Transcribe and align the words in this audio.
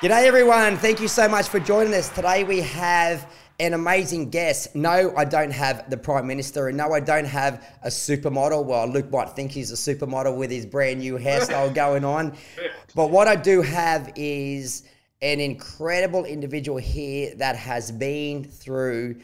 G'day, 0.00 0.26
everyone. 0.26 0.76
Thank 0.76 1.00
you 1.00 1.08
so 1.08 1.28
much 1.28 1.48
for 1.48 1.58
joining 1.58 1.92
us. 1.92 2.08
Today 2.08 2.44
we 2.44 2.60
have 2.60 3.28
an 3.58 3.74
amazing 3.74 4.30
guest. 4.30 4.76
No, 4.76 5.12
I 5.16 5.24
don't 5.24 5.50
have 5.50 5.90
the 5.90 5.96
Prime 5.96 6.24
Minister, 6.24 6.68
and 6.68 6.76
no, 6.76 6.92
I 6.92 7.00
don't 7.00 7.24
have 7.24 7.66
a 7.82 7.88
supermodel. 7.88 8.64
Well, 8.64 8.86
Luke 8.86 9.10
might 9.10 9.30
think 9.30 9.50
he's 9.50 9.72
a 9.72 9.74
supermodel 9.74 10.36
with 10.36 10.52
his 10.52 10.66
brand 10.66 11.00
new 11.00 11.18
hairstyle 11.18 11.74
going 11.74 12.04
on. 12.04 12.36
But 12.94 13.10
what 13.10 13.28
I 13.28 13.36
do 13.36 13.60
have 13.60 14.12
is 14.16 14.84
an 15.20 15.40
incredible 15.40 16.24
individual 16.24 16.78
here 16.78 17.34
that 17.34 17.54
has 17.56 17.90
been 17.90 18.44
through 18.44 19.16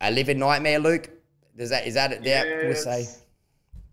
a 0.00 0.10
living 0.10 0.38
nightmare, 0.38 0.78
Luke. 0.78 1.08
Is 1.56 1.70
that 1.70 1.86
is 1.86 1.94
that 1.94 2.12
it? 2.12 2.24
Yeah, 2.24 2.44
we'll 2.64 2.74
say 2.74 3.06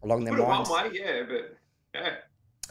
along 0.04 0.24
their 0.24 0.38
it 0.38 0.42
one 0.42 0.50
minds. 0.50 0.70
way, 0.70 0.90
yeah, 0.94 1.22
but 1.28 1.58
yeah. 1.94 2.16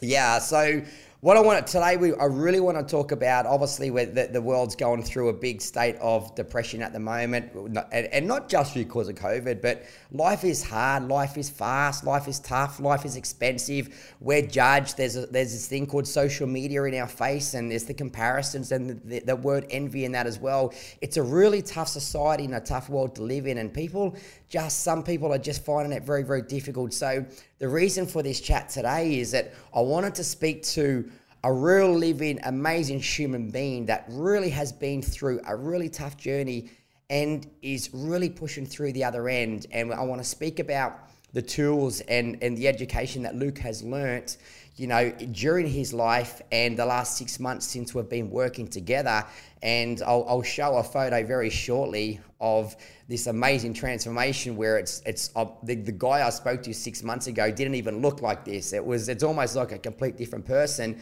Yeah. 0.01 0.39
So 0.39 0.81
what 1.25 1.37
I 1.37 1.39
want 1.39 1.65
today, 1.65 1.97
we 1.97 2.13
I 2.13 2.25
really 2.25 2.59
want 2.59 2.77
to 2.77 2.83
talk 2.83 3.11
about. 3.11 3.47
Obviously, 3.47 3.89
where 3.89 4.05
the, 4.05 4.27
the 4.27 4.39
world's 4.39 4.75
going 4.75 5.01
through 5.01 5.29
a 5.29 5.33
big 5.33 5.59
state 5.59 5.95
of 5.95 6.35
depression 6.35 6.83
at 6.83 6.93
the 6.93 6.99
moment, 6.99 7.51
and, 7.91 8.05
and 8.05 8.27
not 8.27 8.47
just 8.47 8.75
because 8.75 9.09
of 9.09 9.15
COVID, 9.15 9.59
but 9.59 9.85
life 10.11 10.43
is 10.43 10.61
hard, 10.63 11.07
life 11.07 11.35
is 11.35 11.49
fast, 11.49 12.03
life 12.03 12.27
is 12.27 12.37
tough, 12.39 12.79
life 12.79 13.05
is 13.05 13.15
expensive. 13.15 14.13
We're 14.19 14.43
judged. 14.43 14.97
There's 14.97 15.15
a, 15.15 15.25
there's 15.25 15.51
this 15.51 15.67
thing 15.67 15.87
called 15.87 16.07
social 16.07 16.45
media 16.45 16.83
in 16.83 16.93
our 16.93 17.07
face, 17.07 17.55
and 17.55 17.71
there's 17.71 17.85
the 17.85 17.95
comparisons 17.95 18.71
and 18.71 18.91
the, 18.91 18.93
the, 18.93 19.19
the 19.21 19.35
word 19.35 19.65
envy 19.71 20.05
in 20.05 20.11
that 20.11 20.27
as 20.27 20.37
well. 20.37 20.75
It's 21.01 21.17
a 21.17 21.23
really 21.23 21.63
tough 21.63 21.87
society 21.87 22.45
and 22.45 22.53
a 22.53 22.59
tough 22.59 22.87
world 22.87 23.15
to 23.15 23.23
live 23.23 23.47
in, 23.47 23.57
and 23.57 23.73
people 23.73 24.15
just 24.47 24.83
some 24.83 25.01
people 25.01 25.33
are 25.33 25.39
just 25.39 25.65
finding 25.65 25.91
it 25.91 26.03
very 26.03 26.21
very 26.21 26.43
difficult. 26.43 26.93
So 26.93 27.25
the 27.57 27.67
reason 27.67 28.05
for 28.05 28.21
this 28.21 28.39
chat 28.39 28.69
today 28.69 29.19
is 29.19 29.31
that 29.31 29.53
I 29.73 29.81
wanted 29.81 30.13
to 30.15 30.23
speak 30.23 30.61
to 30.63 31.09
a 31.45 31.53
real 31.53 31.93
living, 31.93 32.39
amazing 32.45 32.99
human 32.99 33.51
being 33.51 33.85
that 33.85 34.03
really 34.09 34.49
has 34.49 34.73
been 34.73 34.99
through 34.99 35.39
a 35.45 35.55
really 35.55 35.87
tough 35.87 36.17
journey 36.17 36.71
and 37.11 37.47
is 37.61 37.91
really 37.93 38.31
pushing 38.31 38.65
through 38.65 38.91
the 38.93 39.03
other 39.03 39.29
end. 39.29 39.67
And 39.71 39.93
I 39.93 40.01
want 40.01 40.19
to 40.19 40.27
speak 40.27 40.57
about 40.57 41.07
the 41.33 41.43
tools 41.43 42.01
and, 42.01 42.39
and 42.41 42.57
the 42.57 42.67
education 42.67 43.21
that 43.21 43.35
Luke 43.35 43.59
has 43.59 43.83
learnt, 43.83 44.37
you 44.75 44.87
know, 44.87 45.11
during 45.33 45.67
his 45.67 45.93
life 45.93 46.41
and 46.51 46.75
the 46.75 46.85
last 46.85 47.15
six 47.15 47.39
months 47.39 47.67
since 47.67 47.93
we've 47.93 48.09
been 48.09 48.31
working 48.31 48.67
together. 48.67 49.23
And 49.61 50.01
I'll, 50.01 50.25
I'll 50.27 50.41
show 50.41 50.77
a 50.77 50.83
photo 50.83 51.23
very 51.23 51.51
shortly 51.51 52.19
of 52.41 52.75
this 53.07 53.27
amazing 53.27 53.75
transformation 53.75 54.55
where 54.55 54.79
it's 54.79 55.03
it's 55.05 55.29
uh, 55.35 55.45
the, 55.61 55.75
the 55.75 55.91
guy 55.91 56.25
I 56.25 56.31
spoke 56.31 56.63
to 56.63 56.73
six 56.73 57.03
months 57.03 57.27
ago 57.27 57.51
didn't 57.51 57.75
even 57.75 58.01
look 58.01 58.23
like 58.23 58.45
this. 58.45 58.73
It 58.73 58.83
was 58.83 59.09
it's 59.09 59.23
almost 59.23 59.55
like 59.55 59.71
a 59.73 59.77
complete 59.77 60.17
different 60.17 60.45
person 60.45 60.99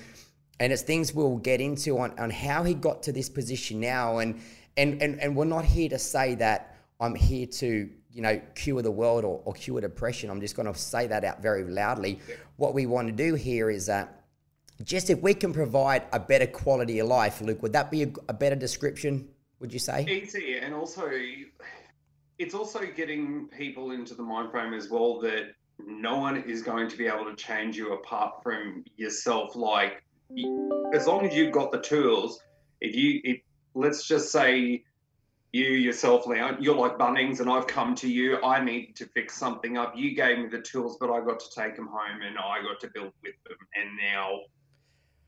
and 0.60 0.72
it's 0.72 0.82
things 0.82 1.14
we'll 1.14 1.38
get 1.38 1.62
into 1.62 1.98
on, 2.00 2.18
on 2.20 2.30
how 2.30 2.64
he 2.64 2.74
got 2.74 3.04
to 3.04 3.12
this 3.12 3.30
position 3.30 3.80
now 3.80 4.20
and, 4.20 4.40
and 4.78 5.02
and 5.02 5.20
and 5.20 5.36
we're 5.36 5.46
not 5.46 5.66
here 5.66 5.90
to 5.90 6.00
say 6.00 6.36
that 6.36 6.78
i'm 7.00 7.16
here 7.16 7.46
to 7.46 7.90
you 8.14 8.22
know 8.22 8.40
cure 8.56 8.82
the 8.82 8.92
world 8.92 9.26
or, 9.26 9.42
or 9.44 9.54
cure 9.54 9.82
depression. 9.82 10.30
I'm 10.30 10.40
just 10.40 10.56
going 10.56 10.72
to 10.72 10.80
say 10.80 11.08
that 11.08 11.24
out 11.24 11.42
very 11.42 11.64
loudly. 11.64 12.20
What 12.58 12.74
we 12.74 12.86
want 12.86 13.08
to 13.08 13.12
do 13.12 13.34
here 13.34 13.70
is 13.70 13.88
that 13.88 14.22
just 14.84 15.10
if 15.10 15.20
we 15.22 15.34
can 15.34 15.52
provide 15.54 16.04
a 16.14 16.20
better 16.20 16.48
quality 16.48 17.00
of 17.00 17.08
life 17.08 17.42
luke 17.42 17.62
would 17.62 17.74
that 17.74 17.92
be 17.92 18.04
a, 18.04 18.12
a 18.28 18.34
better 18.34 18.56
description 18.56 19.28
would 19.60 19.72
you 19.72 19.80
say? 19.80 20.06
Easy, 20.10 20.58
and 20.58 20.74
also 20.74 21.10
it's 22.38 22.54
also 22.54 22.80
getting 22.96 23.48
people 23.48 23.92
into 23.92 24.14
the 24.14 24.24
mind 24.24 24.52
frame 24.52 24.74
as 24.74 24.90
well 24.90 25.20
that 25.22 25.54
no 25.80 26.18
one 26.18 26.38
is 26.44 26.62
going 26.62 26.90
to 26.90 26.98
be 26.98 27.08
able 27.08 27.26
to 27.26 27.36
change 27.36 27.78
you 27.78 27.94
apart 27.94 28.44
from 28.44 28.84
yourself. 28.98 29.56
Like, 29.56 30.03
as 30.94 31.08
long 31.08 31.26
as 31.26 31.36
you've 31.36 31.52
got 31.52 31.72
the 31.72 31.80
tools, 31.80 32.40
if 32.82 32.96
you, 32.96 33.22
if, 33.24 33.42
let's 33.74 34.08
just 34.08 34.32
say 34.32 34.84
you 35.52 35.66
yourself, 35.66 36.26
Leon, 36.26 36.58
you're 36.60 36.76
like 36.76 36.98
Bunnings, 36.98 37.40
and 37.40 37.50
I've 37.50 37.68
come 37.68 37.94
to 37.96 38.10
you. 38.10 38.44
I 38.44 38.64
need 38.64 38.96
to 38.96 39.06
fix 39.06 39.36
something 39.36 39.78
up. 39.78 39.94
You 39.96 40.16
gave 40.16 40.40
me 40.40 40.48
the 40.48 40.62
tools, 40.62 40.98
but 41.00 41.12
I 41.12 41.24
got 41.24 41.40
to 41.40 41.46
take 41.56 41.76
them 41.76 41.88
home 41.88 42.22
and 42.26 42.38
I 42.38 42.62
got 42.64 42.80
to 42.82 42.90
build 42.94 43.14
with 43.22 43.36
them, 43.48 43.58
and 43.76 43.90
now 43.98 44.40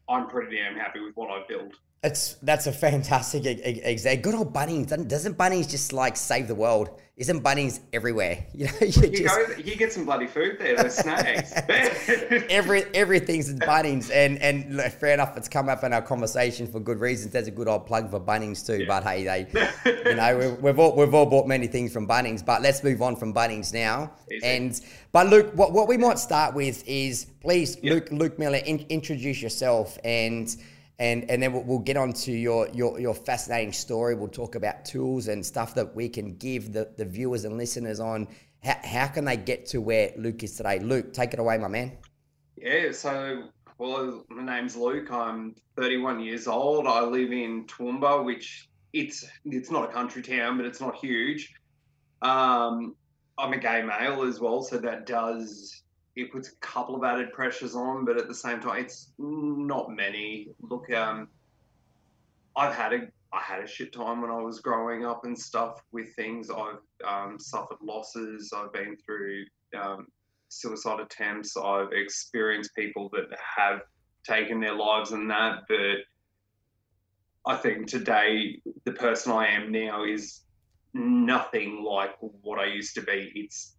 I'm 0.10 0.28
pretty 0.28 0.58
damn 0.58 0.76
happy 0.76 1.00
with 1.00 1.16
what 1.16 1.30
I've 1.30 1.48
built. 1.48 1.76
It's 2.06 2.36
that's 2.44 2.68
a 2.68 2.72
fantastic 2.72 3.46
example. 3.46 4.32
Good 4.32 4.36
old 4.36 4.54
Bunnings. 4.54 5.08
Doesn't, 5.08 5.38
Bunnings 5.38 5.68
just 5.68 5.92
like 5.92 6.16
save 6.16 6.48
the 6.48 6.54
world? 6.54 6.90
Isn't 7.18 7.42
Bunnings 7.42 7.80
everywhere? 7.94 8.46
You 8.54 8.66
know, 8.66 8.72
you 8.80 8.88
You 8.88 9.24
just 9.24 9.36
go, 9.36 9.56
you 9.58 9.76
get 9.76 9.92
some 9.92 10.06
bloody 10.06 10.28
food 10.28 10.58
there. 10.60 10.76
Those 10.76 10.98
snacks. 10.98 11.52
every 12.50 12.84
everything's 12.94 13.50
in 13.50 13.60
Bunnings, 13.60 14.12
and 14.14 14.38
and 14.40 14.82
fair 14.94 15.14
enough. 15.14 15.36
It's 15.36 15.48
come 15.48 15.68
up 15.68 15.84
in 15.84 15.94
our 15.94 16.02
conversation 16.02 16.68
for 16.68 16.80
good 16.80 17.00
reasons. 17.00 17.34
There's 17.34 17.48
a 17.48 17.52
good 17.52 17.68
old 17.68 17.88
plug 17.88 18.12
for 18.12 18.20
Bunnings 18.20 18.66
too. 18.66 18.86
But 18.86 19.04
hey, 19.04 19.24
they, 19.24 19.48
you 20.06 20.16
know, 20.16 20.38
we've, 20.38 20.62
we've 20.62 20.80
all 20.80 20.96
we've 20.96 21.14
all 21.14 21.26
bought 21.26 21.48
many 21.48 21.68
things 21.68 21.92
from 21.92 22.08
Bunnings. 22.08 22.46
But 22.46 22.62
let's 22.62 22.84
move 22.84 23.02
on 23.02 23.16
from 23.16 23.34
Bunnings 23.34 23.74
now. 23.74 24.12
Easy. 24.32 24.46
And 24.46 24.82
but 25.12 25.28
Luke, 25.28 25.52
what 25.56 25.74
what 25.74 25.88
we 25.88 25.98
might 25.98 26.20
start 26.20 26.54
with 26.54 26.88
is 26.88 27.26
please. 27.42 27.82
Luke 27.84 28.10
Luke 28.12 28.38
Miller, 28.38 28.62
in, 28.66 28.86
introduce 28.90 29.42
yourself 29.42 29.98
and. 30.04 30.56
And, 30.98 31.30
and 31.30 31.44
then 31.44 31.52
we'll, 31.52 31.64
we'll 31.64 31.80
get 31.80 31.98
on 31.98 32.14
to 32.14 32.32
your, 32.32 32.70
your, 32.70 33.00
your 33.00 33.14
fascinating 33.14 33.74
story. 33.74 34.16
We'll 34.16 34.30
talk 34.30 34.56
about 34.56 34.86
tools 34.86 35.28
and 35.28 35.46
stuff 35.46 35.76
that 35.76 35.96
we 35.96 36.08
can 36.08 36.36
give 36.38 36.72
the, 36.72 36.90
the 36.96 37.06
viewers 37.06 37.44
and 37.44 37.58
listeners 37.58 38.00
on 38.00 38.28
how, 38.64 38.78
how 38.84 39.08
can 39.08 39.26
they 39.26 39.38
get 39.38 39.66
to 39.68 39.82
where 39.82 40.12
Luke 40.18 40.44
is 40.44 40.56
today. 40.56 40.80
Luke, 40.80 41.14
take 41.14 41.34
it 41.34 41.40
away, 41.40 41.58
my 41.58 41.68
man. 41.68 41.98
yeah. 42.58 42.92
So, 42.92 43.50
well, 43.78 44.26
my 44.30 44.44
name's 44.44 44.76
Luke. 44.76 45.12
I'm 45.12 45.56
31 45.76 46.22
years 46.22 46.48
old. 46.48 46.88
I 46.88 47.02
live 47.02 47.32
in 47.32 47.66
Toowoomba, 47.66 48.24
which 48.24 48.70
it's 48.94 49.26
it's 49.44 49.70
not 49.70 49.90
a 49.90 49.92
country 49.92 50.22
town, 50.22 50.58
but 50.58 50.66
it's 50.66 50.80
not 50.80 50.96
huge. 50.96 51.54
Um, 52.22 52.96
I'm 53.38 53.52
a 53.52 53.58
gay 53.58 53.84
male 53.84 54.24
as 54.24 54.40
well, 54.40 54.62
so 54.62 54.78
that 54.78 55.06
does 55.06 55.84
it 56.16 56.32
puts 56.32 56.50
a 56.50 56.56
couple 56.58 56.96
of 56.96 57.04
added 57.04 57.34
pressures 57.34 57.76
on, 57.76 58.06
but 58.06 58.18
at 58.18 58.28
the 58.28 58.36
same 58.36 58.60
time, 58.60 58.84
it's 58.84 59.12
not 59.18 59.90
many. 59.90 60.50
Look, 60.62 60.92
um, 60.92 61.28
I've 62.56 62.74
had 62.74 62.94
a 62.94 63.00
I 63.34 63.42
had 63.42 63.62
a 63.62 63.68
shit 63.68 63.92
time 63.92 64.22
when 64.22 64.32
I 64.32 64.42
was 64.42 64.62
growing 64.62 65.06
up 65.06 65.26
and 65.26 65.38
stuff 65.38 65.82
with 65.92 66.16
things. 66.16 66.50
I've 66.50 66.80
um, 67.06 67.38
suffered 67.38 67.80
losses. 67.82 68.54
I've 68.56 68.72
been 68.72 68.96
through 69.06 69.44
um, 69.78 70.08
suicide 70.48 71.02
attempts. 71.02 71.58
I've 71.58 71.92
experienced 71.92 72.74
people 72.76 73.10
that 73.12 73.26
have 73.58 73.82
taken 74.26 74.62
their 74.62 74.76
lives 74.76 75.12
and 75.12 75.30
that. 75.30 75.64
But 75.68 76.06
I 77.46 77.58
think 77.58 77.88
today, 77.88 78.62
the 78.86 78.94
person 78.94 79.34
I 79.34 79.48
am 79.48 79.70
now 79.70 80.06
is 80.06 80.42
nothing 80.94 81.84
like 81.84 82.12
what 82.20 82.58
I 82.58 82.68
used 82.68 82.96
to 82.96 83.02
be. 83.02 83.34
It's 83.36 83.76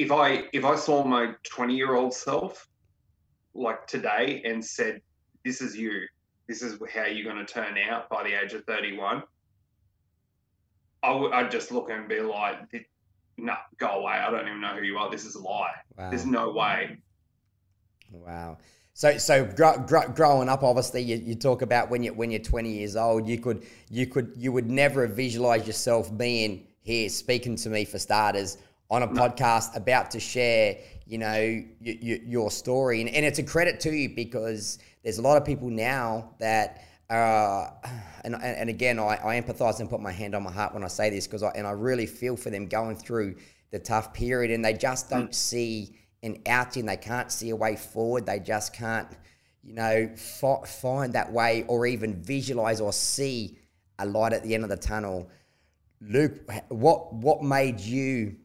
if 0.00 0.10
I 0.10 0.44
if 0.54 0.64
I 0.64 0.76
saw 0.76 1.04
my 1.04 1.34
20 1.44 1.76
year 1.76 1.94
old 1.94 2.14
self 2.14 2.66
like 3.52 3.86
today 3.86 4.42
and 4.46 4.64
said, 4.64 5.02
"This 5.44 5.60
is 5.60 5.76
you. 5.76 6.00
This 6.48 6.62
is 6.62 6.80
how 6.92 7.04
you're 7.04 7.30
going 7.30 7.44
to 7.44 7.52
turn 7.52 7.76
out 7.78 8.08
by 8.08 8.24
the 8.24 8.32
age 8.32 8.54
of 8.54 8.64
31." 8.64 9.22
I 11.02 11.12
would 11.12 11.32
I'd 11.32 11.50
just 11.50 11.70
look 11.70 11.90
and 11.90 12.08
be 12.08 12.20
like, 12.20 12.56
"No, 13.36 13.54
go 13.76 13.88
away. 13.88 14.14
I 14.14 14.30
don't 14.30 14.48
even 14.48 14.62
know 14.62 14.74
who 14.74 14.82
you 14.82 14.96
are. 14.96 15.10
This 15.10 15.26
is 15.26 15.34
a 15.34 15.42
lie. 15.42 15.70
Wow. 15.98 16.08
There's 16.08 16.24
no 16.24 16.50
way." 16.50 16.96
Wow. 18.10 18.56
So, 18.94 19.18
so 19.18 19.44
gr- 19.44 19.80
gr- 19.86 20.12
growing 20.14 20.48
up, 20.48 20.62
obviously, 20.62 21.02
you, 21.02 21.16
you 21.16 21.34
talk 21.34 21.60
about 21.60 21.90
when 21.90 22.02
you 22.02 22.14
when 22.14 22.30
you're 22.30 22.40
20 22.40 22.70
years 22.70 22.96
old, 22.96 23.28
you 23.28 23.38
could 23.38 23.66
you 23.90 24.06
could 24.06 24.32
you 24.34 24.50
would 24.50 24.70
never 24.70 25.06
have 25.06 25.14
visualized 25.14 25.66
yourself 25.66 26.16
being 26.16 26.66
here 26.80 27.10
speaking 27.10 27.54
to 27.56 27.68
me 27.68 27.84
for 27.84 27.98
starters 27.98 28.56
on 28.90 29.02
a 29.02 29.08
podcast 29.08 29.76
about 29.76 30.10
to 30.12 30.20
share, 30.20 30.78
you 31.06 31.18
know, 31.18 31.26
y- 31.28 31.98
y- 32.02 32.20
your 32.26 32.50
story, 32.50 33.00
and, 33.00 33.10
and 33.10 33.24
it's 33.24 33.38
a 33.38 33.42
credit 33.44 33.80
to 33.80 33.90
you 33.90 34.08
because 34.08 34.78
there's 35.02 35.18
a 35.18 35.22
lot 35.22 35.36
of 35.36 35.44
people 35.44 35.70
now 35.70 36.30
that. 36.38 36.84
Uh, 37.08 37.68
and, 38.22 38.36
and 38.36 38.44
and 38.44 38.70
again, 38.70 39.00
I, 39.00 39.18
I 39.24 39.40
empathize 39.40 39.80
and 39.80 39.90
put 39.90 40.00
my 40.00 40.12
hand 40.12 40.36
on 40.36 40.44
my 40.44 40.52
heart 40.52 40.74
when 40.74 40.84
I 40.84 40.86
say 40.86 41.10
this 41.10 41.26
because 41.26 41.42
I 41.42 41.50
and 41.56 41.66
I 41.66 41.72
really 41.72 42.06
feel 42.06 42.36
for 42.36 42.50
them 42.50 42.68
going 42.68 42.94
through 42.94 43.34
the 43.72 43.80
tough 43.80 44.14
period, 44.14 44.52
and 44.52 44.64
they 44.64 44.74
just 44.74 45.10
don't 45.10 45.34
see 45.34 45.96
an 46.22 46.40
out 46.46 46.76
in. 46.76 46.86
They 46.86 46.96
can't 46.96 47.32
see 47.32 47.50
a 47.50 47.56
way 47.56 47.74
forward. 47.74 48.26
They 48.26 48.38
just 48.38 48.72
can't, 48.72 49.08
you 49.64 49.74
know, 49.74 50.08
fi- 50.14 50.64
find 50.64 51.14
that 51.14 51.32
way 51.32 51.64
or 51.66 51.84
even 51.84 52.22
visualize 52.22 52.80
or 52.80 52.92
see 52.92 53.58
a 53.98 54.06
light 54.06 54.32
at 54.32 54.44
the 54.44 54.54
end 54.54 54.62
of 54.62 54.70
the 54.70 54.76
tunnel. 54.76 55.28
Luke, 56.00 56.48
what 56.68 57.12
what 57.12 57.42
made 57.42 57.80
you 57.80 58.36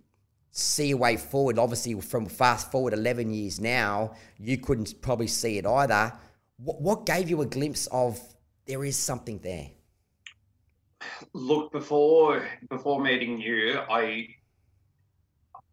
see 0.58 0.92
a 0.92 0.98
way 0.98 1.18
forward? 1.18 1.60
Obviously, 1.60 2.00
from 2.02 2.26
fast 2.26 2.72
forward 2.72 2.94
eleven 2.94 3.30
years 3.32 3.60
now, 3.60 4.16
you 4.40 4.58
couldn't 4.58 5.02
probably 5.02 5.28
see 5.28 5.58
it 5.58 5.66
either. 5.66 6.14
What, 6.58 6.82
what 6.82 7.06
gave 7.06 7.30
you 7.30 7.42
a 7.42 7.46
glimpse 7.46 7.88
of 7.92 8.20
there 8.66 8.84
is 8.84 8.98
something 8.98 9.40
there? 9.40 9.70
Look, 11.34 11.72
before 11.72 12.48
before 12.70 13.02
meeting 13.02 13.40
you, 13.40 13.80
I 13.90 14.30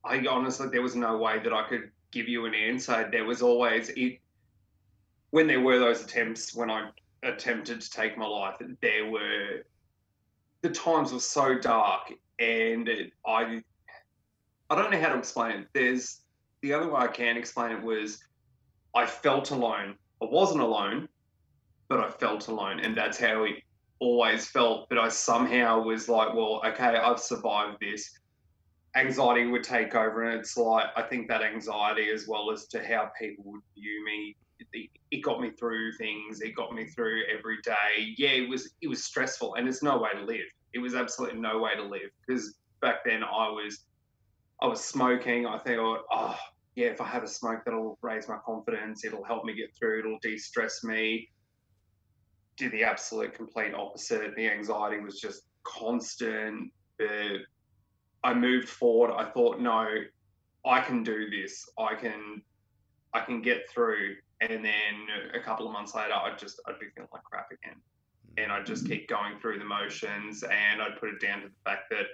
I 0.05 0.27
honestly 0.27 0.69
there 0.69 0.83
was 0.83 0.97
no 0.97 1.17
way 1.17 1.39
that 1.39 1.53
I 1.53 1.69
could 1.69 1.91
give 2.11 2.29
you 2.29 2.45
an 2.45 2.55
answer. 2.55 3.09
There 3.11 3.25
was 3.25 3.41
always 3.41 3.89
it 3.91 4.19
when 5.31 5.47
there 5.47 5.61
were 5.61 5.79
those 5.79 6.03
attempts 6.03 6.55
when 6.55 6.71
I 6.71 6.91
attempted 7.23 7.81
to 7.81 7.91
take 7.91 8.19
my 8.19 8.27
life, 8.27 8.57
there 8.81 9.09
were 9.09 9.65
the 10.61 10.71
times 10.71 11.13
were 11.13 11.21
so 11.21 11.59
dark, 11.59 12.13
and 12.39 12.91
I 13.27 13.63
I 14.73 14.75
don't 14.75 14.91
know 14.91 15.01
how 15.01 15.11
to 15.11 15.19
explain 15.19 15.59
it. 15.59 15.67
There's 15.75 16.23
the 16.63 16.73
other 16.73 16.89
way 16.89 17.03
I 17.03 17.09
can 17.09 17.37
explain 17.37 17.73
it 17.73 17.83
was 17.83 18.25
I 18.95 19.05
felt 19.05 19.51
alone. 19.51 19.97
I 20.23 20.25
wasn't 20.25 20.63
alone, 20.63 21.11
but 21.89 22.01
I 22.01 22.09
felt 22.09 22.49
alone, 22.49 22.81
and 22.81 22.97
that's 22.97 23.19
how 23.19 23.45
it 23.45 23.57
always 23.99 24.49
felt. 24.49 24.89
But 24.89 24.97
I 24.97 25.11
somehow 25.11 25.83
was 25.83 26.09
like, 26.09 26.33
well, 26.33 26.63
okay, 26.65 26.97
I've 26.97 27.21
survived 27.21 27.81
this. 27.83 28.19
Anxiety 28.97 29.47
would 29.47 29.63
take 29.63 29.95
over, 29.95 30.23
and 30.23 30.41
it's 30.41 30.57
like 30.57 30.87
I 30.97 31.03
think 31.03 31.29
that 31.29 31.43
anxiety, 31.43 32.09
as 32.09 32.27
well 32.27 32.51
as 32.51 32.67
to 32.69 32.83
how 32.83 33.11
people 33.21 33.45
would 33.45 33.63
view 33.75 34.03
me, 34.07 34.37
it 35.11 35.21
got 35.21 35.43
me 35.43 35.51
through 35.51 35.93
things. 35.99 36.41
It 36.41 36.57
got 36.57 36.73
me 36.73 36.87
through 36.87 37.25
every 37.37 37.59
day. 37.63 38.15
Yeah, 38.17 38.31
it 38.31 38.49
was 38.49 38.71
it 38.81 38.89
was 38.89 39.05
stressful, 39.05 39.57
and 39.57 39.69
it's 39.69 39.83
no 39.83 39.99
way 39.99 40.13
to 40.15 40.25
live. 40.25 40.49
It 40.73 40.79
was 40.79 40.95
absolutely 40.95 41.41
no 41.41 41.59
way 41.59 41.75
to 41.77 41.83
live 41.83 42.11
because 42.27 42.55
back 42.81 43.05
then 43.05 43.23
I 43.23 43.49
was 43.51 43.85
I 44.63 44.67
was 44.67 44.83
smoking. 44.83 45.47
I 45.47 45.59
thought, 45.59 46.01
oh 46.11 46.39
yeah, 46.75 46.87
if 46.87 47.01
I 47.01 47.07
have 47.07 47.23
a 47.23 47.29
smoke, 47.29 47.61
that'll 47.65 47.99
raise 48.01 48.29
my 48.29 48.39
confidence. 48.47 49.05
It'll 49.05 49.25
help 49.25 49.45
me 49.45 49.55
get 49.55 49.77
through. 49.77 49.99
It'll 49.99 50.19
de-stress 50.23 50.83
me. 50.85 51.29
Did 52.57 52.73
the 52.73 52.85
absolute 52.85 53.35
complete 53.35 53.75
opposite. 53.75 54.35
The 54.37 54.49
anxiety 54.49 55.01
was 55.01 55.21
just 55.21 55.43
constant. 55.65 56.73
But 56.99 57.43
I 58.25 58.33
moved 58.33 58.69
forward. 58.69 59.13
I 59.13 59.25
thought, 59.25 59.61
no, 59.61 59.87
I 60.65 60.81
can 60.81 61.03
do 61.03 61.29
this. 61.29 61.69
I 61.79 61.95
can, 61.95 62.41
I 63.13 63.21
can 63.21 63.43
get 63.43 63.69
through 63.69 64.17
and 64.51 64.65
then 64.65 65.35
a 65.35 65.41
couple 65.41 65.67
of 65.67 65.73
months 65.73 65.95
later, 65.95 66.15
I'd 66.15 66.39
just 66.39 66.61
I'd 66.67 66.79
be 66.81 66.87
feeling 66.95 67.09
like 67.13 67.23
crap 67.25 67.49
again, 67.53 67.77
and 68.39 68.51
I'd 68.51 68.67
just 68.67 68.85
mm. 68.85 68.89
keep 68.89 69.09
going 69.09 69.39
through 69.41 69.59
the 69.59 69.65
motions, 69.65 70.43
and 70.43 70.83
I'd 70.83 70.99
put 70.99 71.11
it 71.11 71.21
down 71.21 71.43
to 71.43 71.49
the 71.49 71.55
fact 71.65 71.85
that 71.91 72.07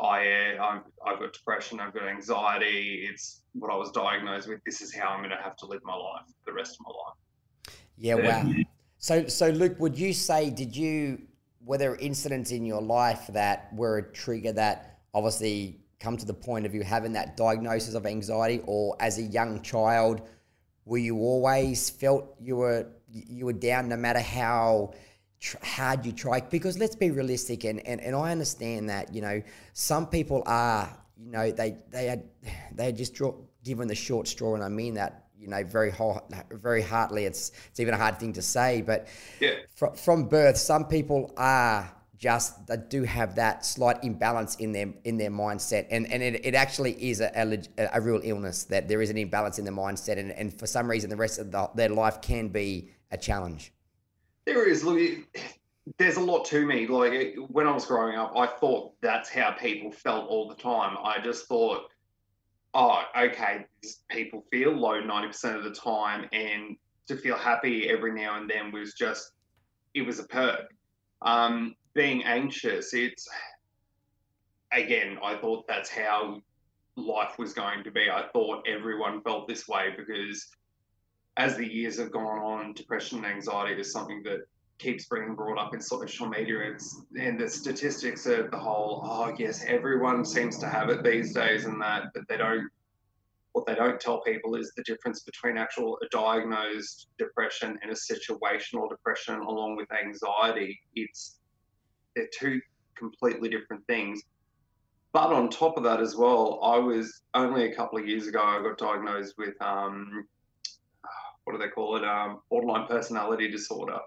I 0.00 0.56
I've, 0.60 0.82
I've 1.06 1.18
got 1.20 1.32
depression, 1.32 1.80
I've 1.80 1.92
got 1.92 2.06
anxiety. 2.06 3.06
It's 3.10 3.42
what 3.52 3.72
I 3.72 3.76
was 3.76 3.90
diagnosed 3.90 4.48
with. 4.48 4.60
This 4.64 4.80
is 4.80 4.94
how 4.94 5.08
I'm 5.08 5.20
going 5.20 5.30
to 5.30 5.42
have 5.42 5.56
to 5.56 5.66
live 5.66 5.80
my 5.84 5.94
life 5.94 6.26
the 6.46 6.52
rest 6.52 6.78
of 6.78 6.86
my 6.86 6.92
life. 6.92 7.74
Yeah, 7.96 8.14
wow. 8.14 8.52
So 8.98 9.26
so 9.26 9.48
Luke, 9.48 9.78
would 9.78 9.98
you 9.98 10.12
say 10.12 10.50
did 10.50 10.76
you 10.76 11.22
were 11.64 11.78
there 11.78 11.96
incidents 11.96 12.50
in 12.50 12.64
your 12.64 12.80
life 12.80 13.26
that 13.30 13.72
were 13.74 13.98
a 13.98 14.12
trigger 14.12 14.52
that 14.52 15.00
obviously 15.14 15.80
come 16.00 16.16
to 16.16 16.24
the 16.24 16.34
point 16.34 16.64
of 16.64 16.74
you 16.74 16.82
having 16.82 17.12
that 17.12 17.36
diagnosis 17.36 17.94
of 17.94 18.06
anxiety, 18.06 18.62
or 18.66 18.96
as 19.00 19.18
a 19.18 19.22
young 19.22 19.62
child? 19.62 20.22
were 20.88 20.98
you 20.98 21.18
always 21.18 21.90
felt 21.90 22.34
you 22.40 22.56
were 22.56 22.86
you 23.10 23.44
were 23.44 23.52
down 23.52 23.88
no 23.88 23.96
matter 23.96 24.20
how 24.20 24.92
hard 25.62 26.04
you 26.04 26.12
try 26.12 26.40
because 26.40 26.78
let's 26.78 26.96
be 26.96 27.10
realistic 27.10 27.64
and, 27.64 27.86
and 27.86 28.00
and 28.00 28.16
I 28.16 28.32
understand 28.32 28.88
that 28.90 29.14
you 29.14 29.20
know 29.20 29.42
some 29.72 30.06
people 30.06 30.42
are 30.46 30.88
you 31.16 31.30
know 31.30 31.50
they 31.50 31.76
they 31.90 32.06
had 32.06 32.24
they 32.74 32.86
had 32.86 32.96
just 32.96 33.14
draw, 33.14 33.34
given 33.64 33.86
the 33.88 33.94
short 33.94 34.26
straw 34.26 34.54
and 34.54 34.64
I 34.64 34.68
mean 34.68 34.94
that 34.94 35.26
you 35.38 35.46
know 35.46 35.62
very 35.62 35.90
hard, 35.90 36.22
very 36.50 36.82
heartily 36.82 37.24
it's 37.24 37.52
it's 37.68 37.78
even 37.78 37.94
a 37.94 37.96
hard 37.96 38.18
thing 38.18 38.32
to 38.32 38.42
say 38.42 38.82
but 38.82 39.06
yeah. 39.40 39.52
fr- 39.74 39.94
from 39.94 40.24
birth 40.24 40.56
some 40.56 40.86
people 40.86 41.32
are 41.36 41.88
just 42.16 42.66
that 42.66 42.90
do 42.90 43.04
have 43.04 43.36
that 43.36 43.64
slight 43.64 44.02
imbalance 44.02 44.56
in 44.56 44.72
their 44.72 44.92
in 45.04 45.16
their 45.18 45.30
mindset 45.30 45.86
and 45.90 46.10
and 46.12 46.20
it, 46.20 46.44
it 46.44 46.54
actually 46.56 46.92
is 46.94 47.20
a, 47.20 47.30
a, 47.78 47.88
a, 47.92 48.00
real 48.00 48.20
illness 48.24 48.64
that 48.64 48.88
there 48.88 49.00
is 49.00 49.08
an 49.08 49.16
imbalance 49.16 49.60
in 49.60 49.64
the 49.64 49.70
mindset 49.70 50.18
and, 50.18 50.32
and 50.32 50.58
for 50.58 50.66
some 50.66 50.90
reason 50.90 51.08
the 51.08 51.16
rest 51.16 51.38
of 51.38 51.52
the, 51.52 51.70
their 51.76 51.88
life 51.88 52.20
can 52.20 52.48
be 52.48 52.90
a 53.12 53.16
challenge 53.16 53.72
there 54.48 54.66
is 54.66 54.82
look 54.82 54.98
there's 55.98 56.16
a 56.16 56.20
lot 56.20 56.44
to 56.46 56.66
me. 56.66 56.86
Like 56.86 57.36
when 57.48 57.66
i 57.66 57.72
was 57.72 57.86
growing 57.86 58.16
up 58.16 58.32
i 58.36 58.46
thought 58.46 58.92
that's 59.00 59.28
how 59.28 59.52
people 59.52 59.90
felt 59.90 60.28
all 60.28 60.48
the 60.48 60.54
time. 60.54 60.96
I 61.02 61.18
just 61.22 61.46
thought 61.46 61.90
oh 62.74 63.02
okay 63.16 63.66
people 64.10 64.44
feel 64.50 64.72
low 64.72 65.00
90% 65.00 65.56
of 65.56 65.64
the 65.64 65.70
time 65.70 66.28
and 66.32 66.76
to 67.06 67.16
feel 67.16 67.36
happy 67.36 67.88
every 67.88 68.12
now 68.12 68.38
and 68.38 68.50
then 68.50 68.72
was 68.72 68.94
just 68.94 69.32
it 69.94 70.02
was 70.02 70.18
a 70.18 70.24
perk. 70.24 70.66
Um, 71.22 71.74
being 71.94 72.22
anxious, 72.24 72.94
it's 72.94 73.26
again, 74.72 75.18
I 75.22 75.36
thought 75.36 75.66
that's 75.66 75.90
how 75.90 76.40
life 76.96 77.38
was 77.38 77.52
going 77.52 77.82
to 77.84 77.90
be. 77.90 78.08
I 78.10 78.24
thought 78.32 78.66
everyone 78.68 79.22
felt 79.22 79.48
this 79.48 79.66
way 79.66 79.94
because 79.96 80.46
as 81.38 81.56
the 81.56 81.66
years 81.66 81.98
have 81.98 82.10
gone 82.10 82.38
on, 82.38 82.72
depression 82.74 83.18
and 83.18 83.26
anxiety 83.26 83.80
is 83.80 83.92
something 83.92 84.22
that 84.24 84.40
keeps 84.78 85.06
being 85.06 85.34
brought 85.34 85.58
up 85.58 85.72
in 85.72 85.80
social 85.80 86.28
media. 86.28 86.58
It's 86.72 87.00
and 87.18 87.38
the 87.38 87.48
statistics 87.48 88.26
of 88.26 88.50
the 88.50 88.58
whole, 88.58 89.00
oh 89.04 89.32
yes, 89.38 89.64
everyone 89.66 90.24
seems 90.24 90.58
to 90.58 90.68
have 90.68 90.90
it 90.90 91.02
these 91.04 91.32
days 91.32 91.64
and 91.64 91.80
that, 91.80 92.06
but 92.12 92.24
they 92.28 92.36
don't 92.36 92.68
what 93.52 93.66
they 93.66 93.74
don't 93.74 93.98
tell 93.98 94.20
people 94.20 94.54
is 94.54 94.72
the 94.76 94.82
difference 94.82 95.22
between 95.22 95.56
actual 95.56 95.98
diagnosed 96.12 97.08
depression 97.18 97.78
and 97.82 97.90
a 97.90 97.94
situational 97.94 98.88
depression 98.88 99.36
along 99.36 99.76
with 99.76 99.88
anxiety. 99.92 100.78
It's 100.94 101.38
they're 102.14 102.28
two 102.36 102.60
completely 102.96 103.48
different 103.48 103.86
things. 103.86 104.20
But 105.12 105.32
on 105.32 105.48
top 105.48 105.76
of 105.76 105.84
that 105.84 106.00
as 106.00 106.14
well, 106.16 106.60
I 106.62 106.78
was 106.78 107.22
only 107.34 107.70
a 107.70 107.74
couple 107.74 107.98
of 107.98 108.06
years 108.06 108.26
ago, 108.26 108.42
I 108.42 108.62
got 108.62 108.76
diagnosed 108.76 109.34
with 109.38 109.54
um, 109.62 110.26
what 111.48 111.58
do 111.58 111.66
they 111.66 111.70
call 111.70 111.96
it? 111.96 112.04
Um, 112.04 112.40
borderline 112.50 112.86
personality 112.86 113.50
disorder. 113.50 113.98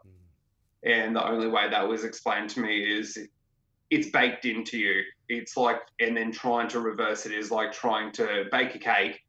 Mm. 0.85 0.93
And 0.93 1.15
the 1.15 1.27
only 1.27 1.47
way 1.47 1.67
that 1.71 1.87
was 1.87 2.03
explained 2.03 2.51
to 2.51 2.59
me 2.59 2.83
is 2.83 3.17
it's 3.89 4.11
baked 4.11 4.45
into 4.45 4.77
you. 4.77 5.01
It's 5.27 5.57
like, 5.57 5.79
and 5.99 6.15
then 6.15 6.31
trying 6.31 6.67
to 6.69 6.79
reverse 6.79 7.25
it 7.25 7.31
is 7.31 7.49
like 7.49 7.71
trying 7.71 8.11
to 8.13 8.45
bake 8.51 8.75
a 8.75 8.79
cake 8.79 9.21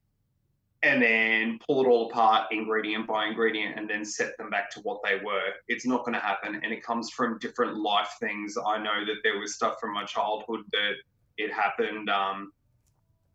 and 0.82 1.00
then 1.00 1.58
pull 1.66 1.82
it 1.82 1.88
all 1.88 2.10
apart 2.10 2.48
ingredient 2.50 3.06
by 3.06 3.28
ingredient 3.28 3.78
and 3.78 3.88
then 3.88 4.04
set 4.04 4.36
them 4.36 4.50
back 4.50 4.68
to 4.72 4.80
what 4.80 5.00
they 5.02 5.14
were. 5.24 5.48
It's 5.68 5.86
not 5.86 6.04
going 6.04 6.14
to 6.14 6.20
happen. 6.20 6.60
And 6.62 6.70
it 6.70 6.82
comes 6.82 7.08
from 7.10 7.38
different 7.38 7.78
life 7.78 8.10
things. 8.20 8.58
I 8.62 8.76
know 8.76 9.06
that 9.06 9.16
there 9.22 9.38
was 9.38 9.54
stuff 9.54 9.76
from 9.80 9.94
my 9.94 10.04
childhood 10.04 10.60
that 10.72 10.92
it 11.38 11.50
happened. 11.50 12.10
Um, 12.10 12.52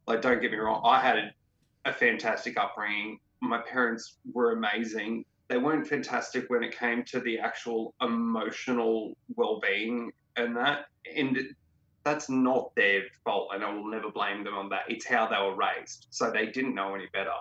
like, 0.05 0.21
don't 0.21 0.39
get 0.39 0.51
me 0.51 0.57
wrong, 0.57 0.83
I 0.85 0.99
had 0.99 1.33
a 1.85 1.93
fantastic 1.93 2.59
upbringing. 2.59 3.19
My 3.41 3.59
parents 3.59 4.17
were 4.33 4.53
amazing. 4.53 5.25
They 5.47 5.57
weren't 5.57 5.87
fantastic 5.87 6.49
when 6.49 6.63
it 6.63 6.77
came 6.77 7.03
to 7.05 7.19
the 7.19 7.39
actual 7.39 7.93
emotional 8.01 9.15
well 9.35 9.59
being 9.59 10.11
and 10.35 10.55
that. 10.57 10.85
And 11.15 11.37
that's 12.03 12.29
not 12.29 12.73
their 12.75 13.03
fault, 13.23 13.49
and 13.53 13.63
I 13.63 13.73
will 13.73 13.89
never 13.89 14.09
blame 14.09 14.43
them 14.43 14.53
on 14.55 14.69
that. 14.69 14.83
It's 14.87 15.05
how 15.05 15.27
they 15.27 15.37
were 15.37 15.55
raised, 15.55 16.07
so 16.09 16.31
they 16.31 16.45
didn't 16.45 16.73
know 16.73 16.95
any 16.95 17.07
better. 17.11 17.35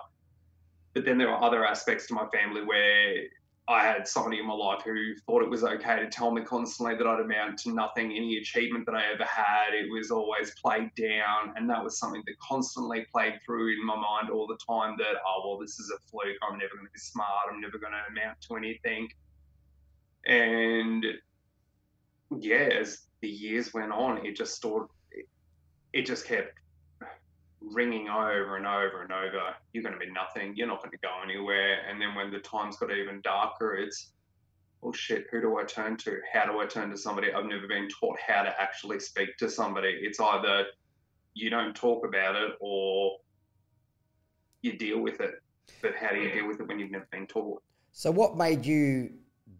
But 0.93 1.05
then 1.05 1.17
there 1.17 1.29
were 1.29 1.41
other 1.41 1.65
aspects 1.65 2.07
to 2.07 2.13
my 2.13 2.27
family 2.27 2.65
where 2.65 3.27
I 3.69 3.83
had 3.83 4.07
somebody 4.07 4.39
in 4.39 4.47
my 4.47 4.53
life 4.53 4.81
who 4.85 5.13
thought 5.25 5.43
it 5.43 5.49
was 5.49 5.63
okay 5.63 5.97
to 5.97 6.07
tell 6.07 6.31
me 6.31 6.41
constantly 6.41 6.95
that 6.95 7.05
I'd 7.05 7.19
amount 7.19 7.57
to 7.59 7.73
nothing, 7.73 8.13
any 8.13 8.37
achievement 8.37 8.85
that 8.85 8.95
I 8.95 9.11
ever 9.11 9.25
had. 9.25 9.73
It 9.73 9.91
was 9.91 10.09
always 10.09 10.53
played 10.63 10.89
down. 10.95 11.53
And 11.57 11.69
that 11.69 11.83
was 11.83 11.99
something 11.99 12.23
that 12.25 12.39
constantly 12.39 13.05
played 13.11 13.33
through 13.45 13.73
in 13.73 13.85
my 13.85 13.95
mind 13.95 14.29
all 14.29 14.47
the 14.47 14.57
time 14.65 14.95
that, 14.99 15.15
oh, 15.27 15.43
well, 15.45 15.59
this 15.59 15.79
is 15.79 15.91
a 15.91 15.99
fluke. 16.09 16.37
I'm 16.49 16.57
never 16.57 16.75
going 16.75 16.87
to 16.87 16.93
be 16.93 16.99
smart. 16.99 17.49
I'm 17.51 17.59
never 17.59 17.77
going 17.77 17.91
to 17.91 17.99
amount 18.09 18.39
to 18.47 18.55
anything. 18.55 19.09
And 20.25 21.05
yeah, 22.39 22.69
as 22.79 23.07
the 23.21 23.27
years 23.27 23.73
went 23.73 23.91
on, 23.91 24.25
it 24.25 24.37
just 24.37 24.55
stored, 24.55 24.87
it, 25.91 26.05
just 26.05 26.25
kept 26.25 26.53
ringing 27.71 28.09
over 28.09 28.57
and 28.57 28.65
over 28.65 29.01
and 29.01 29.11
over. 29.11 29.55
You're 29.73 29.83
going 29.83 29.93
to 29.93 29.99
be 29.99 30.11
nothing. 30.11 30.55
You're 30.55 30.67
not 30.67 30.81
going 30.81 30.91
to 30.91 30.97
go 30.97 31.09
anywhere. 31.23 31.79
And 31.89 32.01
then 32.01 32.15
when 32.15 32.31
the 32.31 32.39
times 32.39 32.77
got 32.77 32.91
even 32.91 33.21
darker, 33.21 33.75
it's, 33.75 34.11
oh 34.83 34.91
shit, 34.91 35.25
who 35.31 35.41
do 35.41 35.57
I 35.57 35.63
turn 35.63 35.97
to? 35.97 36.19
How 36.31 36.45
do 36.45 36.59
I 36.59 36.65
turn 36.65 36.89
to 36.91 36.97
somebody? 36.97 37.31
I've 37.31 37.45
never 37.45 37.67
been 37.67 37.87
taught 37.99 38.17
how 38.25 38.43
to 38.43 38.61
actually 38.61 38.99
speak 38.99 39.37
to 39.37 39.49
somebody. 39.49 39.99
It's 40.01 40.19
either 40.19 40.65
you 41.33 41.49
don't 41.49 41.75
talk 41.75 42.05
about 42.05 42.35
it 42.35 42.53
or 42.59 43.17
you 44.61 44.77
deal 44.77 44.99
with 44.99 45.21
it. 45.21 45.35
But 45.81 45.95
how 45.95 46.09
do 46.09 46.19
you 46.19 46.29
mm. 46.29 46.33
deal 46.33 46.47
with 46.47 46.59
it 46.59 46.67
when 46.67 46.79
you've 46.79 46.91
never 46.91 47.07
been 47.11 47.27
taught? 47.27 47.61
So, 47.91 48.11
what 48.11 48.37
made 48.37 48.65
you 48.65 49.11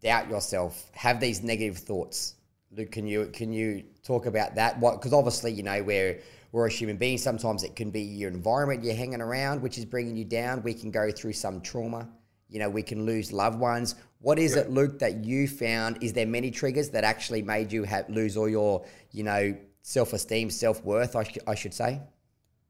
doubt 0.01 0.29
yourself, 0.29 0.89
have 0.93 1.19
these 1.19 1.43
negative 1.43 1.77
thoughts? 1.77 2.35
Luke, 2.71 2.91
can 2.91 3.07
you 3.07 3.27
can 3.27 3.51
you 3.51 3.83
talk 4.03 4.25
about 4.25 4.55
that? 4.55 4.79
What 4.79 4.95
because 4.95 5.13
obviously 5.13 5.51
you 5.51 5.63
know 5.63 5.81
we're 5.83 6.19
we're 6.51 6.67
a 6.67 6.71
human 6.71 6.97
being. 6.97 7.17
Sometimes 7.17 7.63
it 7.63 7.75
can 7.75 7.91
be 7.91 8.01
your 8.01 8.29
environment 8.29 8.83
you're 8.83 8.95
hanging 8.95 9.21
around, 9.21 9.61
which 9.61 9.77
is 9.77 9.85
bringing 9.85 10.15
you 10.15 10.25
down. 10.25 10.63
We 10.63 10.73
can 10.73 10.91
go 10.91 11.11
through 11.11 11.33
some 11.33 11.61
trauma. 11.61 12.09
You 12.49 12.59
know, 12.59 12.69
we 12.69 12.81
can 12.81 13.05
lose 13.05 13.31
loved 13.33 13.59
ones. 13.59 13.95
What 14.19 14.39
is 14.39 14.55
yeah. 14.55 14.61
it, 14.61 14.71
Luke, 14.71 14.99
that 14.99 15.25
you 15.25 15.47
found? 15.47 16.01
Is 16.01 16.13
there 16.13 16.25
many 16.25 16.49
triggers 16.49 16.89
that 16.91 17.03
actually 17.03 17.41
made 17.41 17.71
you 17.71 17.83
have, 17.83 18.09
lose 18.09 18.37
all 18.37 18.47
your, 18.47 18.85
you 19.11 19.23
know, 19.23 19.55
self 19.81 20.13
esteem, 20.13 20.49
self 20.49 20.83
worth? 20.83 21.15
I, 21.15 21.23
sh- 21.23 21.37
I 21.45 21.55
should 21.55 21.73
say. 21.73 22.01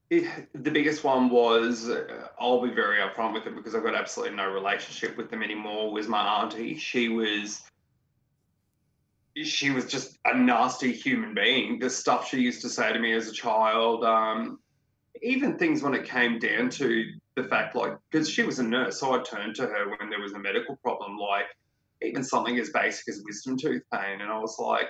It, 0.10 0.26
the 0.54 0.72
biggest 0.72 1.04
one 1.04 1.30
was 1.30 1.90
uh, 1.90 2.30
I'll 2.40 2.62
be 2.62 2.72
very 2.72 3.00
upfront 3.00 3.34
with 3.34 3.46
it 3.46 3.56
because 3.56 3.76
I've 3.76 3.84
got 3.84 3.94
absolutely 3.94 4.38
no 4.38 4.50
relationship 4.50 5.18
with 5.18 5.30
them 5.30 5.44
anymore. 5.44 5.92
Was 5.92 6.08
my 6.08 6.42
auntie? 6.42 6.78
She 6.78 7.10
was 7.10 7.64
she 9.44 9.70
was 9.72 9.86
just 9.86 10.18
a 10.26 10.38
nasty 10.38 10.92
human 10.92 11.34
being. 11.34 11.80
The 11.80 11.90
stuff 11.90 12.28
she 12.28 12.40
used 12.40 12.62
to 12.62 12.70
say 12.70 12.92
to 12.92 13.00
me 13.00 13.14
as 13.14 13.28
a 13.28 13.34
child, 13.34 14.04
um, 14.04 14.60
even 15.22 15.58
things 15.58 15.82
when 15.82 15.94
it 15.94 16.06
came 16.06 16.40
down 16.40 16.70
to 16.72 17.06
the 17.36 17.44
fact, 17.44 17.76
like, 17.76 17.98
because 18.10 18.30
she 18.30 18.44
was 18.44 18.60
a 18.60 18.64
nurse, 18.64 19.00
so 19.00 19.14
I 19.14 19.24
turned 19.24 19.56
to 19.56 19.68
her 19.68 19.90
when 19.90 20.10
there 20.10 20.22
was 20.22 20.34
a 20.34 20.40
medical 20.40 20.76
problem, 20.78 21.18
like 21.18 21.46
even 22.02 22.24
something 22.24 22.58
as 22.60 22.70
basic 22.70 23.08
as 23.10 23.24
wisdom 23.26 23.58
tooth 23.58 23.84
pain, 23.92 24.22
and 24.22 24.32
I 24.32 24.40
was 24.40 24.58
like, 24.60 24.88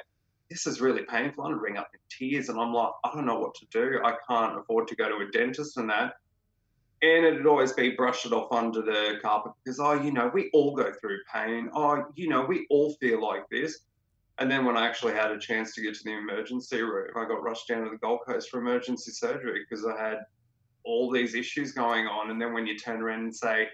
this 0.50 0.66
is 0.66 0.80
really 0.80 1.04
painful. 1.04 1.46
I'm 1.46 1.60
ring 1.60 1.78
up 1.78 1.90
in 1.94 2.00
tears, 2.10 2.50
and 2.50 2.60
I'm 2.60 2.74
like, 2.74 2.92
I 3.04 3.12
don't 3.14 3.26
know 3.26 3.40
what 3.40 3.54
to 3.56 3.66
do. 3.72 4.00
I 4.04 4.14
can't 4.30 4.58
afford 4.58 4.88
to 4.88 4.96
go 4.96 5.10
to 5.10 5.26
a 5.26 5.32
dentist 5.32 5.78
and 5.78 5.90
that. 5.90 6.14
And 7.02 7.26
it'd 7.26 7.46
always 7.46 7.74
be 7.74 7.92
brushed 7.92 8.26
it 8.26 8.34
off 8.34 8.52
under 8.52 8.82
the 8.82 9.20
carpet 9.22 9.52
because, 9.64 9.80
oh, 9.80 9.94
you 10.02 10.12
know, 10.12 10.32
we 10.34 10.50
all 10.54 10.76
go 10.76 10.92
through 11.00 11.20
pain. 11.32 11.70
Oh, 11.74 12.06
you 12.16 12.28
know, 12.28 12.44
we 12.44 12.66
all 12.70 12.96
feel 12.96 13.22
like 13.22 13.44
this. 13.52 13.82
And 14.40 14.52
then 14.52 14.66
when 14.66 14.78
I 14.78 14.86
actually 14.86 15.14
had 15.14 15.32
a 15.32 15.40
chance 15.40 15.74
to 15.76 15.82
get 15.82 15.96
to 15.96 16.04
the 16.04 16.16
emergency 16.16 16.82
room, 16.82 17.10
I 17.16 17.26
got 17.28 17.42
rushed 17.42 17.68
down 17.68 17.84
to 17.86 17.90
the 17.90 17.98
Gold 17.98 18.20
Coast 18.28 18.50
for 18.50 18.60
emergency 18.60 19.12
surgery 19.12 19.66
because 19.68 19.86
I 19.86 20.00
had 20.00 20.20
all 20.84 21.12
these 21.12 21.34
issues 21.34 21.72
going 21.72 22.06
on. 22.06 22.30
And 22.30 22.40
then 22.40 22.54
when 22.54 22.68
you 22.68 22.78
turn 22.78 23.02
around 23.02 23.22
and 23.22 23.36
say, 23.36 23.68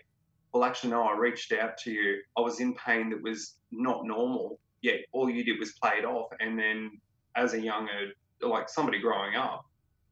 well, 0.54 0.64
actually, 0.64 0.92
no, 0.92 1.04
I 1.04 1.18
reached 1.18 1.52
out 1.52 1.78
to 1.80 1.92
you. 1.92 2.22
I 2.38 2.42
was 2.42 2.60
in 2.60 2.76
pain 2.76 3.10
that 3.10 3.22
was 3.22 3.56
not 3.72 4.06
normal. 4.06 4.60
Yet 4.82 5.02
all 5.12 5.30
you 5.30 5.44
did 5.44 5.60
was 5.60 5.74
play 5.74 5.94
it 5.98 6.06
off. 6.06 6.30
And 6.40 6.58
then 6.58 6.92
as 7.36 7.54
a 7.54 7.60
younger, 7.60 8.14
like 8.42 8.70
somebody 8.70 9.00
growing 9.00 9.36
up, 9.36 9.66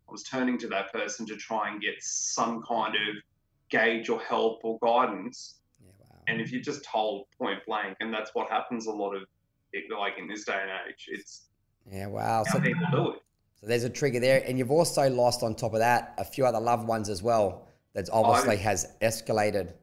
I 0.09 0.11
was 0.11 0.23
turning 0.23 0.57
to 0.59 0.67
that 0.67 0.91
person 0.91 1.25
to 1.27 1.37
try 1.37 1.69
and 1.69 1.81
get 1.81 1.95
some 1.99 2.61
kind 2.63 2.95
of 2.95 3.15
gauge 3.69 4.09
or 4.09 4.19
help 4.19 4.59
or 4.63 4.77
guidance. 4.81 5.59
Yeah, 5.81 5.91
wow. 5.99 6.19
And 6.27 6.41
if 6.41 6.51
you're 6.51 6.61
just 6.61 6.83
told 6.83 7.27
point 7.37 7.59
blank, 7.65 7.97
and 8.01 8.13
that's 8.13 8.31
what 8.33 8.49
happens 8.49 8.87
a 8.87 8.91
lot 8.91 9.15
of 9.15 9.23
like 9.97 10.17
in 10.17 10.27
this 10.27 10.45
day 10.45 10.59
and 10.61 10.71
age. 10.87 11.07
It's 11.09 11.47
yeah, 11.91 12.07
wow. 12.07 12.43
So, 12.43 12.59
people 12.59 12.87
do 12.91 13.09
it. 13.11 13.21
So 13.59 13.67
there's 13.67 13.83
a 13.83 13.89
trigger 13.89 14.19
there, 14.19 14.43
and 14.45 14.57
you've 14.57 14.71
also 14.71 15.09
lost 15.09 15.43
on 15.43 15.55
top 15.55 15.73
of 15.73 15.79
that 15.79 16.13
a 16.17 16.25
few 16.25 16.45
other 16.45 16.59
loved 16.59 16.87
ones 16.87 17.09
as 17.09 17.21
well. 17.21 17.67
That 17.93 18.09
obviously 18.11 18.55
I, 18.55 18.61
has 18.61 18.87
escalated. 19.01 19.73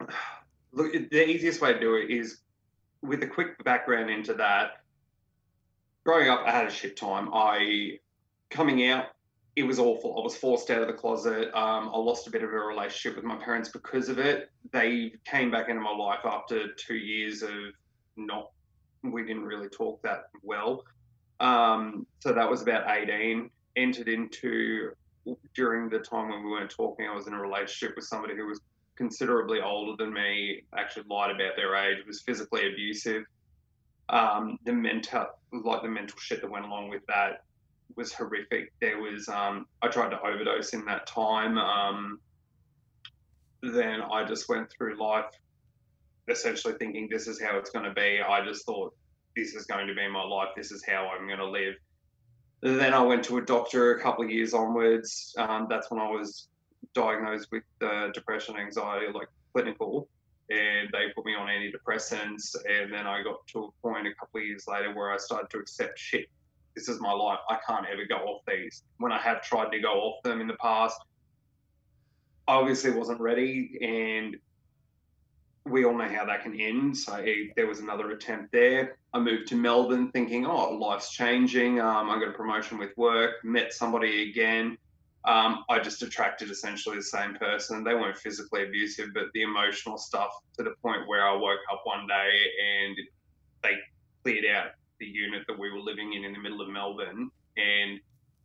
Look, 0.72 0.92
the 0.92 1.28
easiest 1.28 1.60
way 1.60 1.72
to 1.72 1.80
do 1.80 1.96
it 1.96 2.10
is 2.10 2.38
with 3.02 3.22
a 3.22 3.26
quick 3.26 3.62
background 3.64 4.10
into 4.10 4.34
that. 4.34 4.82
Growing 6.04 6.28
up, 6.28 6.42
I 6.46 6.50
had 6.50 6.66
a 6.66 6.70
shit 6.70 6.96
time. 6.96 7.30
I 7.32 7.98
coming 8.50 8.88
out, 8.88 9.06
it 9.56 9.64
was 9.64 9.78
awful. 9.78 10.16
I 10.18 10.22
was 10.22 10.36
forced 10.36 10.70
out 10.70 10.80
of 10.82 10.88
the 10.88 10.94
closet. 10.94 11.48
Um, 11.54 11.90
I 11.92 11.98
lost 11.98 12.26
a 12.26 12.30
bit 12.30 12.42
of 12.42 12.50
a 12.50 12.58
relationship 12.58 13.16
with 13.16 13.24
my 13.24 13.36
parents 13.36 13.68
because 13.68 14.08
of 14.08 14.18
it. 14.18 14.50
They 14.72 15.12
came 15.24 15.50
back 15.50 15.68
into 15.68 15.82
my 15.82 15.94
life 15.94 16.20
after 16.24 16.72
two 16.74 16.96
years 16.96 17.42
of 17.42 17.50
not 18.16 18.50
we 19.02 19.24
didn't 19.24 19.44
really 19.44 19.68
talk 19.68 20.02
that 20.02 20.24
well. 20.42 20.84
Um, 21.40 22.06
so 22.20 22.32
that 22.32 22.48
was 22.48 22.62
about 22.62 22.90
18. 22.90 23.50
Entered 23.76 24.08
into 24.08 24.90
during 25.54 25.88
the 25.88 25.98
time 25.98 26.30
when 26.30 26.44
we 26.44 26.50
weren't 26.50 26.70
talking, 26.70 27.06
I 27.06 27.14
was 27.14 27.26
in 27.26 27.34
a 27.34 27.40
relationship 27.40 27.94
with 27.96 28.06
somebody 28.06 28.34
who 28.34 28.46
was 28.46 28.60
considerably 28.96 29.60
older 29.60 30.02
than 30.02 30.12
me, 30.12 30.62
actually 30.76 31.04
lied 31.08 31.30
about 31.30 31.52
their 31.56 31.76
age, 31.76 31.98
was 32.06 32.22
physically 32.22 32.72
abusive. 32.72 33.24
Um, 34.08 34.58
the 34.64 34.72
mental, 34.72 35.26
like 35.52 35.82
the 35.82 35.88
mental 35.88 36.18
shit 36.18 36.40
that 36.40 36.50
went 36.50 36.64
along 36.64 36.88
with 36.88 37.06
that 37.06 37.44
was 37.94 38.12
horrific. 38.12 38.72
There 38.80 39.00
was, 39.00 39.28
um, 39.28 39.66
I 39.82 39.88
tried 39.88 40.10
to 40.10 40.20
overdose 40.20 40.72
in 40.72 40.84
that 40.86 41.06
time. 41.06 41.58
Um, 41.58 42.18
then 43.62 44.00
I 44.02 44.24
just 44.24 44.48
went 44.48 44.70
through 44.70 45.00
life 45.00 45.30
essentially 46.30 46.74
thinking 46.78 47.08
this 47.10 47.26
is 47.26 47.40
how 47.40 47.58
it's 47.58 47.70
going 47.70 47.84
to 47.84 47.92
be. 47.92 48.20
I 48.20 48.44
just 48.44 48.64
thought 48.64 48.94
this 49.36 49.54
is 49.54 49.66
going 49.66 49.86
to 49.86 49.94
be 49.94 50.08
my 50.08 50.22
life. 50.22 50.48
This 50.56 50.72
is 50.72 50.84
how 50.84 51.08
I'm 51.08 51.26
going 51.26 51.38
to 51.38 51.48
live. 51.48 51.74
then 52.62 52.94
I 52.94 53.02
went 53.02 53.24
to 53.24 53.38
a 53.38 53.42
doctor 53.42 53.94
a 53.94 54.02
couple 54.02 54.24
of 54.24 54.30
years 54.30 54.52
onwards. 54.54 55.34
Um, 55.38 55.66
that's 55.70 55.90
when 55.90 56.00
I 56.00 56.08
was 56.08 56.48
diagnosed 56.94 57.48
with 57.52 57.62
uh, 57.82 58.08
depression, 58.12 58.56
anxiety, 58.56 59.06
like 59.12 59.28
clinical, 59.52 60.08
and 60.50 60.88
they 60.92 61.06
put 61.14 61.24
me 61.24 61.34
on 61.34 61.46
antidepressants. 61.48 62.56
And 62.68 62.92
then 62.92 63.06
I 63.06 63.22
got 63.22 63.46
to 63.48 63.64
a 63.64 63.70
point 63.82 64.06
a 64.06 64.14
couple 64.14 64.40
of 64.40 64.46
years 64.46 64.64
later 64.66 64.94
where 64.94 65.12
I 65.12 65.16
started 65.18 65.50
to 65.50 65.58
accept 65.58 65.98
shit. 65.98 66.26
This 66.74 66.88
is 66.88 67.00
my 67.00 67.12
life. 67.12 67.40
I 67.48 67.58
can't 67.66 67.86
ever 67.92 68.04
go 68.08 68.16
off 68.16 68.42
these. 68.46 68.84
When 68.98 69.12
I 69.12 69.18
have 69.18 69.42
tried 69.42 69.70
to 69.70 69.80
go 69.80 69.92
off 69.94 70.22
them 70.22 70.40
in 70.40 70.46
the 70.46 70.54
past, 70.54 70.96
I 72.46 72.54
obviously 72.54 72.92
wasn't 72.92 73.20
ready, 73.20 73.78
and 73.82 74.36
we 75.70 75.84
all 75.84 75.96
know 75.96 76.08
how 76.08 76.24
that 76.26 76.42
can 76.42 76.58
end. 76.58 76.96
So 76.96 77.24
there 77.56 77.66
was 77.66 77.80
another 77.80 78.10
attempt 78.10 78.52
there. 78.52 78.96
I 79.12 79.20
moved 79.20 79.48
to 79.48 79.56
Melbourne 79.56 80.10
thinking, 80.10 80.46
oh, 80.46 80.72
life's 80.72 81.12
changing. 81.12 81.80
Um, 81.80 82.10
I 82.10 82.18
got 82.18 82.28
a 82.28 82.32
promotion 82.32 82.78
with 82.78 82.96
work, 82.96 83.44
met 83.44 83.72
somebody 83.72 84.30
again. 84.30 84.78
Um, 85.24 85.64
I 85.68 85.78
just 85.78 86.02
attracted 86.02 86.50
essentially 86.50 86.96
the 86.96 87.02
same 87.02 87.34
person. 87.34 87.84
They 87.84 87.94
weren't 87.94 88.16
physically 88.16 88.64
abusive, 88.64 89.08
but 89.14 89.24
the 89.34 89.42
emotional 89.42 89.98
stuff 89.98 90.30
to 90.56 90.62
the 90.62 90.74
point 90.82 91.06
where 91.06 91.26
I 91.26 91.34
woke 91.34 91.60
up 91.72 91.82
one 91.84 92.06
day 92.06 92.30
and 92.82 92.96
they 93.62 93.70
cleared 94.22 94.46
out 94.46 94.70
the 95.00 95.06
unit 95.06 95.42
that 95.48 95.58
we 95.58 95.70
were 95.70 95.80
living 95.80 96.14
in 96.14 96.24
in 96.24 96.32
the 96.32 96.38
middle 96.38 96.60
of 96.60 96.68
Melbourne. 96.68 97.30
And 97.56 98.00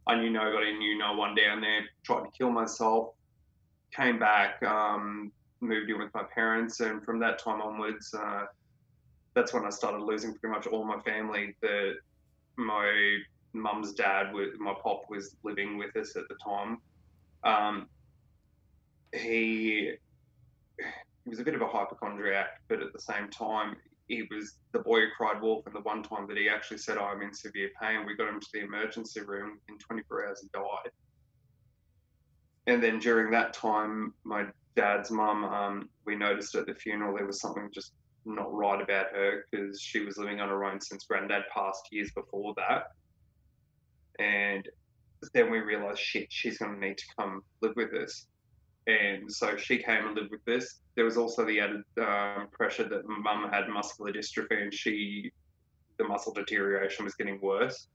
I 0.08 0.16
knew 0.16 0.30
nobody, 0.30 0.78
knew 0.78 0.98
no 0.98 1.14
one 1.14 1.36
down 1.36 1.62
there, 1.62 1.82
tried 2.04 2.24
to 2.26 2.32
kill 2.38 2.52
myself, 2.52 3.14
came 3.96 4.20
back, 4.20 4.62
um, 4.64 5.32
moved 5.64 5.90
in 5.90 6.00
with 6.00 6.14
my 6.14 6.24
parents, 6.24 6.80
and 6.80 7.04
from 7.04 7.20
that 7.20 7.40
time 7.40 7.62
onwards, 7.62 8.14
uh, 8.14 8.44
that's 9.34 9.54
when 9.54 9.66
I 9.66 9.70
started 9.70 10.02
losing 10.02 10.34
pretty 10.34 10.54
much 10.54 10.68
all 10.68 10.84
my 10.84 11.00
family. 11.02 11.56
That 11.62 11.96
my 12.58 13.18
mum's 13.54 13.94
dad, 13.94 14.34
my 14.60 14.74
pop, 14.82 15.04
was 15.10 15.36
living 15.44 15.78
with 15.78 15.96
us 15.96 16.16
at 16.16 16.24
the 16.28 16.36
time. 16.44 16.78
Um, 17.44 17.88
he, 19.14 19.94
he 21.24 21.30
was 21.30 21.40
a 21.40 21.44
bit 21.44 21.56
of 21.56 21.62
a 21.62 21.68
hypochondriac, 21.68 22.62
but 22.68 22.82
at 22.82 22.94
the 22.94 23.00
same 23.00 23.30
time, 23.30 23.76
he 24.08 24.28
was 24.30 24.56
the 24.72 24.80
boy 24.80 25.02
who 25.02 25.08
cried 25.16 25.42
wolf. 25.42 25.66
And 25.66 25.76
the 25.76 25.82
one 25.82 26.04
time 26.04 26.28
that 26.28 26.38
he 26.38 26.50
actually 26.50 26.78
said, 26.78 26.98
oh, 26.98 27.06
"I'm 27.06 27.22
in 27.22 27.34
severe 27.34 27.70
pain," 27.82 28.06
we 28.06 28.16
got 28.16 28.30
him 28.30 28.40
to 28.40 28.48
the 28.54 28.62
emergency 28.62 29.22
room. 29.22 29.60
In 29.70 29.78
24 29.78 30.28
hours, 30.28 30.42
he 30.42 30.50
died. 30.54 30.92
And 32.68 32.82
then 32.82 33.00
during 33.00 33.32
that 33.32 33.54
time, 33.54 34.14
my 34.24 34.46
dad's 34.76 35.12
mum, 35.12 35.44
um, 35.44 35.90
we 36.06 36.16
noticed 36.16 36.56
at 36.56 36.66
the 36.66 36.74
funeral 36.74 37.16
there 37.16 37.26
was 37.26 37.42
something 37.42 37.70
just 37.74 37.94
not 38.26 38.54
right 38.54 38.82
about 38.82 39.08
her 39.14 39.46
because 39.52 39.82
she 39.82 40.00
was 40.00 40.18
living 40.18 40.40
on 40.40 40.50
her 40.50 40.64
own 40.64 40.80
since 40.80 41.04
granddad 41.04 41.44
passed 41.54 41.88
years 41.92 42.12
before 42.12 42.54
that. 42.56 42.92
And 44.20 44.68
then 45.34 45.52
we 45.52 45.60
realized, 45.60 46.00
shit, 46.00 46.28
she's 46.30 46.58
going 46.58 46.74
to 46.74 46.80
need 46.80 46.98
to 46.98 47.06
come 47.18 47.44
live 47.62 47.74
with 47.76 47.94
us. 47.94 48.28
And 48.88 49.32
so 49.32 49.56
she 49.56 49.78
came 49.78 50.08
and 50.08 50.16
lived 50.16 50.32
with 50.32 50.48
us. 50.56 50.80
There 50.96 51.06
was 51.06 51.18
also 51.18 51.46
the 51.46 51.60
added 51.60 51.84
um, 52.02 52.48
pressure 52.52 52.88
that 52.88 53.08
mum 53.08 53.50
had 53.52 53.70
muscular 53.70 54.12
dystrophy 54.12 54.62
and 54.62 54.74
she, 54.74 55.32
the 55.98 56.04
muscle 56.04 56.34
deterioration 56.34 57.06
was 57.06 57.16
getting 57.16 57.40
worse. 57.42 57.88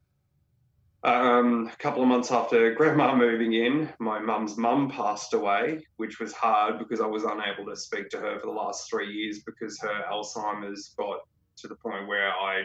Um, 1.05 1.71
a 1.73 1.77
couple 1.77 2.03
of 2.03 2.09
months 2.09 2.33
after 2.33 2.75
grandma 2.75 3.15
moving 3.17 3.53
in, 3.53 3.89
my 4.01 4.19
mum's 4.19 4.57
mum 4.57 4.91
passed 4.91 5.33
away, 5.33 5.87
which 5.97 6.19
was 6.19 6.33
hard 6.33 6.79
because 6.79 7.01
I 7.01 7.07
was 7.07 7.25
unable 7.25 7.67
to 7.67 7.77
speak 7.77 8.09
to 8.11 8.19
her 8.19 8.41
for 8.41 8.47
the 8.47 8.53
last 8.53 8.91
three 8.91 9.13
years 9.13 9.41
because 9.45 9.79
her 9.81 10.05
Alzheimer's 10.11 10.95
got 10.99 11.21
to 11.59 11.69
the 11.69 11.77
point 11.77 12.09
where 12.09 12.31
I, 12.31 12.63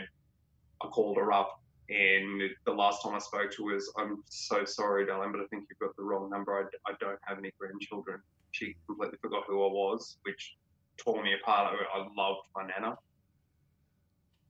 I 0.81 0.87
called 0.87 1.17
her 1.17 1.31
up 1.31 1.61
and 1.89 2.41
the 2.65 2.71
last 2.71 3.03
time 3.03 3.13
I 3.13 3.19
spoke 3.19 3.51
to 3.51 3.67
her 3.67 3.75
was, 3.75 3.91
I'm 3.97 4.23
so 4.29 4.65
sorry, 4.65 5.05
darling, 5.05 5.31
but 5.31 5.41
I 5.41 5.45
think 5.47 5.65
you've 5.69 5.79
got 5.79 5.95
the 5.95 6.03
wrong 6.03 6.29
number. 6.29 6.53
I, 6.57 6.91
I 6.91 6.95
don't 6.99 7.19
have 7.25 7.37
any 7.37 7.51
grandchildren. 7.59 8.19
She 8.51 8.75
completely 8.87 9.17
forgot 9.21 9.43
who 9.47 9.63
I 9.63 9.67
was, 9.67 10.17
which 10.23 10.55
tore 10.97 11.21
me 11.21 11.33
apart. 11.33 11.75
I, 11.75 11.99
I 11.99 12.07
loved 12.17 12.47
my 12.55 12.65
nana. 12.65 12.97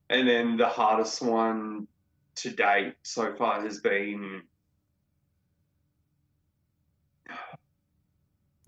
And 0.09 0.27
then 0.27 0.57
the 0.57 0.67
hardest 0.67 1.21
one 1.21 1.87
to 2.35 2.49
date 2.49 2.95
so 3.03 3.33
far 3.35 3.61
has 3.61 3.79
been 3.79 4.41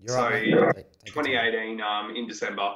You're 0.00 0.16
so 0.16 0.22
right, 0.22 0.86
2018 1.04 1.80
um, 1.80 2.14
in 2.14 2.28
December. 2.28 2.74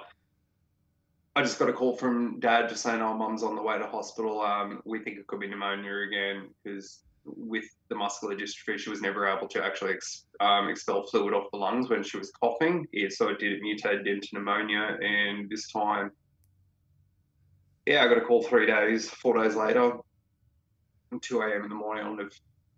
I 1.36 1.42
just 1.42 1.58
got 1.58 1.68
a 1.68 1.72
call 1.72 1.96
from 1.96 2.40
dad 2.40 2.68
just 2.68 2.82
saying, 2.82 3.00
"Oh, 3.00 3.14
mum's 3.14 3.42
on 3.42 3.54
the 3.54 3.62
way 3.62 3.78
to 3.78 3.86
hospital. 3.86 4.40
Um, 4.40 4.82
we 4.84 4.98
think 4.98 5.18
it 5.18 5.26
could 5.28 5.38
be 5.38 5.46
pneumonia 5.46 6.06
again 6.08 6.48
because 6.62 7.02
with 7.24 7.64
the 7.88 7.94
muscular 7.94 8.34
dystrophy, 8.34 8.78
she 8.78 8.90
was 8.90 9.00
never 9.00 9.26
able 9.26 9.46
to 9.48 9.64
actually 9.64 9.92
ex- 9.92 10.24
um, 10.40 10.68
expel 10.68 11.06
fluid 11.06 11.34
off 11.34 11.50
the 11.52 11.58
lungs 11.58 11.88
when 11.88 12.02
she 12.02 12.18
was 12.18 12.32
coughing. 12.32 12.86
Yeah, 12.92 13.08
so 13.10 13.28
it 13.28 13.38
did 13.38 13.52
it 13.52 13.62
mutated 13.62 14.08
into 14.08 14.28
pneumonia, 14.32 14.98
and 15.00 15.48
this 15.48 15.70
time, 15.70 16.10
yeah, 17.86 18.02
I 18.02 18.08
got 18.08 18.18
a 18.18 18.22
call 18.22 18.42
three 18.42 18.66
days, 18.66 19.08
four 19.08 19.40
days 19.42 19.54
later. 19.54 19.92
2 21.18 21.40
a.m. 21.40 21.64
in 21.64 21.68
the 21.68 21.74
morning. 21.74 22.04
I'll 22.04 22.14
never, 22.14 22.30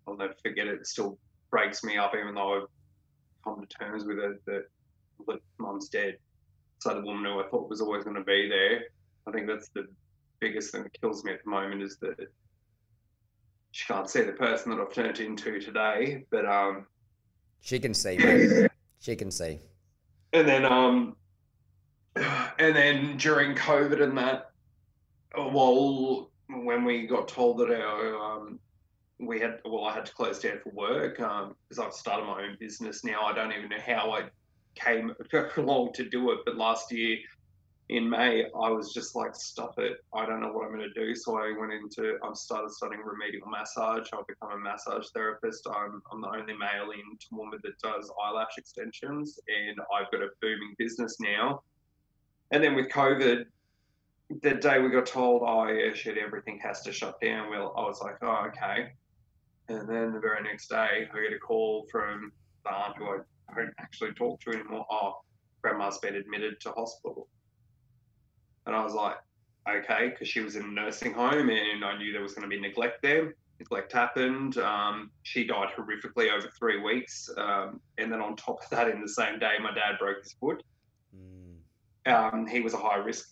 I'll 0.07 0.17
never 0.17 0.33
forget 0.41 0.67
it. 0.67 0.79
It 0.79 0.87
still 0.87 1.17
breaks 1.51 1.83
me 1.83 1.97
up, 1.97 2.13
even 2.19 2.33
though 2.33 2.61
I've 2.61 2.67
come 3.43 3.61
to 3.61 3.67
terms 3.67 4.05
with 4.05 4.17
it 4.17 4.43
that, 4.45 4.65
that 5.27 5.39
mum's 5.59 5.89
dead. 5.89 6.17
So 6.79 6.95
the 6.95 7.01
woman 7.01 7.25
who 7.25 7.39
I 7.39 7.47
thought 7.47 7.69
was 7.69 7.81
always 7.81 8.03
going 8.03 8.15
to 8.15 8.23
be 8.23 8.49
there, 8.49 8.83
I 9.27 9.31
think 9.31 9.47
that's 9.47 9.69
the 9.69 9.87
biggest 10.39 10.71
thing 10.71 10.83
that 10.83 10.99
kills 10.99 11.23
me 11.23 11.33
at 11.33 11.43
the 11.43 11.49
moment 11.49 11.83
is 11.83 11.97
that 11.97 12.15
she 13.71 13.85
can't 13.85 14.09
see 14.09 14.21
the 14.21 14.33
person 14.33 14.71
that 14.71 14.81
I've 14.81 14.93
turned 14.93 15.19
into 15.19 15.59
today. 15.59 16.25
But 16.29 16.45
um, 16.45 16.85
she 17.61 17.79
can 17.79 17.93
see. 17.93 18.17
Yeah. 18.19 18.67
She 18.99 19.15
can 19.15 19.31
see. 19.31 19.59
And 20.31 20.47
then 20.47 20.65
um, 20.65 21.15
and 22.15 22.75
then 22.75 23.17
during 23.17 23.55
COVID 23.55 24.01
and 24.01 24.17
that, 24.17 24.51
well, 25.35 26.31
when 26.61 26.83
we 26.83 27.07
got 27.07 27.27
told 27.27 27.59
that 27.59 27.71
our 27.71 28.15
um, 28.15 28.59
we 29.19 29.39
had 29.39 29.59
well, 29.65 29.85
I 29.85 29.93
had 29.93 30.05
to 30.05 30.13
close 30.13 30.39
down 30.39 30.59
for 30.63 30.69
work 30.69 31.17
because 31.17 31.79
um, 31.79 31.85
I've 31.85 31.93
started 31.93 32.25
my 32.25 32.43
own 32.43 32.57
business 32.59 33.03
now. 33.03 33.23
I 33.23 33.33
don't 33.33 33.51
even 33.51 33.69
know 33.69 33.77
how 33.85 34.11
I 34.11 34.23
came 34.75 35.13
along 35.57 35.93
to 35.93 36.09
do 36.09 36.31
it, 36.31 36.39
but 36.45 36.57
last 36.57 36.91
year 36.91 37.17
in 37.89 38.09
May, 38.09 38.45
I 38.45 38.69
was 38.69 38.93
just 38.93 39.15
like, 39.15 39.35
stop 39.35 39.75
it. 39.77 39.97
I 40.13 40.25
don't 40.25 40.41
know 40.41 40.51
what 40.51 40.65
I'm 40.65 40.73
going 40.73 40.89
to 40.93 40.99
do. 40.99 41.13
So 41.15 41.37
I 41.37 41.53
went 41.59 41.73
into, 41.73 42.17
I 42.23 42.33
started 42.33 42.71
studying 42.71 43.01
remedial 43.03 43.47
massage. 43.47 44.07
I've 44.13 44.25
become 44.25 44.51
a 44.51 44.57
massage 44.57 45.07
therapist. 45.13 45.67
I'm, 45.67 46.01
I'm 46.11 46.21
the 46.21 46.29
only 46.29 46.53
male 46.53 46.91
in 46.91 47.17
Toowoomba 47.17 47.61
that 47.61 47.77
does 47.83 48.11
eyelash 48.23 48.57
extensions, 48.57 49.39
and 49.47 49.77
I've 49.93 50.09
got 50.11 50.21
a 50.21 50.29
booming 50.41 50.75
business 50.77 51.17
now. 51.19 51.61
And 52.51 52.63
then 52.63 52.73
with 52.73 52.89
COVID, 52.89 53.45
the 54.41 54.53
day 54.55 54.79
we 54.79 54.89
got 54.89 55.05
told, 55.05 55.43
oh, 55.45 55.67
yeah, 55.67 55.93
shit, 55.93 56.17
everything 56.17 56.59
has 56.63 56.81
to 56.83 56.91
shut 56.91 57.19
down, 57.21 57.49
well, 57.49 57.73
I 57.77 57.81
was 57.81 58.01
like, 58.01 58.17
oh, 58.21 58.47
okay. 58.47 58.93
And 59.69 59.87
then 59.87 60.13
the 60.13 60.19
very 60.19 60.43
next 60.43 60.67
day, 60.67 61.07
I 61.13 61.21
get 61.21 61.33
a 61.33 61.39
call 61.39 61.87
from 61.91 62.31
the 62.65 62.71
aunt 62.71 62.97
who 62.97 63.05
I 63.05 63.17
don't 63.55 63.73
actually 63.79 64.13
talk 64.13 64.39
to 64.41 64.51
anymore. 64.51 64.85
Oh, 64.91 65.21
grandma's 65.61 65.99
been 65.99 66.15
admitted 66.15 66.59
to 66.61 66.71
hospital. 66.71 67.27
And 68.65 68.75
I 68.75 68.83
was 68.83 68.93
like, 68.93 69.15
okay, 69.69 70.09
because 70.09 70.27
she 70.27 70.41
was 70.41 70.55
in 70.55 70.63
a 70.63 70.67
nursing 70.67 71.13
home 71.13 71.49
and 71.49 71.83
I 71.83 71.97
knew 71.97 72.11
there 72.11 72.21
was 72.21 72.33
going 72.33 72.49
to 72.49 72.53
be 72.53 72.59
neglect 72.59 73.01
there. 73.01 73.35
Neglect 73.59 73.93
happened. 73.93 74.57
Um, 74.57 75.11
she 75.23 75.45
died 75.45 75.69
horrifically 75.77 76.31
over 76.31 76.49
three 76.57 76.81
weeks. 76.81 77.29
Um, 77.37 77.79
and 77.97 78.11
then 78.11 78.19
on 78.19 78.35
top 78.35 78.63
of 78.63 78.69
that, 78.71 78.89
in 78.89 79.01
the 79.01 79.07
same 79.07 79.39
day, 79.39 79.53
my 79.61 79.73
dad 79.73 79.97
broke 79.99 80.23
his 80.23 80.33
foot. 80.33 80.63
Mm. 81.15 82.33
Um, 82.33 82.47
he 82.47 82.59
was 82.61 82.73
a 82.73 82.77
high 82.77 82.97
risk 82.97 83.29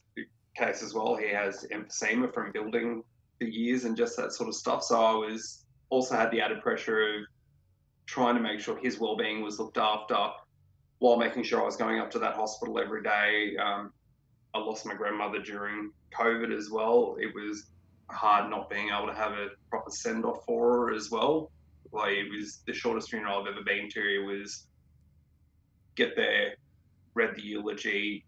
case 0.56 0.84
as 0.84 0.94
well. 0.94 1.16
He 1.16 1.30
has 1.30 1.66
emphysema 1.72 2.34
from 2.34 2.52
building 2.52 3.04
for 3.40 3.46
years 3.46 3.86
and 3.86 3.96
just 3.96 4.18
that 4.18 4.34
sort 4.34 4.50
of 4.50 4.56
stuff. 4.56 4.84
So 4.84 5.04
I 5.04 5.14
was 5.14 5.66
also 5.90 6.16
had 6.16 6.32
the 6.32 6.42
added 6.42 6.62
pressure 6.62 7.02
of 7.02 7.24
trying 8.06 8.36
to 8.36 8.42
make 8.42 8.60
sure 8.60 8.78
his 8.78 9.00
well-being 9.00 9.42
was 9.42 9.60
looked 9.60 9.78
after 9.78 10.30
while 11.00 11.18
making 11.18 11.44
sure 11.44 11.62
I 11.62 11.66
was 11.66 11.78
going 11.78 12.00
up 12.00 12.12
to 12.12 12.20
that 12.20 12.36
hospital 12.36 12.80
every 12.80 13.02
day. 13.02 13.56
Um, 13.58 13.92
I 14.54 14.60
lost 14.60 14.86
my 14.86 14.94
grandmother 14.94 15.40
during 15.40 15.92
COVID 16.18 16.56
as 16.56 16.70
well. 16.70 17.16
It 17.20 17.34
was 17.34 17.72
hard 18.10 18.50
not 18.50 18.70
being 18.70 18.90
able 18.90 19.08
to 19.08 19.14
have 19.14 19.32
a 19.32 19.48
proper 19.70 19.90
send 19.90 20.26
off 20.26 20.44
for 20.46 20.88
her 20.88 20.94
as 20.94 21.10
well. 21.10 21.52
Like 21.92 22.14
it 22.14 22.30
was 22.32 22.62
the 22.68 22.74
shortest 22.74 23.10
funeral 23.10 23.40
I've 23.40 23.48
ever 23.48 23.64
been 23.64 23.90
to. 23.90 24.00
It 24.00 24.26
was 24.26 24.68
get 25.96 26.16
there, 26.16 26.56
read 27.14 27.36
the 27.36 27.42
eulogy, 27.42 28.26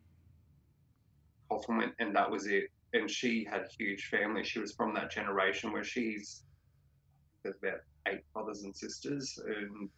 and 1.99 2.15
that 2.15 2.29
was 2.29 2.47
it. 2.47 2.65
And 2.93 3.09
she 3.09 3.43
had 3.49 3.61
a 3.61 3.67
huge 3.77 4.07
family. 4.07 4.43
She 4.43 4.59
was 4.59 4.73
from 4.73 4.93
that 4.93 5.11
generation 5.11 5.71
where 5.71 5.83
she's 5.83 6.43
there's 7.43 7.55
about 7.61 7.79
eight 8.07 8.21
brothers 8.33 8.63
and 8.63 8.75
sisters, 8.75 9.37
and 9.45 9.89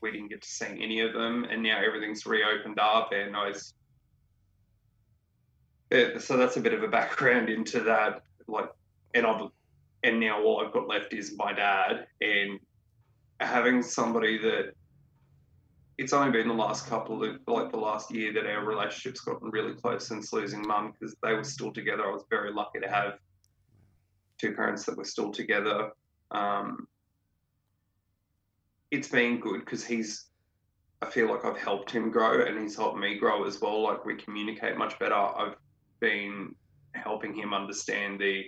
we 0.00 0.12
didn't 0.12 0.28
get 0.28 0.42
to 0.42 0.48
see 0.48 0.66
any 0.66 1.00
of 1.00 1.12
them. 1.12 1.44
And 1.44 1.62
now 1.62 1.80
everything's 1.84 2.26
reopened 2.26 2.78
up, 2.78 3.10
and 3.12 3.36
I 3.36 3.48
was 3.48 3.74
uh, 5.92 6.18
so 6.18 6.36
that's 6.36 6.56
a 6.56 6.60
bit 6.60 6.72
of 6.72 6.82
a 6.82 6.88
background 6.88 7.48
into 7.48 7.80
that. 7.80 8.22
Like, 8.46 8.70
and 9.14 9.26
I've 9.26 9.48
and 10.04 10.18
now 10.18 10.42
all 10.42 10.64
I've 10.64 10.72
got 10.72 10.88
left 10.88 11.12
is 11.12 11.36
my 11.36 11.52
dad, 11.52 12.06
and 12.20 12.58
having 13.40 13.82
somebody 13.82 14.38
that 14.38 14.74
it's 15.98 16.12
only 16.12 16.32
been 16.32 16.48
the 16.48 16.54
last 16.54 16.86
couple 16.86 17.22
of 17.22 17.40
like 17.46 17.70
the 17.70 17.76
last 17.76 18.10
year 18.10 18.32
that 18.32 18.46
our 18.46 18.64
relationship's 18.64 19.20
gotten 19.20 19.50
really 19.50 19.74
close 19.74 20.08
since 20.08 20.32
losing 20.32 20.66
mum 20.66 20.92
because 20.92 21.16
they 21.22 21.34
were 21.34 21.44
still 21.44 21.72
together. 21.72 22.06
I 22.06 22.12
was 22.12 22.24
very 22.30 22.52
lucky 22.52 22.80
to 22.80 22.88
have 22.88 23.18
two 24.38 24.54
parents 24.54 24.84
that 24.86 24.96
were 24.96 25.04
still 25.04 25.30
together. 25.30 25.90
Um, 26.30 26.88
it's 28.90 29.08
been 29.08 29.38
good 29.38 29.60
because 29.60 29.84
he's 29.84 30.26
I 31.02 31.10
feel 31.10 31.28
like 31.28 31.44
I've 31.44 31.58
helped 31.58 31.90
him 31.90 32.10
grow 32.10 32.42
and 32.42 32.60
he's 32.60 32.76
helped 32.76 32.98
me 32.98 33.18
grow 33.18 33.44
as 33.44 33.60
well. 33.60 33.82
Like 33.82 34.04
we 34.04 34.14
communicate 34.14 34.76
much 34.76 34.98
better. 34.98 35.14
I've 35.14 35.56
been 36.00 36.54
helping 36.94 37.34
him 37.34 37.52
understand 37.52 38.20
the 38.20 38.44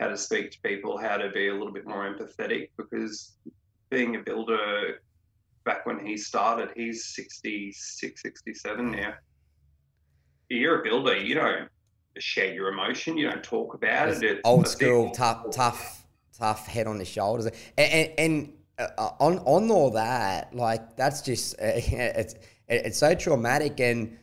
how 0.00 0.08
to 0.08 0.16
speak 0.16 0.50
to 0.52 0.60
people, 0.62 0.98
how 0.98 1.16
to 1.16 1.30
be 1.30 1.48
a 1.48 1.52
little 1.52 1.72
bit 1.72 1.86
more 1.86 2.10
empathetic 2.10 2.70
because 2.76 3.36
being 3.90 4.16
a 4.16 4.20
builder 4.20 5.00
back 5.66 5.84
when 5.84 5.98
he 5.98 6.16
started, 6.16 6.70
he's 6.74 7.04
66, 7.14 8.22
67 8.22 8.92
now. 8.92 9.12
You're 10.48 10.80
a 10.80 10.82
builder, 10.82 11.16
you 11.16 11.34
don't 11.34 11.68
share 12.16 12.54
your 12.54 12.68
emotion, 12.68 13.18
you 13.18 13.28
don't 13.28 13.44
talk 13.44 13.74
about 13.74 14.08
it's 14.08 14.22
it. 14.22 14.40
old 14.44 14.66
school, 14.66 15.10
tough, 15.10 15.50
tough, 15.50 16.06
tough 16.38 16.66
head 16.66 16.86
on 16.86 16.96
the 16.96 17.04
shoulders. 17.04 17.46
And, 17.76 17.92
and, 17.92 18.12
and 18.16 18.52
uh, 18.78 19.10
on, 19.20 19.40
on 19.40 19.70
all 19.70 19.90
that, 19.90 20.54
like, 20.54 20.96
that's 20.96 21.20
just, 21.20 21.54
uh, 21.60 21.64
it's, 21.76 22.36
it's 22.68 22.96
so 22.96 23.14
traumatic. 23.14 23.78
And, 23.80 24.16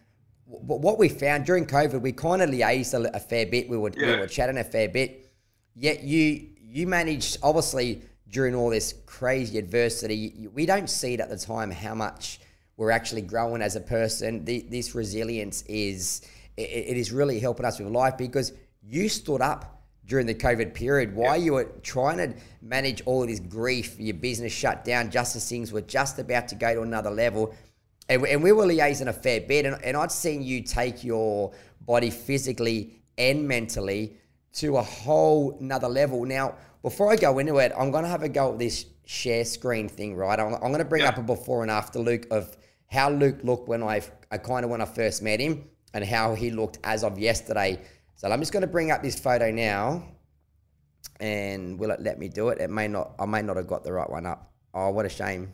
what 0.46 1.00
we 1.00 1.10
found 1.10 1.46
during 1.46 1.66
COVID, 1.66 2.02
we 2.02 2.12
kind 2.12 2.42
of 2.42 2.50
liaised 2.50 2.94
a, 2.94 3.16
a 3.16 3.20
fair 3.20 3.46
bit. 3.48 3.68
We 3.68 3.78
were, 3.78 3.92
yeah. 3.96 4.06
we 4.06 4.20
were 4.20 4.28
chatting 4.28 4.58
a 4.58 4.64
fair 4.64 4.88
bit. 4.88 5.32
Yet 5.76 6.04
you 6.04 6.48
you 6.62 6.88
managed 6.88 7.38
obviously 7.42 8.02
during 8.34 8.54
all 8.56 8.70
this 8.70 8.96
crazy 9.06 9.58
adversity. 9.58 10.48
We 10.54 10.66
don't 10.66 10.90
see 10.90 11.14
it 11.14 11.20
at 11.20 11.30
the 11.30 11.38
time 11.38 11.72
how 11.72 11.96
much 11.96 12.40
we're 12.76 12.92
actually 12.92 13.22
growing 13.22 13.62
as 13.62 13.76
a 13.76 13.80
person. 13.80 14.44
The, 14.44 14.66
this 14.70 14.94
resilience 14.96 15.62
is 15.64 16.22
it, 16.58 16.62
it 16.62 16.98
is 16.98 17.12
really 17.12 17.40
helping 17.40 17.66
us 17.66 17.80
with 17.80 17.88
life 17.88 18.18
because 18.18 18.52
you 18.82 19.08
stood 19.08 19.42
up 19.42 19.84
during 20.06 20.26
the 20.26 20.36
COVID 20.36 20.74
period 20.74 21.16
while 21.16 21.38
yeah. 21.38 21.46
you 21.46 21.54
were 21.54 21.72
trying 21.82 22.18
to 22.18 22.34
manage 22.62 23.02
all 23.06 23.22
of 23.22 23.30
this 23.30 23.40
grief, 23.40 23.98
your 24.00 24.16
business 24.16 24.52
shut 24.52 24.84
down, 24.84 25.10
just 25.10 25.36
as 25.38 25.48
things 25.48 25.72
were 25.72 25.82
just 25.82 26.20
about 26.20 26.50
to 26.50 26.56
go 26.56 26.74
to 26.74 26.82
another 26.82 27.12
level 27.12 27.56
and, 28.10 28.26
and 28.26 28.44
we 28.44 28.52
were 28.52 28.66
liaising 28.66 29.08
a 29.08 29.14
fair 29.14 29.42
bit, 29.42 29.66
and, 29.66 29.82
and 29.84 29.96
I'd 29.96 30.12
seen 30.12 30.42
you 30.42 30.62
take 30.62 31.04
your 31.04 31.52
body 31.82 32.10
physically 32.10 33.02
and 33.18 33.48
mentally 33.48 34.18
to 34.54 34.78
a 34.78 34.82
whole 34.82 35.58
nother 35.60 35.88
level. 35.88 36.26
Now, 36.26 36.56
before 36.82 37.12
I 37.12 37.16
go 37.16 37.40
into 37.40 37.58
it, 37.58 37.72
I'm 37.78 37.92
going 37.92 38.04
to 38.04 38.10
have 38.10 38.24
a 38.24 38.30
go 38.30 38.54
at 38.54 38.60
this 38.60 38.86
share 39.06 39.46
screen 39.46 39.90
thing, 39.90 40.16
right? 40.16 40.40
I'm, 40.40 40.54
I'm 40.56 40.60
going 40.60 40.80
to 40.80 40.86
bring 40.86 41.04
yeah. 41.04 41.10
up 41.10 41.18
a 41.18 41.24
before 41.24 41.62
and 41.62 41.72
after 41.72 42.00
Luke 42.00 42.28
of 42.32 42.56
how 42.88 43.10
Luke 43.10 43.40
looked 43.44 43.68
when 43.68 43.84
I, 43.84 44.02
I 44.32 44.38
kind 44.38 44.64
of 44.64 44.72
when 44.72 44.82
I 44.82 44.86
first 44.86 45.22
met 45.22 45.40
him 45.40 45.66
and 45.94 46.04
how 46.04 46.36
he 46.36 46.52
looked 46.52 46.80
as 46.84 47.04
of 47.04 47.18
yesterday. 47.18 47.80
So 48.16 48.30
I'm 48.30 48.40
just 48.40 48.54
going 48.54 48.62
to 48.62 48.68
bring 48.68 48.92
up 48.92 49.02
this 49.02 49.20
photo 49.20 49.52
now, 49.52 50.04
and 51.20 51.80
will 51.80 51.92
it 51.92 52.02
let 52.02 52.20
me 52.20 52.30
do 52.30 52.50
it? 52.50 52.60
It 52.60 52.70
may 52.70 52.88
not. 52.88 53.14
I 53.20 53.26
may 53.26 53.42
not 53.42 53.58
have 53.58 53.68
got 53.68 53.84
the 53.84 53.92
right 53.92 54.10
one 54.10 54.26
up. 54.26 54.52
Oh, 54.74 54.92
what 54.92 55.06
a 55.06 55.10
shame 55.10 55.54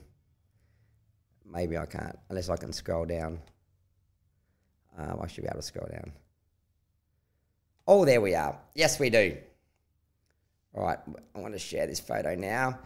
maybe 1.52 1.78
I 1.78 1.86
can't, 1.86 2.18
unless 2.30 2.50
I 2.50 2.58
can 2.58 2.74
scroll 2.74 3.06
down. 3.06 3.40
Um, 4.98 5.20
I 5.22 5.28
should 5.28 5.44
be 5.44 5.48
able 5.48 5.60
to 5.60 5.66
scroll 5.66 5.88
down. 5.92 6.12
Oh, 7.90 8.06
there 8.06 8.22
we 8.22 8.36
are. 8.36 8.56
Yes, 8.76 9.00
we 9.00 9.10
do. 9.10 9.36
All 10.76 10.84
right, 10.84 11.00
I 11.36 11.40
want 11.40 11.56
to 11.56 11.60
share 11.60 11.88
this 11.88 12.00
photo 12.00 12.36
now. 12.36 12.78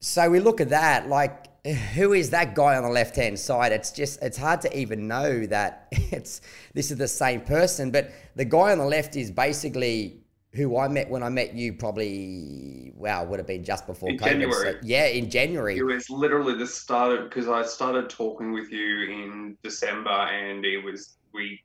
So 0.00 0.30
we 0.30 0.40
look 0.40 0.62
at 0.62 0.70
that, 0.70 1.06
like, 1.10 1.66
who 1.92 2.14
is 2.14 2.30
that 2.30 2.54
guy 2.54 2.76
on 2.76 2.82
the 2.82 2.88
left 2.88 3.14
hand 3.14 3.38
side? 3.38 3.72
It's 3.72 3.92
just, 3.92 4.22
it's 4.22 4.38
hard 4.38 4.62
to 4.62 4.74
even 4.74 5.06
know 5.06 5.44
that 5.46 5.88
it's 5.92 6.40
this 6.72 6.90
is 6.90 6.96
the 6.96 7.06
same 7.06 7.42
person. 7.42 7.90
But 7.90 8.10
the 8.36 8.46
guy 8.46 8.72
on 8.72 8.78
the 8.78 8.86
left 8.86 9.16
is 9.16 9.30
basically 9.30 10.24
who 10.54 10.78
I 10.78 10.88
met 10.88 11.10
when 11.10 11.22
I 11.22 11.28
met 11.28 11.52
you 11.52 11.74
probably 11.74 12.94
wow 12.96 13.24
would 13.24 13.38
have 13.38 13.46
been 13.46 13.64
just 13.64 13.86
before 13.86 14.08
in 14.08 14.16
COVID. 14.16 14.24
January. 14.24 14.72
So, 14.72 14.78
yeah, 14.82 15.06
in 15.08 15.28
January. 15.28 15.76
It 15.76 15.82
was 15.82 16.08
literally 16.08 16.56
the 16.56 16.66
start 16.66 17.18
of 17.18 17.24
because 17.28 17.48
I 17.48 17.62
started 17.66 18.08
talking 18.08 18.54
with 18.54 18.72
you 18.72 19.10
in 19.10 19.58
December, 19.62 20.08
and 20.08 20.64
it 20.64 20.82
was 20.82 21.16
we 21.34 21.60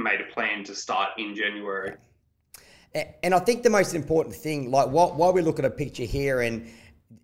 made 0.00 0.20
a 0.20 0.32
plan 0.32 0.64
to 0.64 0.74
start 0.74 1.10
in 1.18 1.34
January. 1.34 1.94
And 3.22 3.34
I 3.34 3.38
think 3.38 3.62
the 3.62 3.70
most 3.70 3.94
important 3.94 4.34
thing, 4.34 4.70
like 4.70 4.88
while, 4.88 5.12
while 5.14 5.32
we 5.32 5.42
look 5.42 5.58
at 5.60 5.64
a 5.64 5.70
picture 5.70 6.04
here, 6.04 6.40
and 6.40 6.68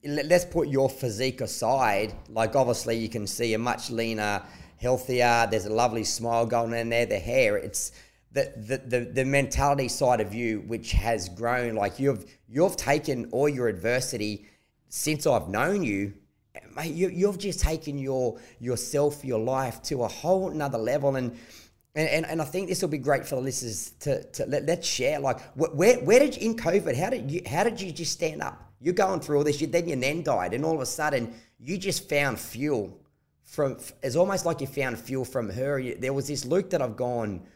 let's 0.04 0.44
put 0.44 0.68
your 0.68 0.88
physique 0.88 1.40
aside, 1.40 2.14
like 2.28 2.54
obviously 2.54 2.96
you 2.96 3.08
can 3.08 3.26
see 3.26 3.54
a 3.54 3.58
much 3.58 3.90
leaner, 3.90 4.42
healthier. 4.78 5.48
There's 5.50 5.66
a 5.66 5.72
lovely 5.72 6.04
smile 6.04 6.46
going 6.46 6.72
in 6.74 6.88
there. 6.90 7.06
The 7.06 7.18
hair, 7.18 7.56
it's 7.56 7.90
the, 8.30 8.52
the, 8.56 8.78
the, 8.78 9.04
the 9.06 9.24
mentality 9.24 9.88
side 9.88 10.20
of 10.20 10.32
you, 10.34 10.60
which 10.66 10.92
has 10.92 11.28
grown, 11.28 11.74
like 11.74 11.98
you've 11.98 12.30
you've 12.48 12.76
taken 12.76 13.28
all 13.32 13.48
your 13.48 13.66
adversity 13.66 14.46
since 14.88 15.26
I've 15.26 15.48
known 15.48 15.82
you, 15.82 16.12
mate. 16.76 16.94
You, 16.94 17.08
you've 17.08 17.38
just 17.38 17.60
taken 17.60 17.98
your 17.98 18.38
yourself, 18.60 19.24
your 19.24 19.40
life 19.40 19.82
to 19.84 20.04
a 20.04 20.08
whole 20.08 20.50
another 20.50 20.78
level, 20.78 21.16
and 21.16 21.36
And, 21.96 22.08
and, 22.10 22.26
and 22.26 22.42
I 22.42 22.44
think 22.44 22.68
this 22.68 22.82
will 22.82 22.90
be 22.90 22.98
great 22.98 23.26
for 23.26 23.36
the 23.36 23.40
listeners 23.40 23.92
to, 24.00 24.22
to 24.22 24.46
let, 24.46 24.66
let's 24.66 24.86
share. 24.86 25.18
Like, 25.18 25.40
where, 25.56 25.96
where 26.00 26.20
did 26.20 26.36
you, 26.36 26.50
in 26.50 26.56
COVID, 26.56 26.94
how 26.94 27.08
did 27.08 27.30
you, 27.30 27.40
how 27.46 27.64
did 27.64 27.80
you 27.80 27.90
just 27.90 28.12
stand 28.12 28.42
up? 28.42 28.62
You're 28.80 28.94
going 28.94 29.20
through 29.20 29.38
all 29.38 29.44
this, 29.44 29.60
you, 29.62 29.66
then 29.66 29.88
your 29.88 29.96
nan 29.96 30.22
died, 30.22 30.52
and 30.52 30.62
all 30.62 30.74
of 30.74 30.80
a 30.82 30.86
sudden 30.86 31.32
you 31.58 31.78
just 31.78 32.06
found 32.06 32.38
fuel 32.38 33.00
from, 33.44 33.78
it's 34.02 34.14
almost 34.14 34.44
like 34.44 34.60
you 34.60 34.66
found 34.66 34.98
fuel 34.98 35.24
from 35.24 35.48
her. 35.48 35.82
There 35.94 36.12
was 36.12 36.28
this 36.28 36.44
Luke 36.44 36.68
that 36.70 36.82
I've 36.82 36.96
gone, 36.96 37.46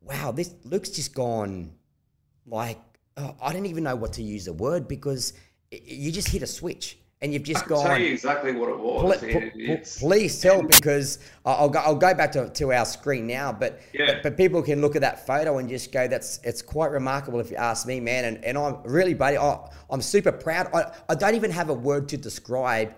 wow, 0.00 0.32
this 0.32 0.54
Luke's 0.64 0.88
just 0.88 1.14
gone 1.14 1.72
like, 2.46 2.78
oh, 3.18 3.36
I 3.42 3.52
don't 3.52 3.66
even 3.66 3.84
know 3.84 3.96
what 3.96 4.14
to 4.14 4.22
use 4.22 4.46
the 4.46 4.54
word 4.54 4.88
because 4.88 5.34
it, 5.70 5.82
you 5.82 6.10
just 6.10 6.28
hit 6.28 6.42
a 6.42 6.46
switch 6.46 6.98
and 7.26 7.34
you've 7.34 7.42
just 7.42 7.66
gone. 7.66 7.84
Tell 7.84 7.98
you 7.98 8.12
exactly 8.12 8.52
what 8.52 8.68
it 8.68 8.78
was. 8.78 9.18
Pl- 9.18 10.08
please 10.08 10.40
tell 10.40 10.62
because 10.62 11.18
I'll 11.44 11.68
go. 11.68 11.80
I'll 11.80 11.96
go 11.96 12.14
back 12.14 12.30
to, 12.32 12.48
to 12.48 12.72
our 12.72 12.84
screen 12.84 13.26
now, 13.26 13.52
but, 13.52 13.80
yeah. 13.92 14.06
but, 14.06 14.22
but 14.22 14.36
people 14.36 14.62
can 14.62 14.80
look 14.80 14.94
at 14.94 15.02
that 15.02 15.26
photo 15.26 15.58
and 15.58 15.68
just 15.68 15.90
go, 15.90 16.06
"That's 16.06 16.38
it's 16.44 16.62
quite 16.62 16.92
remarkable." 16.92 17.40
If 17.40 17.50
you 17.50 17.56
ask 17.56 17.84
me, 17.84 17.98
man, 17.98 18.24
and, 18.26 18.44
and 18.44 18.56
I'm 18.56 18.80
really, 18.84 19.12
buddy, 19.12 19.36
I, 19.36 19.58
I'm 19.90 20.00
super 20.00 20.30
proud. 20.30 20.68
I, 20.72 20.92
I 21.08 21.16
don't 21.16 21.34
even 21.34 21.50
have 21.50 21.68
a 21.68 21.74
word 21.74 22.08
to 22.10 22.16
describe 22.16 22.94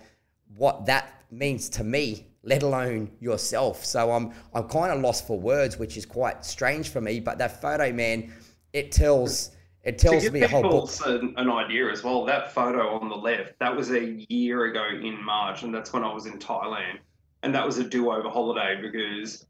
what 0.56 0.84
that 0.86 1.24
means 1.30 1.70
to 1.70 1.84
me, 1.84 2.26
let 2.42 2.62
alone 2.62 3.10
yourself. 3.20 3.84
So 3.86 4.12
I'm 4.12 4.34
I'm 4.54 4.68
kind 4.68 4.92
of 4.92 5.00
lost 5.00 5.26
for 5.26 5.40
words, 5.40 5.78
which 5.78 5.96
is 5.96 6.04
quite 6.04 6.44
strange 6.44 6.90
for 6.90 7.00
me. 7.00 7.18
But 7.18 7.38
that 7.38 7.62
photo, 7.62 7.90
man, 7.92 8.30
it 8.74 8.92
tells 8.92 9.52
it 9.88 9.98
tells 9.98 10.30
me 10.30 10.42
a 10.42 10.48
whole 10.48 10.62
book. 10.62 10.90
An, 11.06 11.34
an 11.38 11.50
idea 11.50 11.90
as 11.90 12.04
well. 12.04 12.24
That 12.26 12.52
photo 12.52 12.90
on 12.90 13.08
the 13.08 13.16
left, 13.16 13.58
that 13.58 13.74
was 13.74 13.90
a 13.90 14.24
year 14.28 14.66
ago 14.66 14.86
in 14.86 15.22
March, 15.24 15.62
and 15.62 15.74
that's 15.74 15.92
when 15.92 16.04
I 16.04 16.12
was 16.12 16.26
in 16.26 16.38
Thailand, 16.38 16.98
and 17.42 17.54
that 17.54 17.64
was 17.64 17.78
a 17.78 17.84
do-over 17.84 18.28
holiday 18.28 18.80
because 18.80 19.46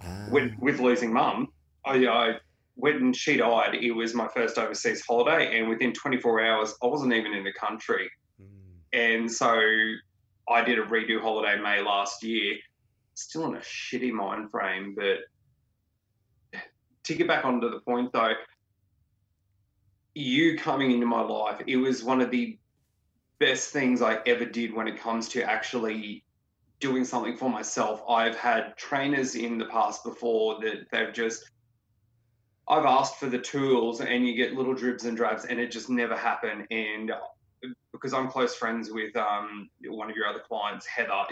um. 0.00 0.30
with, 0.30 0.52
with 0.58 0.80
losing 0.80 1.12
mum, 1.12 1.48
I, 1.84 2.06
I 2.06 2.34
when 2.74 3.12
she 3.12 3.36
died, 3.36 3.74
it 3.74 3.92
was 3.92 4.14
my 4.14 4.28
first 4.28 4.58
overseas 4.58 5.04
holiday, 5.06 5.58
and 5.58 5.68
within 5.68 5.92
24 5.92 6.44
hours, 6.44 6.74
I 6.82 6.86
wasn't 6.86 7.12
even 7.12 7.32
in 7.34 7.44
the 7.44 7.52
country, 7.52 8.10
mm. 8.40 8.48
and 8.92 9.30
so 9.30 9.60
I 10.48 10.62
did 10.64 10.78
a 10.78 10.82
redo 10.82 11.20
holiday 11.20 11.60
May 11.60 11.82
last 11.82 12.22
year. 12.22 12.56
Still 13.14 13.46
in 13.46 13.56
a 13.56 13.60
shitty 13.60 14.12
mind 14.12 14.50
frame, 14.50 14.94
but 14.94 15.18
to 17.04 17.14
get 17.14 17.28
back 17.28 17.44
onto 17.44 17.70
the 17.70 17.80
point 17.80 18.12
though, 18.12 18.34
you 20.16 20.56
coming 20.56 20.92
into 20.92 21.06
my 21.06 21.20
life, 21.20 21.60
it 21.66 21.76
was 21.76 22.02
one 22.02 22.20
of 22.20 22.30
the 22.30 22.58
best 23.38 23.70
things 23.70 24.00
I 24.00 24.18
ever 24.26 24.46
did 24.46 24.72
when 24.72 24.88
it 24.88 24.98
comes 24.98 25.28
to 25.30 25.42
actually 25.42 26.24
doing 26.80 27.04
something 27.04 27.36
for 27.36 27.50
myself. 27.50 28.02
I've 28.08 28.36
had 28.36 28.76
trainers 28.76 29.34
in 29.34 29.58
the 29.58 29.66
past 29.66 30.04
before 30.04 30.60
that 30.60 30.86
they've 30.90 31.12
just 31.12 31.50
I've 32.68 32.84
asked 32.84 33.16
for 33.16 33.26
the 33.26 33.38
tools 33.38 34.00
and 34.00 34.26
you 34.26 34.34
get 34.34 34.54
little 34.54 34.74
dribs 34.74 35.04
and 35.04 35.16
drabs 35.16 35.44
and 35.44 35.60
it 35.60 35.70
just 35.70 35.88
never 35.88 36.16
happened. 36.16 36.66
And 36.70 37.12
because 37.92 38.12
I'm 38.12 38.28
close 38.28 38.56
friends 38.56 38.90
with 38.90 39.14
um, 39.16 39.70
one 39.86 40.10
of 40.10 40.16
your 40.16 40.26
other 40.26 40.40
clients, 40.40 40.84
Heather, 40.86 41.26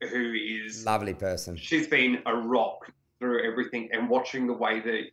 who 0.00 0.32
is 0.32 0.84
lovely 0.84 1.14
person. 1.14 1.56
She's 1.56 1.86
been 1.86 2.22
a 2.26 2.34
rock 2.34 2.90
through 3.20 3.48
everything 3.48 3.90
and 3.92 4.08
watching 4.08 4.46
the 4.46 4.52
way 4.52 4.80
that 4.80 5.04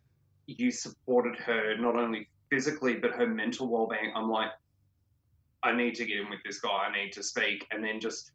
you 0.48 0.72
supported 0.72 1.38
her 1.40 1.78
not 1.78 1.96
only 1.96 2.28
physically, 2.52 2.96
but 2.96 3.12
her 3.12 3.26
mental 3.26 3.68
well 3.68 3.88
being. 3.88 4.12
I'm 4.16 4.30
like, 4.30 4.52
I 5.64 5.72
need 5.72 5.96
to 5.96 6.06
get 6.06 6.20
in 6.20 6.30
with 6.30 6.42
this 6.46 6.60
guy. 6.60 6.70
I 6.70 6.96
need 6.96 7.12
to 7.14 7.24
speak, 7.24 7.66
and 7.72 7.84
then 7.84 8.00
just 8.00 8.32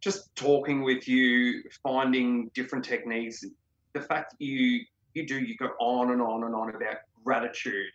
just 0.00 0.34
talking 0.36 0.82
with 0.82 1.08
you, 1.08 1.64
finding 1.82 2.50
different 2.54 2.84
techniques. 2.84 3.44
The 3.94 4.00
fact 4.00 4.32
that 4.38 4.44
you 4.44 4.84
you 5.14 5.26
do 5.26 5.40
you 5.40 5.56
go 5.56 5.70
on 5.80 6.12
and 6.12 6.22
on 6.22 6.44
and 6.44 6.54
on 6.54 6.68
about 6.74 6.98
gratitude, 7.24 7.90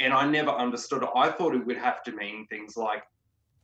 and 0.00 0.12
I 0.12 0.26
never 0.26 0.50
understood. 0.50 1.04
I 1.14 1.30
thought 1.30 1.54
it 1.54 1.66
would 1.66 1.76
have 1.76 2.02
to 2.04 2.12
mean 2.12 2.46
things 2.46 2.76
like, 2.76 3.02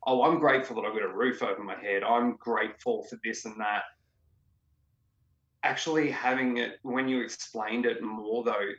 oh, 0.07 0.23
I'm 0.23 0.39
grateful 0.39 0.77
that 0.77 0.89
I've 0.89 0.95
got 0.95 1.03
a 1.03 1.15
roof 1.15 1.43
over 1.43 1.63
my 1.63 1.77
head. 1.77 2.03
I'm 2.03 2.37
grateful 2.37 3.05
for 3.05 3.19
this 3.25 3.45
and 3.45 3.59
that. 3.61 3.85
Actually, 5.63 6.11
having 6.11 6.57
it 6.57 6.79
when 6.83 7.09
you 7.09 7.23
explained 7.23 7.87
it 7.87 8.03
more 8.03 8.43
though, 8.43 8.71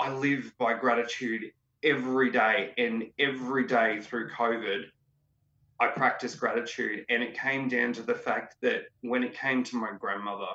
I 0.00 0.10
live 0.14 0.52
by 0.58 0.72
gratitude 0.72 1.52
every 1.82 2.30
day, 2.30 2.72
and 2.78 3.04
every 3.18 3.66
day 3.66 4.00
through 4.00 4.30
COVID, 4.30 4.84
I 5.78 5.88
practice 5.88 6.34
gratitude. 6.34 7.04
And 7.10 7.22
it 7.22 7.38
came 7.38 7.68
down 7.68 7.92
to 7.94 8.02
the 8.02 8.14
fact 8.14 8.56
that 8.62 8.84
when 9.02 9.22
it 9.22 9.34
came 9.34 9.62
to 9.64 9.76
my 9.76 9.90
grandmother, 9.98 10.46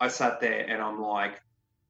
I 0.00 0.08
sat 0.08 0.40
there 0.40 0.66
and 0.68 0.82
I'm 0.82 1.00
like, 1.00 1.40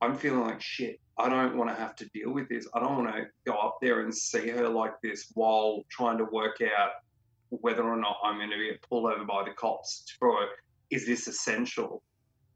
I'm 0.03 0.19
feeling 0.19 0.41
like 0.41 0.61
shit. 0.61 1.01
I 1.17 1.31
don't 1.31 1.57
want 1.57 1.71
to 1.71 1.77
have 1.77 1.97
to 1.97 2.09
deal 2.11 2.31
with 2.31 2.51
this. 2.51 2.67
I 2.75 2.81
don't 2.81 3.05
want 3.05 3.15
to 3.15 3.25
go 3.47 3.57
up 3.57 3.79
there 3.81 4.01
and 4.01 4.15
see 4.15 4.49
her 4.49 4.69
like 4.69 5.01
this 5.03 5.31
while 5.33 5.85
trying 5.91 6.19
to 6.19 6.25
work 6.25 6.61
out 6.61 6.91
whether 7.49 7.83
or 7.83 7.97
not 7.97 8.17
I'm 8.23 8.37
going 8.37 8.51
to 8.51 8.57
get 8.57 8.83
pulled 8.83 9.11
over 9.11 9.25
by 9.25 9.45
the 9.45 9.55
cops 9.55 10.05
is 10.91 11.07
this 11.07 11.27
essential? 11.27 12.03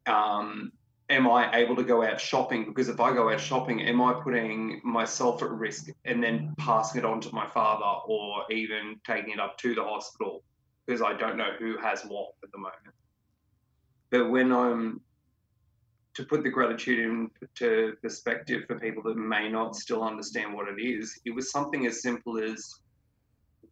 Um, 0.07 0.73
am 1.11 1.29
I 1.29 1.55
able 1.57 1.77
to 1.77 1.83
go 1.83 2.03
out 2.03 2.21
shopping? 2.21 2.65
Because 2.65 2.89
if 2.89 3.01
I 3.01 3.13
go 3.13 3.31
out 3.31 3.41
shopping, 3.41 3.83
am 3.83 4.01
I 4.01 4.15
putting 4.15 4.81
myself 4.85 5.43
at 5.43 5.51
risk 5.51 5.89
and 6.05 6.23
then 6.23 6.55
passing 6.59 7.01
it 7.01 7.05
on 7.05 7.21
to 7.23 7.35
my 7.35 7.47
father 7.47 7.85
or 8.07 8.45
even 8.51 9.01
taking 9.07 9.33
it 9.35 9.41
up 9.41 9.59
to 9.59 9.75
the 9.75 9.83
hospital? 9.83 10.43
Because 10.87 11.03
I 11.03 11.15
don't 11.15 11.37
know 11.37 11.53
who 11.59 11.79
has 11.79 12.03
what 12.03 12.31
at 12.43 12.51
the 12.53 12.59
moment. 12.59 12.95
But 14.11 14.31
when 14.31 14.53
I'm 14.53 15.01
to 16.15 16.25
put 16.25 16.45
the 16.45 16.49
gratitude 16.49 17.01
into 17.01 17.97
perspective 18.01 18.63
for 18.69 18.79
people 18.79 19.03
that 19.03 19.17
may 19.17 19.49
not 19.49 19.75
still 19.75 20.03
understand 20.03 20.55
what 20.55 20.69
it 20.69 20.81
is, 20.81 21.19
it 21.25 21.35
was 21.35 21.51
something 21.51 21.87
as 21.87 22.03
simple 22.03 22.39
as 22.39 22.81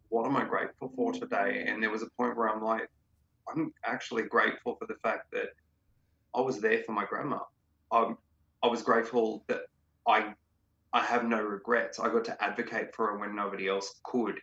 what 0.09 0.25
am 0.25 0.35
I 0.35 0.43
grateful 0.43 0.91
for 0.95 1.13
today? 1.13 1.65
And 1.67 1.81
there 1.81 1.89
was 1.89 2.03
a 2.03 2.09
point 2.17 2.35
where 2.35 2.49
I'm 2.49 2.61
like, 2.61 2.89
I'm 3.47 3.73
actually 3.85 4.23
grateful 4.23 4.75
for 4.75 4.85
the 4.87 4.95
fact 5.01 5.31
that 5.31 5.49
I 6.35 6.41
was 6.41 6.59
there 6.59 6.79
for 6.83 6.91
my 6.91 7.05
grandma. 7.05 7.39
I, 7.91 8.13
I 8.63 8.67
was 8.67 8.81
grateful 8.81 9.43
that 9.47 9.61
I 10.07 10.33
I 10.93 11.01
have 11.01 11.25
no 11.25 11.41
regrets. 11.41 11.99
I 11.99 12.09
got 12.09 12.23
to 12.25 12.43
advocate 12.43 12.93
for 12.93 13.07
her 13.07 13.17
when 13.17 13.35
nobody 13.35 13.67
else 13.67 13.95
could. 14.03 14.39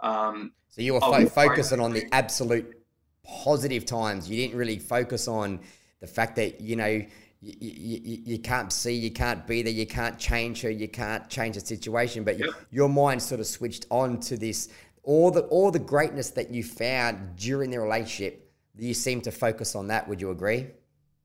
Um, 0.00 0.52
so 0.68 0.82
you 0.82 0.94
were 0.94 1.00
fo- 1.00 1.26
focusing 1.26 1.80
on 1.80 1.92
the 1.92 2.06
absolute 2.12 2.82
positive 3.24 3.86
times. 3.86 4.28
You 4.28 4.36
didn't 4.36 4.58
really 4.58 4.78
focus 4.78 5.28
on 5.28 5.60
the 6.00 6.06
fact 6.06 6.36
that 6.36 6.60
you 6.60 6.76
know 6.76 7.04
you, 7.40 7.54
you, 7.60 8.22
you, 8.24 8.38
can't 8.38 8.72
see, 8.72 8.94
you 8.94 9.10
can't 9.10 9.46
be 9.46 9.62
there, 9.62 9.72
you 9.72 9.86
can't 9.86 10.18
change 10.18 10.62
her, 10.62 10.70
you 10.70 10.88
can't 10.88 11.28
change 11.28 11.54
the 11.54 11.60
situation. 11.60 12.24
But 12.24 12.38
yep. 12.38 12.50
your 12.70 12.88
mind 12.88 13.22
sort 13.22 13.40
of 13.40 13.46
switched 13.46 13.86
on 13.90 14.18
to 14.20 14.36
this 14.36 14.68
all 15.02 15.30
the 15.30 15.42
all 15.42 15.70
the 15.70 15.78
greatness 15.78 16.30
that 16.30 16.50
you 16.50 16.64
found 16.64 17.36
during 17.36 17.70
the 17.70 17.78
relationship. 17.78 18.50
You 18.76 18.92
seem 18.92 19.20
to 19.22 19.30
focus 19.30 19.74
on 19.74 19.86
that. 19.88 20.06
Would 20.08 20.20
you 20.20 20.30
agree? 20.30 20.66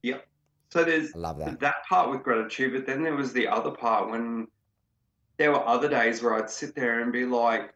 Yep. 0.03 0.27
So 0.71 0.83
there's 0.83 1.13
I 1.13 1.17
love 1.17 1.37
that. 1.39 1.59
that 1.59 1.75
part 1.87 2.09
with 2.09 2.23
gratitude, 2.23 2.73
but 2.73 2.85
then 2.85 3.03
there 3.03 3.15
was 3.15 3.33
the 3.33 3.47
other 3.47 3.71
part 3.71 4.09
when 4.09 4.47
there 5.37 5.51
were 5.51 5.67
other 5.67 5.89
days 5.89 6.21
where 6.21 6.35
I'd 6.35 6.49
sit 6.49 6.75
there 6.75 7.01
and 7.01 7.11
be 7.11 7.25
like, 7.25 7.73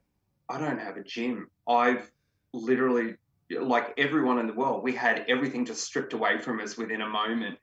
I 0.49 0.59
don't 0.59 0.79
have 0.79 0.97
a 0.97 1.03
gym. 1.03 1.49
I've 1.67 2.09
literally, 2.53 3.15
like 3.49 3.93
everyone 3.97 4.39
in 4.39 4.47
the 4.47 4.53
world, 4.53 4.83
we 4.83 4.93
had 4.93 5.25
everything 5.27 5.65
just 5.65 5.83
stripped 5.83 6.13
away 6.13 6.37
from 6.37 6.59
us 6.61 6.77
within 6.77 7.01
a 7.01 7.09
moment. 7.09 7.57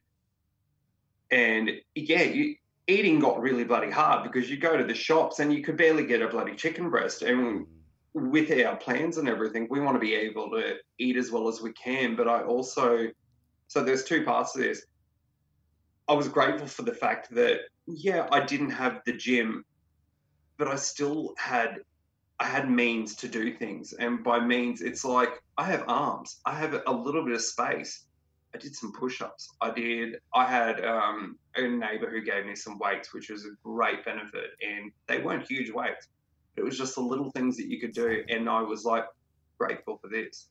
And 1.30 1.70
yeah, 1.94 2.22
you, 2.22 2.56
eating 2.86 3.20
got 3.20 3.40
really 3.40 3.64
bloody 3.64 3.90
hard 3.90 4.24
because 4.24 4.50
you 4.50 4.56
go 4.56 4.76
to 4.76 4.84
the 4.84 4.94
shops 4.94 5.38
and 5.38 5.52
you 5.52 5.62
could 5.62 5.76
barely 5.76 6.04
get 6.04 6.20
a 6.20 6.28
bloody 6.28 6.54
chicken 6.56 6.90
breast. 6.90 7.22
And 7.22 7.66
mm. 7.66 7.66
with 8.12 8.50
our 8.64 8.76
plans 8.76 9.18
and 9.18 9.28
everything, 9.28 9.66
we 9.70 9.80
want 9.80 9.96
to 9.96 10.00
be 10.00 10.14
able 10.14 10.50
to 10.50 10.74
eat 10.98 11.16
as 11.16 11.30
well 11.30 11.48
as 11.48 11.62
we 11.62 11.72
can. 11.72 12.16
But 12.16 12.28
I 12.28 12.42
also 12.42 13.08
so 13.72 13.82
there's 13.82 14.04
two 14.04 14.22
parts 14.22 14.52
to 14.52 14.58
this. 14.58 14.84
I 16.06 16.12
was 16.12 16.28
grateful 16.28 16.66
for 16.66 16.82
the 16.82 16.92
fact 16.92 17.30
that 17.30 17.60
yeah, 17.86 18.28
I 18.30 18.44
didn't 18.44 18.68
have 18.68 19.00
the 19.06 19.14
gym, 19.14 19.64
but 20.58 20.68
I 20.68 20.76
still 20.76 21.32
had 21.38 21.78
I 22.38 22.44
had 22.44 22.70
means 22.70 23.16
to 23.16 23.28
do 23.28 23.56
things. 23.56 23.94
And 23.94 24.22
by 24.22 24.40
means, 24.40 24.82
it's 24.82 25.06
like 25.06 25.42
I 25.56 25.64
have 25.64 25.84
arms. 25.88 26.40
I 26.44 26.54
have 26.54 26.82
a 26.86 26.92
little 26.92 27.24
bit 27.24 27.32
of 27.32 27.40
space. 27.40 28.04
I 28.54 28.58
did 28.58 28.76
some 28.76 28.92
push-ups. 28.92 29.54
I 29.62 29.70
did. 29.70 30.16
I 30.34 30.44
had 30.44 30.84
um, 30.84 31.38
a 31.56 31.62
neighbor 31.62 32.10
who 32.10 32.20
gave 32.20 32.44
me 32.44 32.54
some 32.54 32.78
weights, 32.78 33.14
which 33.14 33.30
was 33.30 33.46
a 33.46 33.56
great 33.64 34.04
benefit. 34.04 34.50
And 34.60 34.92
they 35.06 35.22
weren't 35.22 35.48
huge 35.48 35.70
weights. 35.70 36.08
It 36.56 36.62
was 36.62 36.76
just 36.76 36.96
the 36.96 37.00
little 37.00 37.30
things 37.30 37.56
that 37.56 37.68
you 37.68 37.80
could 37.80 37.94
do. 37.94 38.22
And 38.28 38.50
I 38.50 38.60
was 38.60 38.84
like 38.84 39.06
grateful 39.56 39.96
for 39.96 40.08
this. 40.08 40.48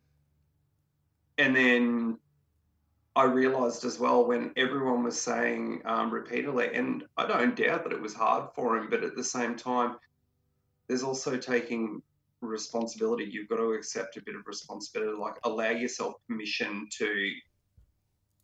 And 1.38 1.56
then 1.56 2.18
I 3.22 3.26
realized 3.26 3.86
as 3.86 4.00
well 4.00 4.26
when 4.26 4.52
everyone 4.58 5.04
was 5.04 5.22
saying 5.22 5.84
um, 5.86 6.10
repeatedly, 6.10 6.74
and 6.74 7.04
I 7.18 7.28
don't 7.28 7.56
doubt 7.56 7.84
that 7.84 7.94
it 7.94 8.02
was 8.02 8.16
hard 8.16 8.50
for 8.56 8.76
him, 8.76 8.90
but 8.90 9.04
at 9.04 9.16
the 9.16 9.24
same 9.24 9.56
time, 9.56 9.98
there's 10.88 11.04
also 11.04 11.38
taking 11.38 12.02
responsibility. 12.42 13.26
You've 13.26 13.48
got 13.48 13.58
to 13.58 13.74
accept 13.74 14.18
a 14.18 14.24
bit 14.24 14.36
of 14.36 14.48
responsibility, 14.48 15.16
like 15.16 15.36
allow 15.44 15.70
yourself 15.70 16.16
permission 16.28 16.88
to 16.98 17.32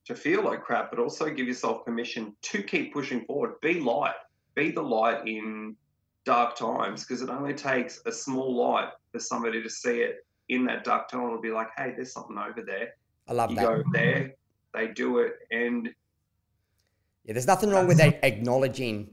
to 0.06 0.14
feel 0.14 0.44
like 0.44 0.62
crap, 0.62 0.92
but 0.92 1.00
also 1.00 1.28
give 1.28 1.48
yourself 1.48 1.84
permission 1.84 2.36
to 2.44 2.62
keep 2.62 2.94
pushing 2.94 3.26
forward. 3.26 3.60
Be 3.62 3.80
light, 3.80 4.14
be 4.54 4.70
the 4.70 4.84
light 4.84 5.28
in 5.28 5.76
dark 6.24 6.56
times, 6.56 7.04
because 7.04 7.24
it 7.24 7.32
only 7.32 7.56
takes 7.56 8.00
a 8.06 8.12
small 8.12 8.56
light 8.56 8.92
for 9.12 9.18
somebody 9.18 9.64
to 9.64 9.72
see 9.72 10.02
it 10.02 10.18
in 10.50 10.66
that 10.66 10.84
dark 10.84 11.10
tunnel 11.10 11.34
and 11.34 11.42
be 11.42 11.50
like, 11.50 11.70
hey, 11.76 11.94
there's 11.96 12.14
something 12.14 12.38
over 12.38 12.62
there. 12.62 12.90
I 13.28 13.34
love 13.34 13.50
you 13.50 13.56
that. 13.56 13.66
go 13.66 13.84
there, 13.92 14.36
they 14.78 14.88
do 14.88 15.20
it, 15.20 15.40
and 15.52 15.94
yeah, 17.26 17.34
there's 17.34 17.48
nothing 17.48 17.70
wrong 17.70 17.88
with 17.88 18.00
acknowledging 18.24 19.10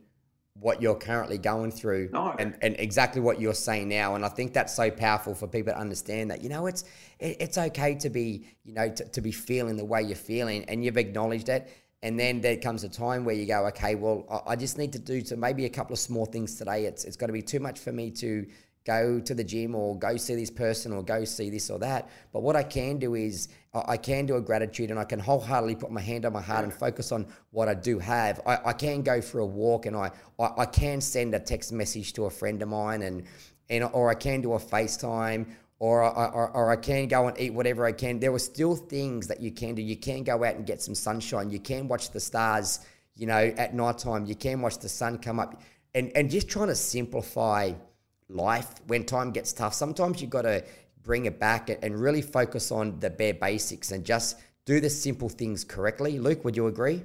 what 0.61 0.81
you're 0.81 0.94
currently 0.94 1.37
going 1.37 1.70
through 1.72 2.09
no. 2.12 2.35
and, 2.38 2.57
and 2.62 2.77
exactly 2.79 3.20
what 3.20 3.40
you're 3.40 3.53
saying 3.53 3.88
now 3.88 4.14
and 4.14 4.24
i 4.24 4.29
think 4.29 4.53
that's 4.53 4.72
so 4.72 4.88
powerful 4.88 5.35
for 5.35 5.48
people 5.48 5.72
to 5.72 5.79
understand 5.79 6.31
that 6.31 6.42
you 6.42 6.48
know 6.48 6.66
it's 6.66 6.85
it, 7.18 7.37
it's 7.40 7.59
okay 7.59 7.92
to 7.92 8.09
be 8.09 8.46
you 8.64 8.72
know 8.72 8.88
to, 8.88 9.05
to 9.07 9.20
be 9.20 9.33
feeling 9.33 9.77
the 9.77 9.85
way 9.85 10.00
you're 10.00 10.14
feeling 10.14 10.64
and 10.66 10.85
you've 10.85 10.96
acknowledged 10.96 11.48
it 11.48 11.68
and 12.05 12.20
then 12.20 12.40
there 12.40 12.57
comes 12.57 12.85
a 12.85 12.88
time 12.88 13.24
where 13.24 13.35
you 13.35 13.46
go 13.46 13.66
okay 13.66 13.96
well 13.96 14.24
i, 14.31 14.53
I 14.53 14.57
just 14.57 14.79
need 14.79 14.92
to 14.92 14.98
do 15.00 15.20
to 15.22 15.37
maybe 15.37 15.64
a 15.64 15.68
couple 15.70 15.92
of 15.92 15.98
small 15.98 16.24
things 16.24 16.55
today 16.55 16.85
it's 16.85 17.05
it's 17.05 17.16
got 17.16 17.27
to 17.27 17.33
be 17.33 17.42
too 17.42 17.59
much 17.59 17.81
for 17.81 17.90
me 17.90 18.12
to 18.12 18.46
go 18.85 19.18
to 19.18 19.35
the 19.35 19.44
gym 19.44 19.75
or 19.75 19.99
go 19.99 20.16
see 20.16 20.35
this 20.35 20.51
person 20.51 20.92
or 20.92 21.03
go 21.03 21.25
see 21.25 21.49
this 21.49 21.70
or 21.70 21.79
that. 21.79 22.09
But 22.33 22.42
what 22.42 22.55
I 22.55 22.62
can 22.62 22.99
do 22.99 23.14
is 23.14 23.49
I 23.73 23.97
can 23.97 24.27
do 24.27 24.37
a 24.37 24.40
gratitude 24.40 24.90
and 24.90 25.01
I 25.01 25.05
can 25.05 25.18
wholeheartedly 25.18 25.77
put 25.77 25.90
my 25.90 26.03
hand 26.03 26.27
on 26.27 26.35
my 26.35 26.42
heart 26.42 26.64
and 26.64 26.73
focus 26.73 27.11
on 27.11 27.27
what 27.51 27.68
I 27.68 27.75
do 27.75 27.99
have. 27.99 28.40
I, 28.47 28.59
I 28.66 28.73
can 28.75 29.03
go 29.03 29.20
for 29.20 29.40
a 29.40 29.47
walk 29.47 29.87
and 29.87 29.97
I, 29.97 30.11
I, 30.38 30.51
I, 30.59 30.66
can 30.66 31.01
send 31.01 31.35
a 31.35 31.40
text 31.40 31.73
message 31.73 32.12
to 32.14 32.27
a 32.27 32.31
friend 32.31 32.61
of 32.62 32.68
mine 32.68 33.03
and, 33.03 33.25
and 33.70 33.85
or 33.85 34.11
I 34.11 34.14
can 34.14 34.42
do 34.42 34.53
a 34.53 34.59
FaceTime 34.59 35.47
or, 35.79 36.03
or, 36.03 36.51
or 36.51 36.70
I 36.70 36.77
can 36.77 37.09
go 37.09 37.27
and 37.27 37.40
eat 37.40 37.55
whatever 37.55 37.87
I 37.87 37.92
can. 37.92 38.20
There 38.20 38.33
are 38.35 38.38
still 38.38 38.77
things 38.77 39.27
that 39.29 39.40
you 39.40 39.51
can 39.51 39.75
do. 39.75 39.83
You 39.83 39.97
can 39.97 40.25
go 40.25 40.44
out 40.44 40.57
and 40.57 40.66
get 40.66 40.83
some 40.83 40.94
sunshine. 40.94 41.51
You 41.51 41.59
can 41.59 41.88
watch 41.88 42.11
the 42.11 42.20
stars, 42.20 42.81
you 43.16 43.27
know, 43.27 43.53
at 43.57 43.75
nighttime. 43.75 44.27
You 44.27 44.35
can 44.35 44.61
watch 44.61 44.79
the 44.79 44.90
sun 44.90 45.18
come 45.18 45.40
up 45.40 45.62
and, 45.94 46.12
and 46.14 46.31
just 46.31 46.49
trying 46.49 46.68
to 46.68 46.75
simplify– 46.75 47.73
life 48.28 48.70
when 48.87 49.04
time 49.04 49.30
gets 49.30 49.52
tough. 49.52 49.74
Sometimes 49.74 50.20
you've 50.20 50.30
got 50.30 50.42
to 50.42 50.64
bring 51.02 51.26
it 51.26 51.38
back 51.38 51.70
and 51.82 52.00
really 52.00 52.22
focus 52.22 52.72
on 52.72 52.98
the 53.00 53.10
bare 53.10 53.34
basics 53.34 53.92
and 53.92 54.04
just 54.04 54.38
do 54.64 54.80
the 54.80 54.90
simple 54.90 55.28
things 55.28 55.64
correctly. 55.64 56.18
Luke, 56.18 56.44
would 56.44 56.56
you 56.56 56.66
agree? 56.66 57.02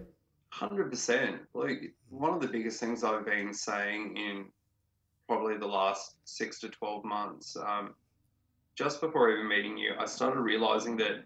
100%. 0.54 1.40
Luke, 1.54 1.80
one 2.10 2.34
of 2.34 2.42
the 2.42 2.48
biggest 2.48 2.80
things 2.80 3.04
I've 3.04 3.26
been 3.26 3.54
saying 3.54 4.16
in 4.16 4.46
probably 5.28 5.58
the 5.58 5.68
last 5.68 6.16
six 6.24 6.60
to 6.62 6.70
12 6.70 7.04
months, 7.04 7.56
um, 7.58 7.94
just 8.76 9.02
before 9.02 9.30
even 9.30 9.48
meeting 9.48 9.78
you, 9.78 9.92
I 10.00 10.06
started 10.06 10.40
realizing 10.40 10.96
that 10.98 11.26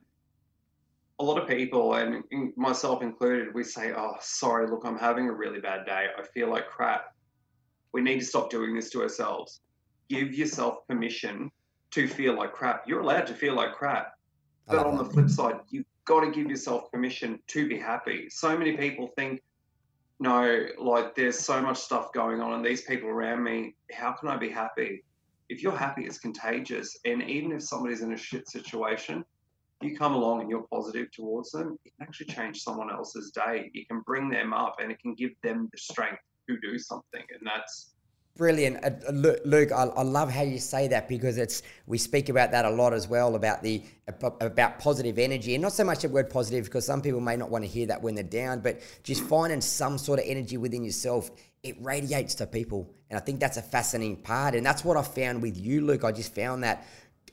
a 1.20 1.24
lot 1.24 1.40
of 1.40 1.48
people, 1.48 1.94
and 1.94 2.24
myself 2.58 3.04
included, 3.04 3.54
we 3.54 3.64
say, 3.64 3.94
Oh, 3.96 4.16
sorry, 4.20 4.68
look, 4.68 4.82
I'm 4.84 4.98
having 4.98 5.30
a 5.30 5.32
really 5.32 5.62
bad 5.62 5.86
day. 5.86 6.08
I 6.18 6.24
feel 6.34 6.50
like 6.50 6.68
crap. 6.68 7.16
We 7.94 8.02
need 8.02 8.20
to 8.20 8.26
stop 8.26 8.50
doing 8.50 8.76
this 8.76 8.90
to 8.90 9.04
ourselves 9.04 9.62
give 10.10 10.34
yourself 10.34 10.88
permission 10.88 11.52
to 11.92 12.08
feel 12.08 12.36
like 12.36 12.54
crap. 12.54 12.88
You're 12.88 13.02
allowed 13.02 13.28
to 13.28 13.34
feel 13.34 13.54
like 13.54 13.74
crap. 13.74 14.14
But 14.68 14.86
on 14.86 14.98
the 14.98 15.06
flip 15.06 15.30
side, 15.30 15.60
you've 15.70 15.86
got 16.06 16.22
to 16.22 16.32
give 16.32 16.50
yourself 16.50 16.92
permission 16.92 17.40
to 17.48 17.68
be 17.68 17.78
happy. 17.78 18.30
So 18.30 18.58
many 18.58 18.78
people 18.78 19.10
think, 19.18 19.42
no, 20.20 20.68
like 20.80 21.16
there's 21.16 21.38
so 21.38 21.62
much 21.62 21.78
stuff 21.78 22.14
going 22.14 22.40
on 22.42 22.54
and 22.54 22.66
these 22.66 22.82
people 22.82 23.10
around 23.10 23.44
me, 23.44 23.76
how 23.92 24.14
can 24.14 24.30
I 24.30 24.38
be 24.38 24.50
happy? 24.50 25.04
If 25.50 25.62
you're 25.62 25.78
happy, 25.78 26.06
it's 26.06 26.18
contagious. 26.18 26.98
And 27.06 27.22
even 27.24 27.52
if 27.52 27.64
somebody's 27.64 28.02
in 28.02 28.14
a 28.14 28.18
shit 28.18 28.50
situation, 28.50 29.26
you 29.82 29.98
come 29.98 30.14
along 30.14 30.42
and 30.42 30.50
you're 30.50 30.66
positive 30.72 31.12
towards 31.12 31.52
them, 31.52 31.78
it 31.84 31.92
can 31.98 32.08
actually 32.08 32.28
change 32.28 32.62
someone 32.62 32.90
else's 32.90 33.32
day. 33.32 33.70
You 33.74 33.86
can 33.86 34.02
bring 34.02 34.30
them 34.30 34.54
up 34.54 34.78
and 34.82 34.92
it 34.92 35.00
can 35.00 35.14
give 35.14 35.32
them 35.44 35.70
the 35.72 35.78
strength 35.78 36.22
to 36.50 36.58
do 36.62 36.80
something. 36.80 37.24
And 37.38 37.46
that's 37.46 37.92
Brilliant, 38.36 38.84
uh, 38.84 39.12
Luke. 39.46 39.72
I, 39.72 39.84
I, 39.84 40.02
love 40.02 40.32
how 40.32 40.42
you 40.42 40.58
say 40.58 40.88
that 40.88 41.08
because 41.08 41.38
it's 41.38 41.62
we 41.86 42.00
speak 42.00 42.30
about 42.30 42.50
that 42.50 42.66
a 42.66 42.70
lot 42.72 42.92
as 42.92 43.08
well 43.08 43.36
about 43.36 43.62
the 43.62 43.84
about 44.08 44.80
positive 44.80 45.20
energy 45.20 45.54
and 45.54 45.62
not 45.62 45.72
so 45.72 45.84
much 45.84 46.02
the 46.02 46.10
word 46.10 46.32
positive 46.32 46.66
because 46.66 46.84
some 46.84 47.00
people 47.00 47.22
may 47.22 47.36
not 47.36 47.52
want 47.52 47.64
to 47.64 47.70
hear 47.70 47.86
that 47.86 48.02
when 48.02 48.16
they're 48.16 48.24
down, 48.24 48.60
but 48.60 48.82
just 49.04 49.22
finding 49.22 49.62
some 49.62 50.00
sort 50.00 50.18
of 50.18 50.26
energy 50.28 50.58
within 50.58 50.84
yourself. 50.84 51.30
It 51.62 51.76
radiates 51.80 52.34
to 52.36 52.48
people, 52.48 52.92
and 53.12 53.20
I 53.20 53.22
think 53.22 53.40
that's 53.40 53.58
a 53.58 53.62
fascinating 53.62 54.18
part. 54.18 54.56
And 54.56 54.66
that's 54.66 54.84
what 54.84 54.98
I 54.98 55.04
found 55.04 55.44
with 55.44 55.56
you, 55.56 55.82
Luke. 55.82 56.04
I 56.04 56.12
just 56.12 56.34
found 56.34 56.64
that 56.64 56.88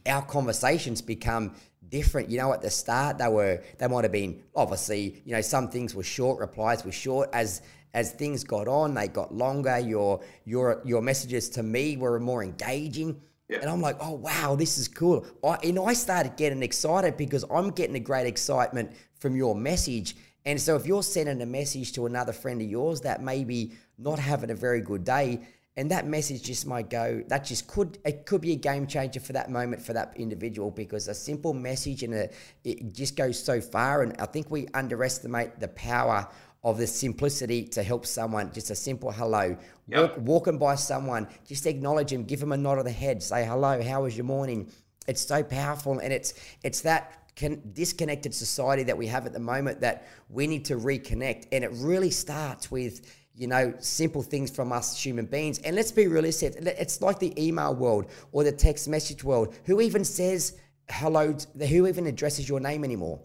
our 0.07 0.23
conversations 0.23 1.01
become 1.01 1.55
different. 1.89 2.29
You 2.29 2.37
know, 2.37 2.53
at 2.53 2.61
the 2.61 2.69
start 2.69 3.17
they 3.17 3.29
were 3.29 3.63
they 3.79 3.87
might 3.89 4.05
have 4.05 4.13
been 4.13 4.43
obviously 4.55 5.23
you 5.25 5.33
know 5.33 5.41
some 5.41 5.71
things 5.71 5.95
were 5.95 6.03
short 6.03 6.39
replies 6.41 6.85
were 6.85 6.93
short 6.93 7.31
as 7.33 7.63
as 7.95 8.13
things 8.13 8.45
got 8.45 8.69
on, 8.69 8.95
they 8.95 9.09
got 9.09 9.35
longer. 9.35 9.79
Your 9.79 10.21
your 10.45 10.83
your 10.85 11.03
messages 11.03 11.49
to 11.51 11.63
me 11.63 11.97
were 11.97 12.19
more 12.21 12.43
engaging. 12.43 13.21
Yeah. 13.49 13.59
And 13.63 13.71
I'm 13.71 13.81
like, 13.81 13.97
oh 14.01 14.15
wow, 14.15 14.55
this 14.55 14.79
is 14.79 14.87
cool. 14.87 15.27
I, 15.43 15.57
and 15.65 15.79
I 15.79 15.93
started 15.93 16.37
getting 16.37 16.63
excited 16.63 17.17
because 17.17 17.45
I'm 17.51 17.71
getting 17.71 17.97
a 17.97 18.01
great 18.01 18.27
excitement 18.27 18.93
from 19.19 19.35
your 19.35 19.57
message. 19.57 20.15
And 20.45 20.61
so 20.61 20.77
if 20.77 20.87
you're 20.87 21.03
sending 21.03 21.43
a 21.43 21.47
message 21.47 21.93
to 21.95 22.07
another 22.07 22.33
friend 22.33 22.63
of 22.63 22.69
yours 22.69 23.01
that 23.03 23.23
maybe 23.23 23.73
not 23.99 24.19
having 24.19 24.51
a 24.51 24.55
very 24.55 24.81
good 24.81 25.05
day, 25.05 25.41
and 25.77 25.91
that 25.91 26.07
message 26.07 26.43
just 26.43 26.67
might 26.67 26.91
go, 26.91 27.23
that 27.29 27.45
just 27.45 27.67
could 27.67 27.99
it 28.05 28.27
could 28.27 28.41
be 28.41 28.53
a 28.53 28.57
game 28.57 28.87
changer 28.87 29.21
for 29.21 29.33
that 29.33 29.51
moment 29.51 29.81
for 29.81 29.93
that 29.93 30.13
individual 30.17 30.71
because 30.71 31.09
a 31.09 31.15
simple 31.15 31.55
message 31.55 32.03
and 32.03 32.15
a 32.15 32.29
it 32.65 32.93
just 32.93 33.17
goes 33.17 33.43
so 33.43 33.61
far. 33.61 34.03
And 34.03 34.15
I 34.21 34.27
think 34.27 34.51
we 34.51 34.67
underestimate 34.75 35.59
the 35.59 35.69
power 35.69 36.29
of 36.63 36.77
the 36.77 36.87
simplicity 36.87 37.65
to 37.65 37.83
help 37.83 38.05
someone, 38.05 38.53
just 38.53 38.71
a 38.71 38.75
simple 38.75 39.11
hello. 39.11 39.57
Yep. 39.89 40.19
Walk, 40.19 40.19
walking 40.19 40.59
by 40.59 40.75
someone, 40.75 41.27
just 41.47 41.67
acknowledge 41.67 42.11
them, 42.11 42.25
give 42.25 42.41
them 42.41 42.53
a 42.53 42.57
nod 42.57 42.79
of 42.79 42.85
the 42.85 42.91
head, 42.91 43.23
say 43.23 43.45
hello, 43.45 43.83
how 43.83 44.03
was 44.03 44.17
your 44.17 44.27
morning? 44.27 44.71
It's 45.07 45.23
so 45.23 45.43
powerful, 45.43 45.99
and 45.99 46.13
it's 46.13 46.35
it's 46.63 46.83
that 46.83 47.33
con- 47.35 47.63
disconnected 47.73 48.35
society 48.35 48.83
that 48.85 48.97
we 48.97 49.07
have 49.07 49.27
at 49.27 49.33
the 49.33 49.41
moment 49.41 49.81
that 49.81 50.07
we 50.29 50.47
need 50.47 50.67
to 50.67 50.77
reconnect, 50.77 51.47
and 51.53 51.65
it 51.65 51.71
really 51.75 52.11
starts 52.11 52.71
with 52.71 53.17
you 53.35 53.47
know 53.47 53.75
simple 53.79 54.23
things 54.23 54.51
from 54.51 54.71
us 54.71 55.03
human 55.03 55.25
beings. 55.25 55.59
And 55.61 55.75
let's 55.75 55.91
be 55.91 56.07
realistic, 56.07 56.55
it's 56.59 57.01
like 57.01 57.19
the 57.19 57.33
email 57.43 57.75
world 57.75 58.11
or 58.33 58.45
the 58.45 58.53
text 58.53 58.87
message 58.87 59.25
world. 59.25 59.55
Who 59.65 59.81
even 59.81 60.05
says 60.05 60.59
hello? 60.91 61.35
Who 61.59 61.87
even 61.87 62.07
addresses 62.07 62.49
your 62.49 62.61
name 62.61 62.85
anymore? 62.85 63.21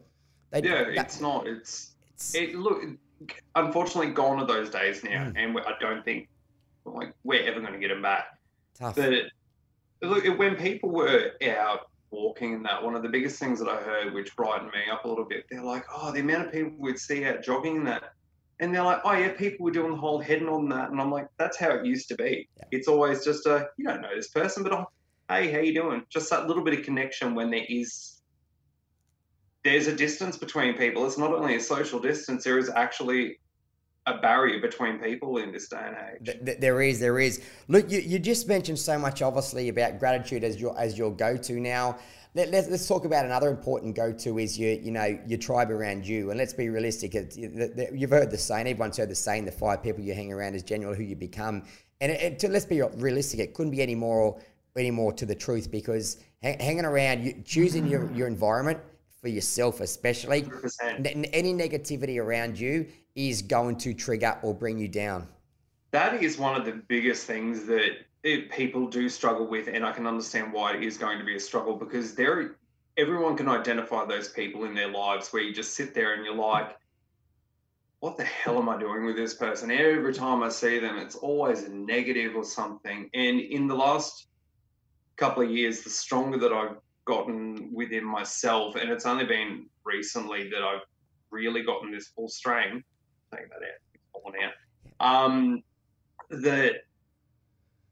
They, 0.52 0.64
yeah, 0.64 0.86
that, 0.96 1.08
it's 1.08 1.20
not. 1.20 1.46
It's 1.46 1.92
it, 2.34 2.56
look 2.56 2.82
unfortunately 3.56 4.12
gone 4.12 4.40
are 4.40 4.48
those 4.48 4.70
days 4.70 5.04
now, 5.04 5.26
mm. 5.26 5.34
and 5.36 5.58
I 5.60 5.74
don't 5.80 6.04
think 6.04 6.28
like 6.86 7.14
we're 7.24 7.44
ever 7.44 7.60
going 7.60 7.74
to 7.74 7.80
get 7.80 7.90
them 7.90 8.02
back. 8.02 8.26
Tough. 8.78 8.96
But 8.96 9.14
look, 10.02 10.26
when 10.38 10.56
people 10.56 10.90
were 10.90 11.32
out 11.58 11.90
walking 12.12 12.54
and 12.56 12.66
that, 12.66 12.84
one 12.84 12.96
of 12.96 13.04
the 13.04 13.10
biggest 13.10 13.40
things 13.40 13.60
that 13.60 13.68
I 13.68 13.78
heard, 13.78 14.14
which 14.14 14.36
brightened 14.36 14.72
me 14.72 14.92
up 14.92 15.06
a 15.06 15.08
little 15.08 15.26
bit, 15.26 15.46
they're 15.50 15.64
like, 15.64 15.86
"Oh, 15.94 16.12
the 16.12 16.20
amount 16.20 16.48
of 16.48 16.54
people 16.54 16.74
we'd 16.78 17.00
see 17.00 17.26
out 17.26 17.44
jogging 17.44 17.78
and 17.78 17.88
that." 17.88 18.04
And 18.62 18.74
they're 18.74 18.84
like, 18.84 19.02
oh 19.04 19.12
yeah, 19.12 19.34
people 19.34 19.66
were 19.66 19.72
doing 19.72 19.92
the 19.92 19.98
whole 19.98 20.22
heading 20.22 20.48
on 20.48 20.70
that, 20.70 20.90
and 20.90 21.02
I'm 21.02 21.12
like, 21.12 21.28
that's 21.38 21.58
how 21.58 21.72
it 21.72 21.86
used 21.86 22.08
to 22.08 22.16
be. 22.16 22.48
Yeah. 22.56 22.64
It's 22.72 22.88
always 22.88 23.26
just 23.26 23.46
a 23.48 23.68
you 23.76 23.84
don't 23.84 24.02
know 24.02 24.16
this 24.16 24.30
person, 24.30 24.64
but 24.64 24.72
oh, 24.72 24.86
hey, 25.30 25.52
how 25.52 25.60
you 25.60 25.74
doing? 25.74 26.04
Just 26.10 26.30
that 26.30 26.48
little 26.48 26.64
bit 26.64 26.80
of 26.80 26.86
connection 26.86 27.36
when 27.36 27.52
there 27.52 27.66
is 27.68 28.15
there's 29.66 29.88
a 29.88 29.96
distance 29.96 30.38
between 30.38 30.76
people. 30.76 31.06
It's 31.08 31.18
not 31.18 31.34
only 31.34 31.56
a 31.56 31.60
social 31.60 32.00
distance, 32.00 32.44
there 32.44 32.60
is 32.60 32.70
actually 32.70 33.40
a 34.06 34.20
barrier 34.20 34.62
between 34.62 35.00
people 35.00 35.40
in 35.40 35.52
this 35.52 35.68
day 35.68 35.82
and 35.84 35.98
age. 36.30 36.60
There 36.60 36.84
is, 36.84 37.00
there 37.00 37.20
is. 37.20 37.42
Look, 37.68 37.90
you, 37.90 38.00
you 38.00 38.20
just 38.20 38.48
mentioned 38.48 38.78
so 38.78 39.00
much, 39.00 39.24
obviously, 39.24 39.68
about 39.70 39.98
gratitude 40.00 40.44
as 40.44 40.62
your 40.62 40.80
as 40.80 40.98
your 40.98 41.12
go 41.12 41.36
to 41.36 41.54
now. 41.60 41.98
Let, 42.36 42.54
us 42.54 42.70
let's 42.70 42.88
talk 42.88 43.06
about 43.06 43.26
another 43.26 43.50
important 43.50 43.96
go-to 43.96 44.40
is 44.40 44.60
your, 44.60 44.74
you 44.74 44.92
know, 44.92 45.18
your 45.26 45.40
tribe 45.40 45.72
around 45.72 46.06
you. 46.06 46.30
And 46.32 46.38
let's 46.38 46.54
be 46.54 46.68
realistic. 46.70 47.14
You've 47.14 48.10
heard 48.10 48.30
the 48.30 48.38
saying, 48.38 48.68
everyone's 48.68 48.98
heard 48.98 49.10
the 49.10 49.16
saying, 49.16 49.46
the 49.46 49.54
five 49.54 49.82
people 49.82 50.04
you 50.04 50.14
hang 50.14 50.34
around 50.34 50.54
is 50.54 50.62
generally 50.62 50.98
who 50.98 51.04
you 51.04 51.16
become. 51.16 51.64
And 52.02 52.12
it, 52.12 52.22
it, 52.22 52.40
to, 52.40 52.50
let's 52.50 52.66
be 52.66 52.82
realistic, 52.98 53.40
it 53.40 53.54
couldn't 53.54 53.72
be 53.72 53.82
any 53.82 53.96
more, 53.96 54.38
any 54.76 54.92
more 54.92 55.14
to 55.14 55.26
the 55.26 55.34
truth 55.34 55.72
because 55.72 56.18
hanging 56.44 56.84
around, 56.84 57.24
you, 57.24 57.42
choosing 57.46 57.88
your, 57.88 58.12
your 58.12 58.28
environment– 58.28 58.80
for 59.26 59.30
yourself, 59.30 59.82
especially. 59.82 60.44
100%. 60.44 61.30
Any 61.34 61.52
negativity 61.52 62.22
around 62.22 62.60
you 62.60 62.86
is 63.16 63.42
going 63.42 63.76
to 63.78 63.92
trigger 63.92 64.38
or 64.44 64.54
bring 64.54 64.78
you 64.78 64.88
down. 64.88 65.28
That 65.90 66.22
is 66.22 66.38
one 66.38 66.56
of 66.56 66.64
the 66.64 66.74
biggest 66.88 67.26
things 67.26 67.66
that 67.66 68.06
it, 68.22 68.52
people 68.52 68.86
do 68.86 69.10
struggle 69.10 69.48
with, 69.48 69.68
and 69.68 69.84
I 69.84 69.92
can 69.94 70.06
understand 70.06 70.54
why 70.54 70.76
it 70.76 70.84
is 70.84 71.00
going 71.00 71.18
to 71.18 71.26
be 71.26 71.36
a 71.36 71.40
struggle 71.40 71.76
because 71.76 72.14
there, 72.14 72.58
everyone 72.98 73.36
can 73.36 73.50
identify 73.50 74.06
those 74.06 74.30
people 74.30 74.66
in 74.66 74.76
their 74.76 74.90
lives 74.92 75.30
where 75.30 75.42
you 75.42 75.56
just 75.56 75.74
sit 75.74 75.96
there 75.96 76.14
and 76.14 76.24
you're 76.24 76.36
like, 76.36 76.78
what 78.02 78.18
the 78.18 78.26
hell 78.26 78.60
am 78.60 78.70
I 78.70 78.78
doing 78.78 79.06
with 79.06 79.16
this 79.16 79.34
person? 79.34 79.72
Every 79.72 80.14
time 80.14 80.44
I 80.44 80.50
see 80.50 80.78
them, 80.78 81.00
it's 81.00 81.16
always 81.16 81.64
a 81.64 81.70
negative 81.70 82.36
or 82.36 82.46
something. 82.46 83.10
And 83.16 83.40
in 83.40 83.68
the 83.68 83.76
last 83.76 84.28
couple 85.16 85.42
of 85.42 85.50
years, 85.50 85.82
the 85.82 85.90
stronger 85.90 86.38
that 86.38 86.54
I've 86.54 86.78
gotten 87.06 87.72
within 87.74 88.04
myself, 88.04 88.76
and 88.76 88.90
it's 88.90 89.06
only 89.06 89.26
been 89.26 89.68
recently 89.84 90.50
that 90.50 90.62
I've 90.62 90.82
really 91.32 91.64
gotten 91.64 91.92
this 91.92 92.08
full 92.08 92.28
strain, 92.28 92.84
take 93.32 93.50
that 93.50 93.58
out, 93.58 93.80
it's 93.94 94.04
fallen 94.12 94.36
out. 94.44 94.54
Um, 95.00 95.64
that 96.30 96.86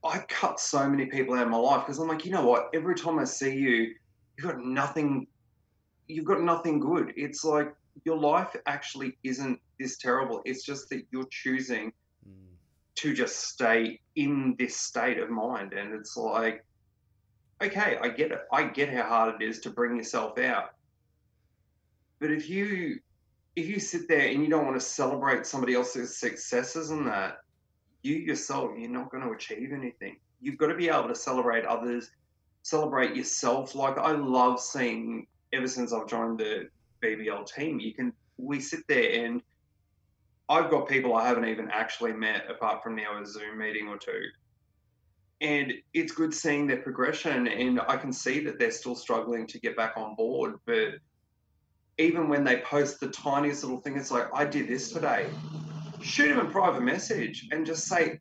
I 0.03 0.19
cut 0.27 0.59
so 0.59 0.89
many 0.89 1.05
people 1.05 1.35
out 1.35 1.43
of 1.43 1.49
my 1.49 1.57
life 1.57 1.85
because 1.85 1.99
I'm 1.99 2.07
like, 2.07 2.25
you 2.25 2.31
know 2.31 2.45
what? 2.45 2.69
Every 2.73 2.95
time 2.95 3.19
I 3.19 3.23
see 3.23 3.53
you, 3.55 3.93
you've 4.37 4.47
got 4.47 4.59
nothing. 4.59 5.27
You've 6.07 6.25
got 6.25 6.41
nothing 6.41 6.79
good. 6.79 7.13
It's 7.15 7.43
like 7.43 7.73
your 8.05 8.17
life 8.17 8.55
actually 8.65 9.17
isn't 9.23 9.59
this 9.79 9.97
terrible. 9.97 10.41
It's 10.45 10.63
just 10.63 10.89
that 10.89 11.03
you're 11.11 11.27
choosing 11.29 11.93
mm. 12.27 12.55
to 12.95 13.13
just 13.13 13.47
stay 13.47 14.01
in 14.15 14.55
this 14.57 14.75
state 14.75 15.19
of 15.19 15.29
mind, 15.29 15.73
and 15.73 15.93
it's 15.93 16.17
like, 16.17 16.65
okay, 17.63 17.97
I 18.01 18.09
get 18.09 18.31
it. 18.31 18.41
I 18.51 18.63
get 18.63 18.89
how 18.89 19.03
hard 19.03 19.41
it 19.41 19.45
is 19.45 19.59
to 19.61 19.69
bring 19.69 19.95
yourself 19.95 20.37
out. 20.37 20.73
But 22.19 22.31
if 22.31 22.49
you 22.49 22.99
if 23.55 23.67
you 23.67 23.79
sit 23.79 24.07
there 24.07 24.27
and 24.27 24.41
you 24.41 24.49
don't 24.49 24.65
want 24.65 24.79
to 24.79 24.85
celebrate 24.85 25.45
somebody 25.45 25.75
else's 25.75 26.17
successes 26.17 26.89
and 26.89 27.05
that, 27.05 27.37
you 28.01 28.15
yourself, 28.15 28.71
you're 28.77 28.89
not 28.89 29.11
going 29.11 29.23
to 29.23 29.31
achieve 29.31 29.71
anything. 29.71 30.17
You've 30.41 30.57
got 30.57 30.67
to 30.67 30.75
be 30.75 30.89
able 30.89 31.07
to 31.07 31.15
celebrate 31.15 31.65
others, 31.65 32.09
celebrate 32.63 33.15
yourself. 33.15 33.75
Like 33.75 33.97
I 33.97 34.11
love 34.11 34.59
seeing 34.59 35.27
ever 35.53 35.67
since 35.67 35.93
I've 35.93 36.07
joined 36.07 36.39
the 36.39 36.69
BBL 37.03 37.45
team, 37.53 37.79
you 37.79 37.93
can 37.93 38.13
we 38.37 38.59
sit 38.59 38.81
there 38.87 39.25
and 39.25 39.41
I've 40.49 40.69
got 40.69 40.89
people 40.89 41.15
I 41.15 41.27
haven't 41.27 41.45
even 41.45 41.69
actually 41.69 42.13
met 42.13 42.49
apart 42.49 42.83
from 42.83 42.95
now 42.95 43.21
a 43.21 43.25
Zoom 43.25 43.59
meeting 43.59 43.87
or 43.87 43.97
two. 43.97 44.21
And 45.43 45.73
it's 45.93 46.11
good 46.11 46.33
seeing 46.33 46.65
their 46.65 46.81
progression 46.81 47.47
and 47.47 47.79
I 47.87 47.97
can 47.97 48.11
see 48.11 48.43
that 48.45 48.57
they're 48.57 48.71
still 48.71 48.95
struggling 48.95 49.45
to 49.47 49.59
get 49.59 49.75
back 49.77 49.93
on 49.97 50.15
board. 50.15 50.55
But 50.65 50.95
even 51.99 52.29
when 52.29 52.43
they 52.43 52.61
post 52.61 52.99
the 52.99 53.09
tiniest 53.09 53.63
little 53.63 53.79
thing, 53.79 53.97
it's 53.97 54.09
like, 54.09 54.27
I 54.33 54.45
did 54.45 54.67
this 54.67 54.91
today 54.91 55.27
shoot 56.03 56.31
him 56.31 56.39
a 56.39 56.45
private 56.45 56.83
message 56.83 57.47
and 57.51 57.65
just 57.65 57.87
say, 57.87 58.19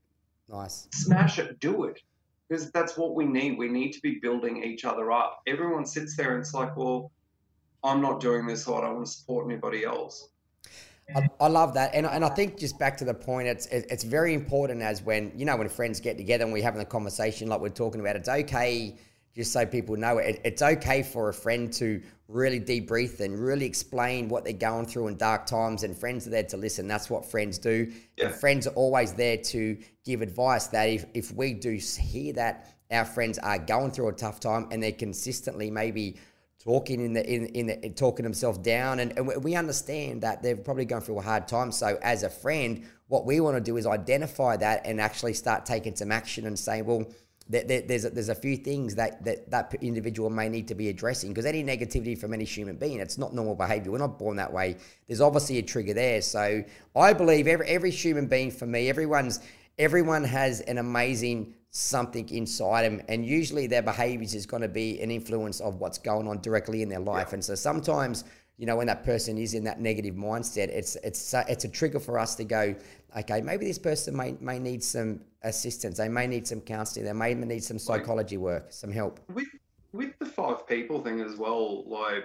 nice, 0.48 0.88
smash 0.92 1.38
it, 1.38 1.58
do 1.60 1.84
it. 1.84 2.00
Because 2.48 2.70
that's 2.70 2.96
what 2.96 3.14
we 3.14 3.24
need. 3.24 3.58
We 3.58 3.68
need 3.68 3.92
to 3.92 4.00
be 4.00 4.18
building 4.20 4.62
each 4.62 4.84
other 4.84 5.10
up. 5.10 5.40
Everyone 5.46 5.86
sits 5.86 6.16
there 6.16 6.32
and 6.34 6.42
it's 6.42 6.54
like, 6.54 6.76
well, 6.76 7.10
I'm 7.82 8.00
not 8.00 8.20
doing 8.20 8.46
this, 8.46 8.64
so 8.64 8.76
I 8.76 8.82
don't 8.82 8.94
want 8.94 9.06
to 9.06 9.12
support 9.12 9.50
anybody 9.50 9.84
else. 9.84 10.28
I, 11.08 11.20
mm-hmm. 11.20 11.42
I, 11.42 11.48
love 11.48 11.74
that, 11.74 11.94
and 11.94 12.06
and 12.06 12.24
I 12.24 12.28
think 12.28 12.58
just 12.58 12.78
back 12.78 12.96
to 12.98 13.04
the 13.04 13.14
point, 13.14 13.48
it's 13.48 13.66
it's 13.66 14.04
very 14.04 14.34
important 14.34 14.82
as 14.82 15.02
when 15.02 15.32
you 15.36 15.44
know 15.44 15.56
when 15.56 15.68
friends 15.68 16.00
get 16.00 16.16
together 16.16 16.44
and 16.44 16.52
we're 16.52 16.62
having 16.62 16.80
a 16.80 16.86
conversation 16.86 17.48
like 17.48 17.60
we're 17.60 17.68
talking 17.68 18.00
about. 18.00 18.16
It's 18.16 18.28
okay 18.28 18.96
just 19.34 19.52
so 19.52 19.64
people 19.64 19.96
know 19.96 20.18
it, 20.18 20.40
it's 20.44 20.62
okay 20.62 21.02
for 21.02 21.28
a 21.28 21.34
friend 21.34 21.72
to 21.72 22.02
really 22.28 22.60
debrief 22.60 23.20
and 23.20 23.38
really 23.38 23.66
explain 23.66 24.28
what 24.28 24.44
they're 24.44 24.52
going 24.52 24.86
through 24.86 25.08
in 25.08 25.16
dark 25.16 25.46
times 25.46 25.82
and 25.82 25.96
friends 25.96 26.26
are 26.26 26.30
there 26.30 26.42
to 26.42 26.56
listen 26.56 26.86
that's 26.86 27.10
what 27.10 27.24
friends 27.24 27.58
do 27.58 27.90
yeah. 28.16 28.26
and 28.26 28.34
friends 28.34 28.66
are 28.66 28.74
always 28.74 29.12
there 29.14 29.36
to 29.36 29.76
give 30.04 30.22
advice 30.22 30.66
that 30.68 30.88
if, 30.88 31.04
if 31.14 31.32
we 31.32 31.52
do 31.52 31.72
hear 31.72 32.32
that 32.32 32.74
our 32.90 33.04
friends 33.04 33.38
are 33.38 33.58
going 33.58 33.90
through 33.90 34.08
a 34.08 34.12
tough 34.12 34.38
time 34.38 34.68
and 34.70 34.82
they're 34.82 34.92
consistently 34.92 35.70
maybe 35.70 36.16
talking 36.62 37.04
in 37.04 37.12
the 37.12 37.28
in, 37.28 37.46
in 37.46 37.66
the 37.66 37.90
talking 37.90 38.22
themselves 38.22 38.58
down. 38.58 39.00
And, 39.00 39.16
and 39.18 39.42
we 39.42 39.54
understand 39.54 40.22
that 40.22 40.42
they're 40.42 40.56
probably 40.56 40.84
going 40.84 41.02
through 41.02 41.18
a 41.18 41.22
hard 41.22 41.48
time. 41.48 41.72
So 41.72 41.98
as 42.02 42.22
a 42.22 42.30
friend 42.30 42.86
what 43.08 43.26
we 43.26 43.40
want 43.40 43.56
to 43.56 43.60
do 43.60 43.76
is 43.76 43.86
identify 43.86 44.56
that 44.56 44.86
and 44.86 44.98
actually 44.98 45.34
start 45.34 45.66
taking 45.66 45.94
some 45.94 46.10
action 46.10 46.46
and 46.46 46.58
saying 46.58 46.86
well 46.86 47.04
there's 47.48 48.04
a, 48.04 48.10
there's 48.10 48.28
a 48.30 48.34
few 48.34 48.56
things 48.56 48.94
that, 48.94 49.22
that 49.24 49.50
that 49.50 49.74
individual 49.82 50.30
may 50.30 50.48
need 50.48 50.68
to 50.68 50.74
be 50.74 50.88
addressing. 50.88 51.30
Because 51.30 51.44
any 51.44 51.62
negativity 51.62 52.16
from 52.16 52.32
any 52.32 52.44
human 52.44 52.76
being 52.76 53.00
it's 53.00 53.18
not 53.18 53.34
normal 53.34 53.54
behavior. 53.54 53.90
We're 53.90 53.98
not 53.98 54.18
born 54.18 54.36
that 54.36 54.52
way. 54.52 54.76
There's 55.06 55.20
obviously 55.20 55.58
a 55.58 55.62
trigger 55.62 55.94
there. 55.94 56.22
So 56.22 56.64
i 56.94 57.12
believe 57.12 57.46
every 57.46 57.66
every 57.66 57.90
human 57.90 58.26
being 58.26 58.50
for 58.50 58.66
me 58.66 58.88
everyone's 58.88 59.40
everyone 59.78 60.24
has 60.24 60.60
an 60.60 60.78
amazing 60.78 61.54
something 61.72 62.28
inside 62.28 62.82
them 62.82 63.00
and 63.08 63.26
usually 63.26 63.66
their 63.66 63.82
behaviors 63.82 64.34
is 64.34 64.46
going 64.46 64.62
to 64.62 64.68
be 64.68 65.00
an 65.00 65.10
influence 65.10 65.60
of 65.60 65.80
what's 65.80 65.98
going 65.98 66.28
on 66.28 66.38
directly 66.40 66.82
in 66.82 66.88
their 66.88 67.00
life 67.00 67.28
yeah. 67.28 67.34
and 67.34 67.44
so 67.44 67.54
sometimes 67.54 68.24
you 68.58 68.66
know 68.66 68.76
when 68.76 68.86
that 68.86 69.02
person 69.04 69.38
is 69.38 69.54
in 69.54 69.64
that 69.64 69.80
negative 69.80 70.14
mindset 70.14 70.68
it's 70.68 70.96
it's 70.96 71.34
it's 71.48 71.64
a 71.64 71.68
trigger 71.68 71.98
for 71.98 72.18
us 72.18 72.34
to 72.34 72.44
go 72.44 72.74
okay 73.16 73.40
maybe 73.40 73.66
this 73.66 73.78
person 73.78 74.14
may 74.14 74.36
may 74.40 74.58
need 74.58 74.84
some 74.84 75.18
assistance. 75.44 75.98
They 75.98 76.08
may 76.08 76.26
need 76.26 76.46
some 76.46 76.60
counselling. 76.60 77.06
They 77.06 77.12
may 77.12 77.34
need 77.34 77.64
some 77.64 77.78
psychology 77.78 78.36
work, 78.36 78.66
some 78.70 78.90
help. 78.90 79.20
With 79.32 79.48
with 79.92 80.18
the 80.18 80.26
five 80.26 80.66
people 80.66 81.02
thing 81.02 81.20
as 81.20 81.36
well, 81.36 81.84
like 81.88 82.24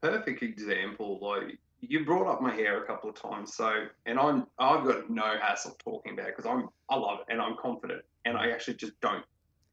perfect 0.00 0.42
example. 0.42 1.18
Like 1.20 1.58
you 1.80 2.04
brought 2.04 2.30
up 2.32 2.40
my 2.40 2.54
hair 2.54 2.82
a 2.82 2.86
couple 2.86 3.10
of 3.10 3.16
times, 3.16 3.54
so 3.54 3.86
and 4.06 4.18
I'm 4.18 4.46
I've 4.58 4.84
got 4.84 5.10
no 5.10 5.36
hassle 5.40 5.76
talking 5.84 6.14
about 6.14 6.28
it 6.28 6.36
because 6.36 6.50
I'm 6.50 6.68
I 6.88 6.96
love 6.96 7.20
it 7.20 7.32
and 7.32 7.40
I'm 7.40 7.56
confident 7.56 8.02
and 8.24 8.36
I 8.36 8.50
actually 8.50 8.74
just 8.74 9.00
don't 9.00 9.24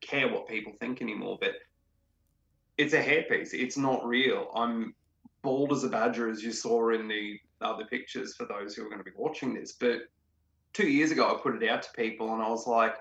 care 0.01 0.27
what 0.27 0.47
people 0.47 0.73
think 0.79 1.01
anymore. 1.01 1.37
But 1.39 1.53
it's 2.77 2.93
a 2.93 3.01
hairpiece. 3.01 3.53
It's 3.53 3.77
not 3.77 4.05
real. 4.05 4.51
I'm 4.55 4.93
bald 5.41 5.71
as 5.71 5.83
a 5.83 5.89
badger, 5.89 6.29
as 6.29 6.43
you 6.43 6.51
saw 6.51 6.89
in 6.89 7.07
the 7.07 7.39
other 7.61 7.85
pictures 7.85 8.35
for 8.35 8.45
those 8.45 8.75
who 8.75 8.85
are 8.85 8.89
going 8.89 8.99
to 8.99 9.03
be 9.03 9.11
watching 9.15 9.53
this. 9.53 9.73
But 9.73 10.01
two 10.73 10.87
years 10.87 11.11
ago, 11.11 11.29
I 11.29 11.41
put 11.41 11.61
it 11.61 11.69
out 11.69 11.83
to 11.83 11.89
people 11.95 12.33
and 12.33 12.41
I 12.41 12.49
was 12.49 12.67
like, 12.67 12.95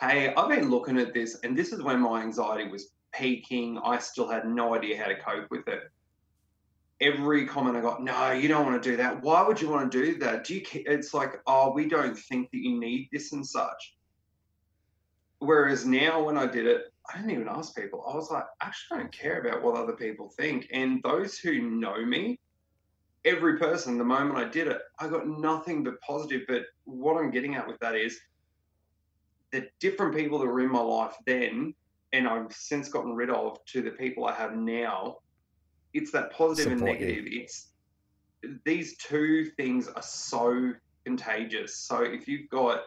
hey, 0.00 0.32
I've 0.34 0.48
been 0.48 0.70
looking 0.70 0.98
at 0.98 1.12
this, 1.12 1.38
and 1.42 1.56
this 1.56 1.72
is 1.72 1.82
when 1.82 2.00
my 2.00 2.22
anxiety 2.22 2.70
was 2.70 2.92
peaking. 3.12 3.80
I 3.84 3.98
still 3.98 4.28
had 4.28 4.46
no 4.46 4.74
idea 4.74 4.96
how 4.96 5.08
to 5.08 5.16
cope 5.16 5.50
with 5.50 5.66
it. 5.66 5.90
Every 7.00 7.46
comment 7.46 7.76
I 7.76 7.80
got, 7.80 8.02
no, 8.02 8.32
you 8.32 8.48
don't 8.48 8.66
want 8.66 8.80
to 8.80 8.90
do 8.90 8.96
that. 8.96 9.22
Why 9.22 9.42
would 9.42 9.60
you 9.60 9.68
want 9.68 9.90
to 9.90 10.04
do 10.04 10.18
that? 10.18 10.44
Do 10.44 10.54
you? 10.54 10.62
It's 10.72 11.14
like, 11.14 11.40
oh, 11.46 11.72
we 11.72 11.88
don't 11.88 12.16
think 12.16 12.50
that 12.50 12.58
you 12.58 12.78
need 12.78 13.08
this 13.12 13.32
and 13.32 13.46
such. 13.46 13.96
Whereas 15.40 15.86
now, 15.86 16.22
when 16.22 16.36
I 16.36 16.46
did 16.46 16.66
it, 16.66 16.92
I 17.08 17.16
didn't 17.16 17.30
even 17.30 17.48
ask 17.48 17.74
people. 17.76 18.04
I 18.10 18.14
was 18.14 18.30
like, 18.30 18.44
I 18.60 18.66
actually 18.66 18.98
don't 18.98 19.12
care 19.12 19.40
about 19.40 19.62
what 19.62 19.76
other 19.76 19.92
people 19.92 20.28
think. 20.28 20.68
And 20.72 21.00
those 21.02 21.38
who 21.38 21.62
know 21.62 22.04
me 22.04 22.38
every 23.24 23.58
person 23.58 23.98
the 23.98 24.04
moment 24.04 24.38
I 24.38 24.48
did 24.48 24.68
it, 24.68 24.78
I 24.98 25.08
got 25.08 25.26
nothing 25.26 25.84
but 25.84 26.00
positive. 26.00 26.42
But 26.48 26.62
what 26.84 27.16
I'm 27.16 27.30
getting 27.30 27.54
at 27.54 27.66
with 27.66 27.78
that 27.80 27.94
is 27.94 28.18
the 29.52 29.68
different 29.80 30.14
people 30.14 30.38
that 30.38 30.46
were 30.46 30.60
in 30.60 30.70
my 30.70 30.80
life 30.80 31.14
then, 31.26 31.74
and 32.12 32.26
I've 32.26 32.52
since 32.52 32.88
gotten 32.88 33.14
rid 33.14 33.30
of 33.30 33.64
to 33.66 33.82
the 33.82 33.90
people 33.90 34.24
I 34.24 34.34
have 34.34 34.54
now. 34.54 35.18
It's 35.94 36.10
that 36.12 36.32
positive 36.32 36.72
and 36.72 36.82
negative. 36.82 37.26
You. 37.26 37.42
It's 37.42 37.68
these 38.64 38.96
two 38.98 39.46
things 39.56 39.88
are 39.88 40.02
so 40.02 40.72
contagious. 41.04 41.76
So 41.76 42.02
if 42.02 42.28
you've 42.28 42.48
got 42.50 42.82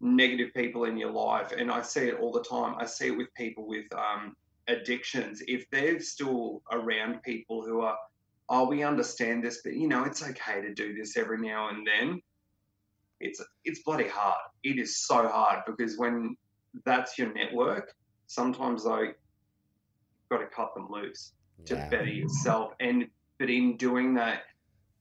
negative 0.00 0.52
people 0.54 0.84
in 0.84 0.96
your 0.96 1.10
life, 1.10 1.52
and 1.56 1.70
I 1.70 1.82
see 1.82 2.08
it 2.08 2.18
all 2.20 2.32
the 2.32 2.42
time, 2.42 2.74
I 2.78 2.86
see 2.86 3.08
it 3.08 3.16
with 3.16 3.32
people 3.34 3.66
with 3.66 3.86
um, 3.94 4.36
addictions. 4.68 5.42
If 5.46 5.68
they're 5.70 6.00
still 6.00 6.62
around 6.70 7.22
people 7.22 7.64
who 7.64 7.80
are 7.80 7.96
oh, 8.48 8.68
we 8.68 8.82
understand 8.82 9.42
this, 9.42 9.60
but 9.64 9.74
you 9.74 9.88
know, 9.88 10.04
it's 10.04 10.22
okay 10.22 10.60
to 10.60 10.74
do 10.74 10.94
this 10.94 11.16
every 11.16 11.38
now 11.38 11.70
and 11.70 11.86
then. 11.86 12.20
It's 13.20 13.42
it's 13.64 13.82
bloody 13.82 14.08
hard. 14.08 14.40
It 14.62 14.78
is 14.78 14.98
so 14.98 15.28
hard 15.28 15.62
because 15.66 15.96
when 15.96 16.36
that's 16.84 17.18
your 17.18 17.32
network, 17.32 17.94
sometimes 18.26 18.84
you've 18.84 19.14
got 20.30 20.38
to 20.38 20.46
cut 20.46 20.74
them 20.74 20.88
loose 20.90 21.32
to 21.66 21.74
yeah. 21.74 21.88
better 21.88 22.10
yourself. 22.10 22.72
And 22.80 23.06
but 23.38 23.48
in 23.48 23.76
doing 23.76 24.14
that, 24.14 24.42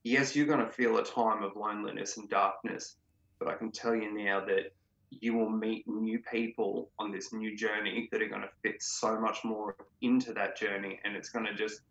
yes, 0.03 0.36
you're 0.36 0.45
going 0.45 0.65
to 0.65 0.71
feel 0.71 0.97
a 0.97 1.03
time 1.03 1.43
of 1.43 1.56
loneliness 1.56 2.17
and 2.17 2.29
darkness. 2.29 2.95
But 3.39 3.49
I 3.49 3.56
can 3.56 3.71
tell 3.71 3.95
you 3.95 4.13
now 4.15 4.45
that 4.45 4.73
you 5.21 5.34
will 5.36 5.49
meet 5.49 5.88
new 5.88 6.19
people 6.32 6.91
on 6.99 7.12
this 7.12 7.34
new 7.34 7.56
journey 7.56 8.08
that 8.12 8.21
are 8.21 8.28
going 8.28 8.41
to 8.41 8.49
fit 8.62 8.82
so 8.82 9.19
much 9.19 9.39
more 9.43 9.76
into 10.02 10.34
that 10.34 10.58
journey, 10.58 10.99
and 11.04 11.15
it's 11.15 11.30
going 11.30 11.45
to 11.45 11.54
just 11.54 11.82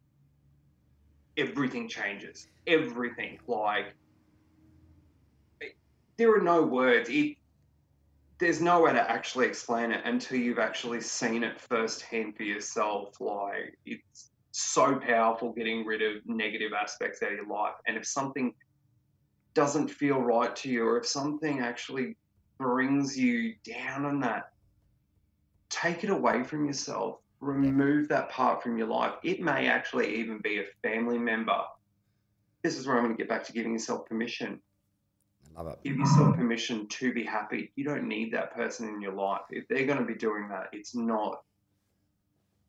everything 1.37 1.89
changes. 1.89 2.49
Everything. 2.67 3.39
Like 3.47 3.95
there 6.17 6.35
are 6.35 6.43
no 6.43 6.63
words. 6.63 7.09
It, 7.11 7.37
there's 8.39 8.61
no 8.61 8.83
way 8.83 8.93
to 8.93 9.11
actually 9.11 9.47
explain 9.47 9.93
it 9.93 10.03
until 10.05 10.39
you've 10.39 10.59
actually 10.59 11.01
seen 11.01 11.45
it 11.45 11.61
firsthand 11.61 12.37
for 12.37 12.43
yourself. 12.43 13.21
Like 13.21 13.79
it's 13.87 14.31
so 14.51 14.97
powerful 14.97 15.53
getting 15.53 15.87
rid 15.87 16.03
of 16.03 16.23
negative 16.27 16.73
aspects 16.73 17.23
out 17.23 17.33
of 17.33 17.39
your 17.39 17.47
life. 17.47 17.75
And 17.87 17.97
if 17.97 18.07
something 18.07 18.53
doesn't 19.55 19.89
feel 19.89 20.21
right 20.21 20.55
to 20.57 20.69
you, 20.69 20.87
or 20.87 20.99
if 20.99 21.07
something 21.07 21.61
actually 21.61 22.17
brings 22.63 23.19
you 23.19 23.55
down 23.65 24.05
on 24.05 24.21
that, 24.21 24.53
take 25.69 26.05
it 26.05 26.11
away 26.11 26.45
from 26.45 26.65
yourself 26.65 27.19
remove 27.43 28.09
that 28.09 28.31
part 28.31 28.63
from 28.63 28.79
your 28.79 28.87
life. 28.87 29.15
It 29.23 29.41
may 29.41 29.67
actually 29.67 30.17
even 30.17 30.39
be 30.39 30.61
a 30.61 30.65
family 30.83 31.19
member. 31.19 31.61
This 32.63 32.79
is 32.79 32.87
where 32.87 32.97
I'm 32.97 33.05
going 33.05 33.17
to 33.17 33.21
get 33.21 33.29
back 33.29 33.45
to 33.45 33.53
giving 33.53 33.73
yourself 33.73 34.07
permission. 34.07 34.61
I 35.57 35.63
love 35.63 35.73
it. 35.73 35.79
Give 35.85 35.99
yourself 35.99 36.37
permission 36.37 36.87
to 36.87 37.13
be 37.13 37.25
happy. 37.25 37.73
You 37.75 37.85
don't 37.85 38.07
need 38.09 38.33
that 38.33 38.55
person 38.55 38.89
in 38.89 39.03
your 39.03 39.13
life. 39.13 39.43
If 39.51 39.67
they're 39.69 39.85
going 39.85 39.99
to 39.99 40.05
be 40.05 40.15
doing 40.15 40.49
that, 40.49 40.69
it's 40.73 40.95
not. 40.95 41.43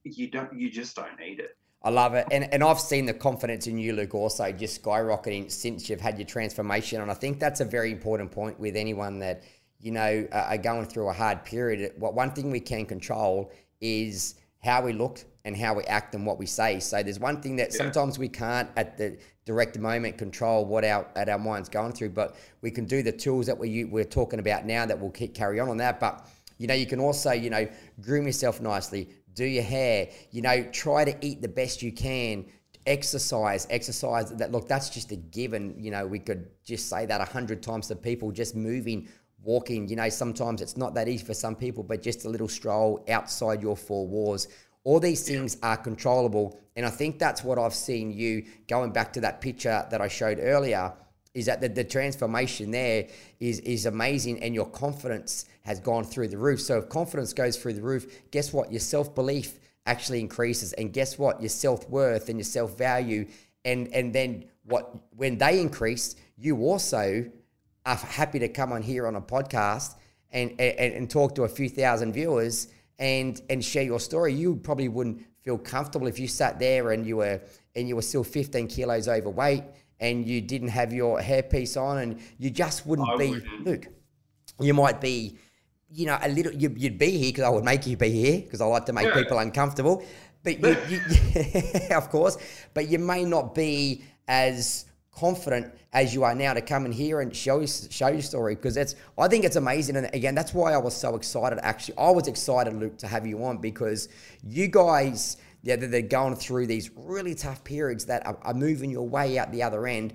You 0.03 0.29
don't. 0.29 0.51
You 0.59 0.69
just 0.69 0.95
don't 0.95 1.17
need 1.17 1.39
it. 1.39 1.55
I 1.83 1.91
love 1.91 2.15
it. 2.15 2.25
And, 2.31 2.51
and 2.53 2.63
I've 2.63 2.79
seen 2.79 3.05
the 3.05 3.13
confidence 3.13 3.67
in 3.67 3.77
you, 3.77 3.93
Luke, 3.93 4.15
also 4.15 4.51
just 4.51 4.81
skyrocketing 4.81 5.51
since 5.51 5.89
you've 5.89 6.01
had 6.01 6.17
your 6.17 6.25
transformation. 6.25 7.01
And 7.01 7.11
I 7.11 7.13
think 7.13 7.39
that's 7.39 7.59
a 7.59 7.65
very 7.65 7.91
important 7.91 8.31
point 8.31 8.59
with 8.59 8.75
anyone 8.75 9.19
that, 9.19 9.43
you 9.83 9.91
know, 9.91 10.25
are 10.31 10.57
going 10.57 10.85
through 10.85 11.09
a 11.09 11.13
hard 11.13 11.43
period. 11.43 11.91
What 11.97 12.13
one 12.15 12.31
thing 12.31 12.49
we 12.49 12.61
can 12.61 12.85
control 12.85 13.51
is 13.81 14.35
how 14.63 14.81
we 14.81 14.93
look 14.93 15.19
and 15.43 15.57
how 15.57 15.73
we 15.73 15.83
act 15.83 16.15
and 16.15 16.25
what 16.25 16.39
we 16.39 16.45
say. 16.45 16.79
So 16.79 17.03
there's 17.03 17.19
one 17.19 17.41
thing 17.41 17.57
that 17.57 17.71
yeah. 17.71 17.77
sometimes 17.77 18.17
we 18.17 18.29
can't 18.29 18.69
at 18.77 18.97
the 18.97 19.17
direct 19.45 19.77
moment 19.77 20.17
control 20.17 20.65
what 20.65 20.85
our 20.85 21.05
at 21.17 21.27
our 21.27 21.37
mind's 21.37 21.67
going 21.67 21.91
through, 21.91 22.11
but 22.11 22.37
we 22.61 22.71
can 22.71 22.85
do 22.85 23.03
the 23.03 23.11
tools 23.11 23.45
that 23.47 23.57
we 23.57 23.83
we're 23.83 24.05
talking 24.05 24.39
about 24.39 24.65
now 24.65 24.85
that 24.85 24.99
will 24.99 25.11
keep 25.11 25.35
carry 25.35 25.59
on 25.59 25.67
on 25.67 25.77
that. 25.77 25.99
But 25.99 26.25
you 26.57 26.67
know, 26.67 26.73
you 26.73 26.85
can 26.85 27.01
also 27.01 27.31
you 27.33 27.49
know 27.49 27.67
groom 27.99 28.25
yourself 28.25 28.61
nicely, 28.61 29.09
do 29.33 29.43
your 29.43 29.63
hair, 29.63 30.07
you 30.31 30.41
know, 30.41 30.63
try 30.71 31.03
to 31.03 31.13
eat 31.25 31.41
the 31.41 31.49
best 31.49 31.81
you 31.81 31.91
can. 31.91 32.45
Exercise, 32.85 33.65
exercise. 33.69 34.29
That 34.31 34.51
look, 34.51 34.67
that's 34.67 34.89
just 34.89 35.11
a 35.11 35.15
given. 35.15 35.75
You 35.77 35.91
know, 35.91 36.05
we 36.05 36.19
could 36.19 36.49
just 36.65 36.89
say 36.89 37.05
that 37.05 37.21
a 37.21 37.25
hundred 37.25 37.63
times 37.63 37.87
to 37.87 37.95
people. 37.95 38.31
Just 38.31 38.55
moving, 38.57 39.07
walking. 39.43 39.87
You 39.87 39.95
know, 39.95 40.09
sometimes 40.09 40.61
it's 40.61 40.77
not 40.77 40.93
that 40.95 41.07
easy 41.07 41.25
for 41.25 41.33
some 41.33 41.55
people, 41.55 41.83
but 41.83 42.01
just 42.01 42.25
a 42.25 42.29
little 42.29 42.47
stroll 42.47 43.03
outside 43.07 43.61
your 43.61 43.77
four 43.77 44.07
walls 44.07 44.47
all 44.83 44.99
these 44.99 45.27
things 45.27 45.57
are 45.63 45.77
controllable. 45.77 46.59
And 46.75 46.85
I 46.85 46.89
think 46.89 47.19
that's 47.19 47.43
what 47.43 47.57
I've 47.57 47.73
seen 47.73 48.11
you 48.11 48.45
going 48.67 48.91
back 48.91 49.13
to 49.13 49.21
that 49.21 49.41
picture 49.41 49.85
that 49.89 50.01
I 50.01 50.07
showed 50.07 50.39
earlier 50.41 50.93
is 51.33 51.47
that 51.47 51.61
the, 51.61 51.69
the 51.69 51.83
transformation 51.83 52.69
there 52.71 53.07
is 53.39 53.59
is 53.61 53.85
amazing 53.85 54.43
and 54.43 54.53
your 54.53 54.67
confidence 54.67 55.45
has 55.63 55.79
gone 55.79 56.03
through 56.03 56.27
the 56.27 56.37
roof. 56.37 56.61
So 56.61 56.77
if 56.77 56.89
confidence 56.89 57.33
goes 57.33 57.57
through 57.57 57.73
the 57.73 57.81
roof, 57.81 58.29
guess 58.29 58.53
what? 58.53 58.71
Your 58.71 58.79
self-belief 58.79 59.59
actually 59.85 60.19
increases. 60.19 60.73
And 60.73 60.93
guess 60.93 61.17
what? 61.17 61.41
Your 61.41 61.49
self-worth 61.49 62.29
and 62.29 62.37
your 62.37 62.45
self-value 62.45 63.27
and 63.65 63.87
and 63.93 64.13
then 64.13 64.45
what 64.65 64.95
when 65.15 65.37
they 65.37 65.59
increase, 65.59 66.15
you 66.37 66.57
also 66.61 67.25
are 67.85 67.95
happy 67.95 68.39
to 68.39 68.47
come 68.47 68.71
on 68.71 68.81
here 68.81 69.07
on 69.07 69.15
a 69.15 69.21
podcast 69.21 69.95
and, 70.31 70.51
and, 70.59 70.93
and 70.93 71.09
talk 71.09 71.35
to 71.35 71.43
a 71.43 71.49
few 71.49 71.69
thousand 71.69 72.13
viewers 72.13 72.69
and 72.99 73.41
and 73.49 73.63
share 73.63 73.83
your 73.83 73.99
story, 73.99 74.33
you 74.33 74.55
probably 74.55 74.87
wouldn't 74.87 75.23
feel 75.41 75.57
comfortable 75.57 76.07
if 76.07 76.19
you 76.19 76.27
sat 76.27 76.59
there 76.59 76.91
and 76.91 77.05
you 77.05 77.17
were 77.17 77.41
and 77.75 77.87
you 77.87 77.95
were 77.95 78.01
still 78.01 78.23
15 78.23 78.67
kilos 78.67 79.07
overweight 79.07 79.63
and 79.99 80.27
you 80.27 80.41
didn't 80.41 80.69
have 80.69 80.93
your 80.93 81.19
hairpiece 81.19 81.79
on 81.79 81.97
and 81.99 82.19
you 82.37 82.49
just 82.49 82.85
wouldn't 82.85 83.09
I 83.09 83.17
be 83.17 83.29
wouldn't. 83.29 83.65
Luke. 83.65 83.87
You 84.59 84.73
might 84.73 85.01
be, 85.01 85.37
you 85.89 86.05
know, 86.05 86.17
a 86.21 86.29
little. 86.29 86.53
You, 86.53 86.69
would 86.69 86.97
be 86.99 87.11
here 87.11 87.31
because 87.31 87.43
I 87.43 87.49
would 87.49 87.63
make 87.63 87.87
you 87.87 87.97
be 87.97 88.11
here 88.11 88.41
because 88.41 88.61
I 88.61 88.65
like 88.65 88.85
to 88.85 88.93
make 88.93 89.07
yeah. 89.07 89.15
people 89.15 89.39
uncomfortable. 89.39 90.05
But 90.43 90.59
you, 90.59 90.77
you, 90.89 90.99
of 91.91 92.09
course, 92.09 92.37
but 92.73 92.87
you 92.87 92.99
may 92.99 93.23
not 93.23 93.55
be 93.55 94.03
as 94.27 94.85
confident 95.15 95.73
as 95.93 96.13
you 96.13 96.23
are 96.23 96.33
now 96.33 96.53
to 96.53 96.61
come 96.61 96.85
in 96.85 96.91
here 96.91 97.21
and 97.21 97.35
show 97.35 97.65
show 97.65 98.07
your 98.07 98.21
story 98.21 98.55
because 98.55 98.77
it's 98.77 98.95
I 99.17 99.27
think 99.27 99.45
it's 99.45 99.55
amazing. 99.55 99.95
And 99.95 100.09
again 100.13 100.35
that's 100.35 100.53
why 100.53 100.73
I 100.73 100.77
was 100.77 100.95
so 100.95 101.15
excited 101.15 101.59
actually. 101.61 101.97
I 101.97 102.09
was 102.11 102.27
excited 102.27 102.73
Luke 102.73 102.97
to 102.97 103.07
have 103.07 103.25
you 103.25 103.43
on 103.43 103.57
because 103.59 104.09
you 104.43 104.67
guys 104.67 105.37
yeah 105.61 105.75
they're 105.75 106.01
going 106.01 106.35
through 106.35 106.67
these 106.67 106.89
really 106.95 107.35
tough 107.35 107.63
periods 107.63 108.05
that 108.05 108.25
are, 108.25 108.37
are 108.41 108.53
moving 108.53 108.89
your 108.89 109.07
way 109.07 109.37
out 109.37 109.51
the 109.51 109.63
other 109.63 109.85
end. 109.87 110.13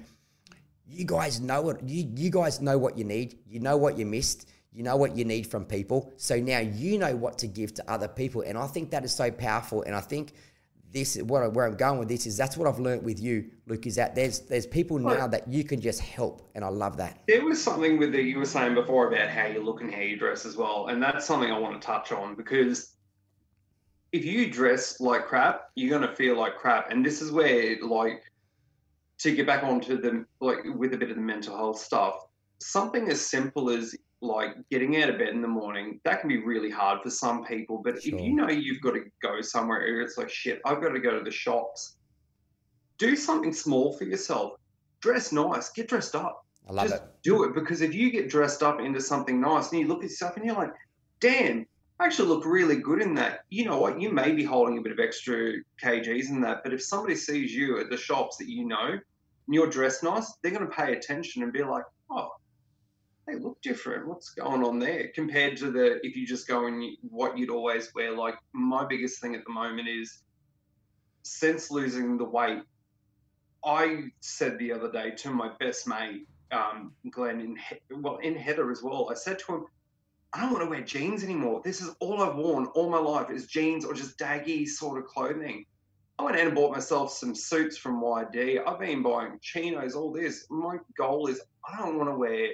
You 0.87 1.05
guys 1.05 1.41
know 1.41 1.69
it. 1.71 1.83
You, 1.85 2.11
you 2.17 2.31
guys 2.31 2.61
know 2.61 2.79
what 2.79 2.97
you 2.97 3.05
need. 3.05 3.39
You 3.47 3.61
know 3.61 3.77
what 3.77 3.99
you 3.99 4.07
missed. 4.07 4.49
You 4.73 4.83
know 4.83 4.97
what 4.97 5.17
you 5.17 5.25
need 5.25 5.47
from 5.47 5.65
people. 5.65 6.13
So 6.17 6.39
now 6.39 6.61
you 6.61 6.99
know 6.99 7.15
what 7.15 7.39
to 7.39 7.47
give 7.47 7.75
to 7.75 7.91
other 7.91 8.09
people. 8.09 8.43
And 8.47 8.57
I 8.57 8.67
think 8.67 8.91
that 8.91 9.05
is 9.05 9.15
so 9.15 9.31
powerful. 9.31 9.83
And 9.83 9.95
I 9.95 10.01
think 10.01 10.33
this 10.93 11.17
what 11.17 11.53
where 11.53 11.67
I'm 11.67 11.77
going 11.77 11.99
with 11.99 12.09
this 12.09 12.27
is 12.27 12.37
that's 12.37 12.57
what 12.57 12.67
I've 12.67 12.79
learned 12.79 13.03
with 13.03 13.21
you, 13.21 13.51
Luke. 13.67 13.87
Is 13.87 13.97
that 13.97 14.15
there's 14.15 14.41
there's 14.41 14.67
people 14.67 14.99
now 14.99 15.27
that 15.27 15.47
you 15.49 15.65
can 15.65 15.81
just 15.81 16.01
help, 16.01 16.49
and 16.55 16.65
I 16.65 16.69
love 16.69 16.97
that. 16.97 17.23
There 17.29 17.45
was 17.45 17.63
something 17.63 17.99
with 17.99 18.13
that 18.13 18.23
you 18.23 18.39
were 18.39 18.47
saying 18.47 18.75
before 18.75 19.09
about 19.13 19.29
how 19.29 19.47
you 19.47 19.63
look 19.63 19.81
and 19.81 19.93
how 19.93 20.01
you 20.01 20.17
dress 20.17 20.47
as 20.47 20.57
well, 20.57 20.89
and 20.89 21.03
that's 21.03 21.27
something 21.27 21.51
I 21.51 21.59
want 21.59 21.81
to 21.81 21.87
touch 21.87 22.13
on 22.13 22.35
because 22.35 22.95
if 24.13 24.25
you 24.25 24.51
dress 24.51 25.01
like 25.01 25.27
crap, 25.27 25.71
you're 25.75 25.99
gonna 25.99 26.15
feel 26.15 26.39
like 26.39 26.57
crap, 26.57 26.91
and 26.91 27.05
this 27.05 27.21
is 27.21 27.31
where 27.31 27.77
like 27.83 28.23
to 29.19 29.35
get 29.35 29.47
back 29.47 29.65
onto 29.65 30.01
the 30.01 30.25
like 30.41 30.61
with 30.75 30.95
a 30.95 30.97
bit 30.97 31.11
of 31.11 31.17
the 31.17 31.23
mental 31.23 31.57
health 31.57 31.79
stuff. 31.79 32.27
Something 32.61 33.09
as 33.09 33.21
simple 33.21 33.71
as 33.71 33.95
like 34.21 34.57
getting 34.71 35.01
out 35.03 35.11
of 35.11 35.19
bed 35.19 35.29
in 35.29 35.43
the 35.43 35.49
morning, 35.49 36.01
that 36.05 36.21
can 36.21 36.29
be 36.29 36.39
really 36.39 36.71
hard 36.71 37.01
for 37.03 37.11
some 37.11 37.45
people. 37.45 37.81
But 37.83 38.03
sure. 38.03 38.15
if 38.15 38.21
you 38.21 38.35
know 38.35 38.49
you've 38.49 38.81
got 38.81 38.95
to 38.95 39.05
go 39.23 39.41
somewhere, 39.41 40.01
it's 40.01 40.19
like, 40.19 40.31
shit, 40.31 40.61
I've 40.65 40.83
got 40.83 40.91
to 40.91 41.01
go 41.01 41.17
to 41.17 41.25
the 41.25 41.31
shops. 41.31 41.97
Do 42.99 43.15
something 43.15 43.53
small 43.53 43.97
for 43.97 44.05
yourself. 44.05 44.55
Dress 45.01 45.31
nice. 45.31 45.71
Get 45.71 45.89
dressed 45.89 46.17
up. 46.17 46.45
I 46.69 46.73
love 46.73 46.89
Just 46.89 47.03
it. 47.03 47.09
Do 47.23 47.45
it 47.45 47.55
because 47.55 47.81
if 47.81 47.95
you 47.95 48.11
get 48.11 48.29
dressed 48.29 48.63
up 48.63 48.81
into 48.81 49.01
something 49.01 49.41
nice 49.41 49.71
and 49.71 49.81
you 49.81 49.87
look 49.87 49.99
at 49.99 50.11
yourself 50.11 50.37
and 50.37 50.45
you're 50.45 50.57
like, 50.57 50.73
damn, 51.21 51.67
I 52.01 52.07
actually 52.07 52.29
look 52.29 52.45
really 52.45 52.77
good 52.77 53.01
in 53.01 53.15
that. 53.15 53.41
You 53.51 53.65
know 53.65 53.79
what? 53.79 54.01
You 54.01 54.11
may 54.11 54.33
be 54.33 54.45
holding 54.45 54.79
a 54.79 54.83
bit 54.83 54.93
of 54.93 55.01
extra 55.01 55.55
kgs 55.83 56.29
in 56.29 56.41
that, 56.43 56.63
but 56.63 56.73
if 56.73 56.83
somebody 56.83 57.17
sees 57.17 57.55
you 57.55 57.81
at 57.81 57.91
the 57.91 57.97
shops 57.97 58.37
that 58.37 58.49
you 58.49 58.67
know 58.67 58.87
and 58.87 59.55
you're 59.55 59.71
dressed 59.71 60.03
nice, 60.03 60.33
they're 60.43 60.53
going 60.53 60.67
to 60.67 60.77
pay 60.77 60.93
attention 60.93 61.43
and 61.43 61.53
be 61.53 61.65
like, 61.65 61.85
oh, 62.11 62.31
they 63.29 63.39
look 63.39 63.61
different. 63.63 64.07
What's 64.07 64.31
going 64.31 64.65
on 64.65 64.79
there 64.79 65.09
compared 65.15 65.57
to 65.59 65.71
the 65.71 66.05
if 66.05 66.17
you 66.17 66.27
just 66.27 66.49
go 66.49 66.67
in 66.67 66.97
what 67.03 67.37
you'd 67.37 67.51
always 67.51 67.95
wear? 67.95 68.17
Like 68.17 68.37
my 68.53 68.87
biggest 68.87 69.21
thing 69.21 69.35
at 69.35 69.45
the 69.45 69.53
moment 69.53 69.89
is 69.89 70.23
since 71.23 71.71
losing 71.71 72.17
the 72.17 72.25
weight. 72.25 72.63
I 73.65 74.05
said 74.21 74.59
the 74.59 74.73
other 74.73 74.91
day 74.91 75.11
to 75.11 75.31
my 75.31 75.51
best 75.61 75.87
mate, 75.87 76.27
um, 76.53 76.93
Glenn, 77.11 77.41
in 77.41 78.03
well 78.03 78.17
in 78.17 78.35
Heather 78.35 78.71
as 78.71 78.83
well. 78.83 79.09
I 79.11 79.15
said 79.15 79.39
to 79.41 79.57
him, 79.57 79.65
I 80.33 80.43
don't 80.43 80.53
want 80.53 80.65
to 80.65 80.71
wear 80.71 80.83
jeans 80.83 81.23
anymore. 81.23 81.61
This 81.65 81.81
is 81.81 81.91
all 82.01 82.23
I've 82.23 82.37
worn 82.37 82.67
all 82.75 82.89
my 82.89 82.99
life 82.99 83.31
is 83.31 83.47
jeans 83.47 83.85
or 83.85 83.95
just 83.95 84.19
daggy 84.19 84.67
sort 84.67 84.99
of 84.99 85.07
clothing. 85.07 85.65
I 86.19 86.25
went 86.25 86.37
and 86.37 86.55
bought 86.55 86.73
myself 86.73 87.13
some 87.13 87.35
suits 87.35 87.77
from 87.77 88.03
YD. 88.03 88.59
I've 88.67 88.81
been 88.81 89.03
buying 89.03 89.39
chinos, 89.41 89.95
all 89.95 90.13
this. 90.13 90.47
My 90.51 90.79
goal 90.97 91.29
is 91.29 91.41
I 91.69 91.79
don't 91.79 91.97
want 91.97 92.11
to 92.11 92.17
wear 92.17 92.49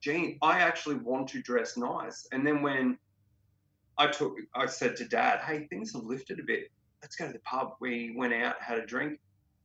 Gene, 0.00 0.38
I 0.42 0.60
actually 0.60 0.96
want 0.96 1.28
to 1.28 1.42
dress 1.42 1.76
nice. 1.76 2.26
And 2.32 2.46
then 2.46 2.62
when 2.62 2.98
I 3.96 4.06
took, 4.06 4.36
I 4.54 4.66
said 4.66 4.96
to 4.96 5.04
dad, 5.04 5.40
hey, 5.40 5.66
things 5.68 5.92
have 5.92 6.04
lifted 6.04 6.38
a 6.38 6.44
bit. 6.44 6.70
Let's 7.02 7.16
go 7.16 7.26
to 7.26 7.32
the 7.32 7.40
pub. 7.40 7.74
We 7.80 8.14
went 8.16 8.32
out, 8.32 8.56
had 8.60 8.78
a 8.78 8.86
drink. 8.86 9.18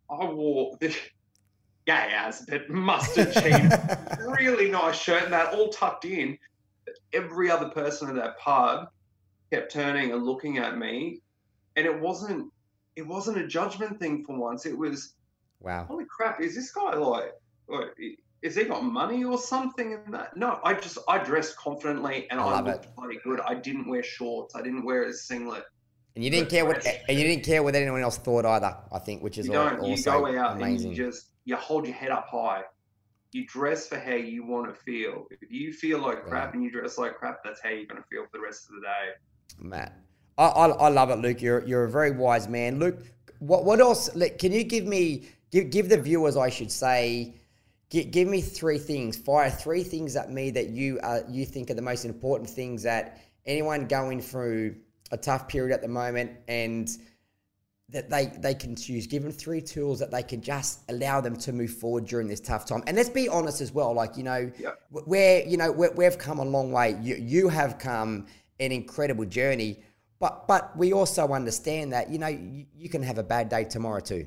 I 0.10 0.26
wore 0.26 0.78
the 0.80 0.96
gay 1.86 1.94
ass, 1.94 2.46
but 2.48 2.70
mustard 2.70 3.34
jeans, 3.34 3.74
really 4.28 4.72
nice 4.72 5.00
shirt, 5.00 5.24
and 5.24 5.34
that 5.34 5.54
all 5.54 5.70
tucked 5.70 6.06
in. 6.06 6.38
But 6.86 6.96
Every 7.14 7.50
other 7.50 7.70
person 7.70 8.10
in 8.10 8.16
that 8.16 8.38
pub 8.40 8.90
kept 9.52 9.72
turning 9.72 10.12
and 10.12 10.24
looking 10.24 10.58
at 10.58 10.78
me, 10.78 11.22
and 11.76 11.86
it 11.86 12.00
wasn't 12.00 12.52
it 12.96 13.08
wasn't 13.08 13.38
a 13.38 13.48
judgment 13.48 14.00
thing 14.00 14.24
for 14.24 14.38
once. 14.38 14.66
It 14.66 14.78
was, 14.78 15.16
wow, 15.62 15.86
holy 15.86 16.06
crap, 16.06 16.42
is 16.42 16.56
this 16.56 16.72
guy 16.72 16.94
like, 16.94 17.34
like 17.68 17.96
is 18.44 18.58
he 18.58 18.66
got 18.66 18.84
money 18.84 19.24
or 19.24 19.38
something 19.38 19.94
in 19.94 20.12
that? 20.12 20.36
No, 20.36 20.60
I 20.64 20.74
just 20.74 20.98
I 21.08 21.18
dressed 21.18 21.56
confidently 21.56 22.28
and 22.30 22.40
I, 22.40 22.44
I 22.44 22.62
looked 22.62 22.86
it. 22.86 22.96
bloody 22.96 23.18
good. 23.24 23.40
I 23.40 23.56
didn't 23.56 23.88
wear 23.88 24.04
shorts. 24.04 24.54
I 24.54 24.62
didn't 24.62 24.84
wear 24.84 25.04
a 25.04 25.14
singlet. 25.14 25.64
And 26.16 26.24
you 26.24 26.30
didn't 26.30 26.50
care 26.50 26.66
what 26.66 26.86
and 26.86 27.18
you 27.18 27.24
didn't 27.24 27.46
care 27.46 27.64
what 27.64 27.74
anyone 27.74 28.02
else 28.02 28.18
thought 28.18 28.46
either. 28.46 28.78
I 28.92 29.00
think, 29.00 29.24
which 29.24 29.38
is 29.38 29.48
you 29.48 29.54
don't, 29.54 29.80
also 29.80 29.96
you 29.96 30.04
go 30.04 30.40
out 30.40 30.58
amazing. 30.58 30.90
And 30.90 30.98
you 30.98 31.06
just 31.06 31.30
you 31.46 31.56
hold 31.56 31.88
your 31.88 31.96
head 31.96 32.12
up 32.12 32.28
high. 32.28 32.64
You 33.32 33.48
dress 33.48 33.88
for 33.88 33.98
how 33.98 34.14
you 34.14 34.46
want 34.46 34.68
to 34.68 34.80
feel. 34.80 35.26
If 35.32 35.50
you 35.50 35.74
feel 35.74 36.00
like 36.00 36.26
crap 36.26 36.50
yeah. 36.50 36.54
and 36.54 36.64
you 36.64 36.70
dress 36.70 36.98
like 36.98 37.16
crap, 37.16 37.40
that's 37.44 37.62
how 37.64 37.70
you're 37.70 37.88
going 37.88 38.02
to 38.02 38.08
feel 38.10 38.26
for 38.26 38.38
the 38.38 38.42
rest 38.42 38.68
of 38.70 38.76
the 38.76 38.82
day. 38.82 39.68
Matt, 39.70 39.98
I, 40.38 40.46
I, 40.46 40.68
I 40.68 40.90
love 40.90 41.10
it, 41.12 41.20
Luke. 41.20 41.42
You're 41.42 41.66
you're 41.66 41.86
a 41.86 41.90
very 41.90 42.12
wise 42.12 42.50
man, 42.50 42.78
Luke. 42.78 43.00
What 43.40 43.64
what 43.64 43.80
else? 43.80 44.10
Can 44.38 44.52
you 44.52 44.66
give 44.66 44.86
me 44.86 45.30
give 45.50 45.70
give 45.70 45.88
the 45.88 45.98
viewers, 45.98 46.36
I 46.36 46.50
should 46.50 46.72
say 46.72 47.36
Give, 47.94 48.10
give 48.10 48.28
me 48.28 48.42
three 48.42 48.80
things. 48.80 49.16
Fire 49.16 49.52
three 49.52 49.84
things 49.84 50.16
at 50.16 50.32
me 50.32 50.50
that 50.50 50.70
you 50.70 51.00
uh, 51.04 51.20
you 51.30 51.46
think 51.46 51.70
are 51.70 51.76
the 51.76 51.82
most 51.84 52.06
important 52.06 52.50
things 52.50 52.82
that 52.82 53.22
anyone 53.46 53.86
going 53.86 54.20
through 54.20 54.78
a 55.12 55.18
tough 55.18 55.48
period 55.48 55.72
at 55.72 55.84
the 55.84 55.88
moment 55.88 56.32
and 56.48 56.90
that 57.90 58.10
they 58.10 58.34
they 58.40 58.56
can 58.56 58.76
choose. 58.76 59.06
Give 59.06 59.22
them 59.22 59.32
three 59.32 59.62
tools 59.62 60.00
that 60.00 60.10
they 60.10 60.24
can 60.24 60.42
just 60.42 60.80
allow 60.90 61.22
them 61.22 61.36
to 61.38 61.54
move 61.54 61.70
forward 61.70 62.06
during 62.06 62.28
this 62.28 62.40
tough 62.40 62.66
time. 62.66 62.82
And 62.88 62.98
let's 62.98 63.10
be 63.10 63.30
honest 63.30 63.62
as 63.62 63.72
well. 63.72 63.94
Like 63.94 64.18
you 64.18 64.24
know, 64.24 64.52
yeah. 64.58 64.72
where 64.90 65.46
you 65.46 65.58
know 65.58 65.72
we 65.72 66.04
have 66.04 66.18
come 66.18 66.40
a 66.40 66.46
long 66.46 66.72
way. 66.72 66.98
You 67.00 67.14
you 67.14 67.48
have 67.48 67.78
come 67.78 68.26
an 68.60 68.72
incredible 68.72 69.26
journey. 69.26 69.78
But 70.18 70.48
but 70.48 70.76
we 70.76 70.94
also 70.94 71.28
understand 71.28 71.94
that 71.94 72.10
you 72.10 72.18
know 72.18 72.28
you, 72.28 72.66
you 72.76 72.90
can 72.90 73.04
have 73.04 73.20
a 73.20 73.24
bad 73.24 73.50
day 73.50 73.66
tomorrow 73.66 74.00
too. 74.00 74.26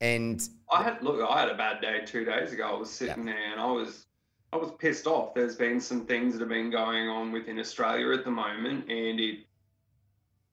And 0.00 0.46
I 0.70 0.82
had 0.82 1.02
look, 1.02 1.26
I 1.26 1.40
had 1.40 1.48
a 1.48 1.56
bad 1.56 1.80
day 1.80 2.02
two 2.04 2.24
days 2.24 2.52
ago. 2.52 2.68
I 2.68 2.78
was 2.78 2.90
sitting 2.90 3.26
yeah. 3.26 3.34
there 3.34 3.52
and 3.52 3.60
I 3.60 3.66
was 3.66 4.06
I 4.52 4.56
was 4.56 4.70
pissed 4.78 5.06
off. 5.06 5.34
There's 5.34 5.56
been 5.56 5.80
some 5.80 6.06
things 6.06 6.34
that 6.34 6.40
have 6.40 6.48
been 6.48 6.70
going 6.70 7.08
on 7.08 7.32
within 7.32 7.58
Australia 7.58 8.12
at 8.12 8.24
the 8.24 8.30
moment, 8.30 8.88
and 8.90 9.20
it 9.20 9.40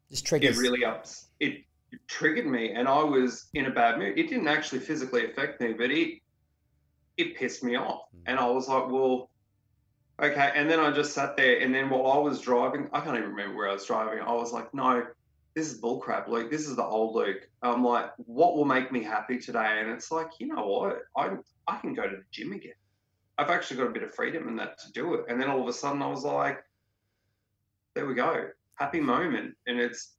just 0.09 0.25
triggers. 0.25 0.57
It 0.57 0.61
really 0.61 0.83
ups. 0.83 1.27
It 1.39 1.63
triggered 2.07 2.47
me, 2.47 2.71
and 2.71 2.87
I 2.87 3.03
was 3.03 3.45
in 3.53 3.65
a 3.65 3.71
bad 3.71 3.99
mood. 3.99 4.17
It 4.17 4.29
didn't 4.29 4.47
actually 4.47 4.79
physically 4.79 5.25
affect 5.25 5.61
me, 5.61 5.73
but 5.73 5.91
it 5.91 6.19
it 7.17 7.35
pissed 7.35 7.63
me 7.63 7.75
off, 7.75 8.03
mm. 8.15 8.21
and 8.25 8.39
I 8.39 8.47
was 8.49 8.67
like, 8.67 8.89
well. 8.89 9.29
Okay, 10.21 10.51
and 10.53 10.69
then 10.69 10.79
I 10.79 10.91
just 10.91 11.13
sat 11.13 11.35
there, 11.35 11.59
and 11.59 11.73
then 11.73 11.89
while 11.89 12.11
I 12.11 12.17
was 12.19 12.39
driving, 12.39 12.87
I 12.93 13.01
can't 13.01 13.17
even 13.17 13.31
remember 13.31 13.57
where 13.57 13.69
I 13.69 13.73
was 13.73 13.85
driving. 13.85 14.19
I 14.19 14.31
was 14.31 14.53
like, 14.53 14.71
"No, 14.71 15.07
this 15.55 15.71
is 15.71 15.79
bullcrap, 15.79 16.27
Luke. 16.27 16.49
This 16.49 16.67
is 16.67 16.75
the 16.75 16.83
old 16.83 17.15
Luke." 17.15 17.47
I'm 17.61 17.83
like, 17.83 18.11
"What 18.17 18.55
will 18.55 18.65
make 18.65 18.91
me 18.91 19.03
happy 19.03 19.39
today?" 19.39 19.79
And 19.79 19.89
it's 19.89 20.11
like, 20.11 20.27
you 20.39 20.47
know 20.47 20.65
what? 20.65 21.01
I 21.15 21.37
I 21.67 21.77
can 21.79 21.93
go 21.93 22.03
to 22.03 22.17
the 22.17 22.23
gym 22.31 22.53
again. 22.53 22.73
I've 23.37 23.49
actually 23.49 23.77
got 23.77 23.87
a 23.87 23.91
bit 23.91 24.03
of 24.03 24.13
freedom 24.13 24.47
in 24.47 24.55
that 24.57 24.77
to 24.79 24.91
do 24.91 25.15
it. 25.15 25.25
And 25.27 25.41
then 25.41 25.49
all 25.49 25.61
of 25.61 25.67
a 25.67 25.73
sudden, 25.73 26.01
I 26.01 26.07
was 26.07 26.23
like, 26.23 26.63
"There 27.93 28.05
we 28.05 28.13
go, 28.13 28.49
happy 28.75 28.99
moment." 28.99 29.55
And 29.67 29.79
it's 29.79 30.15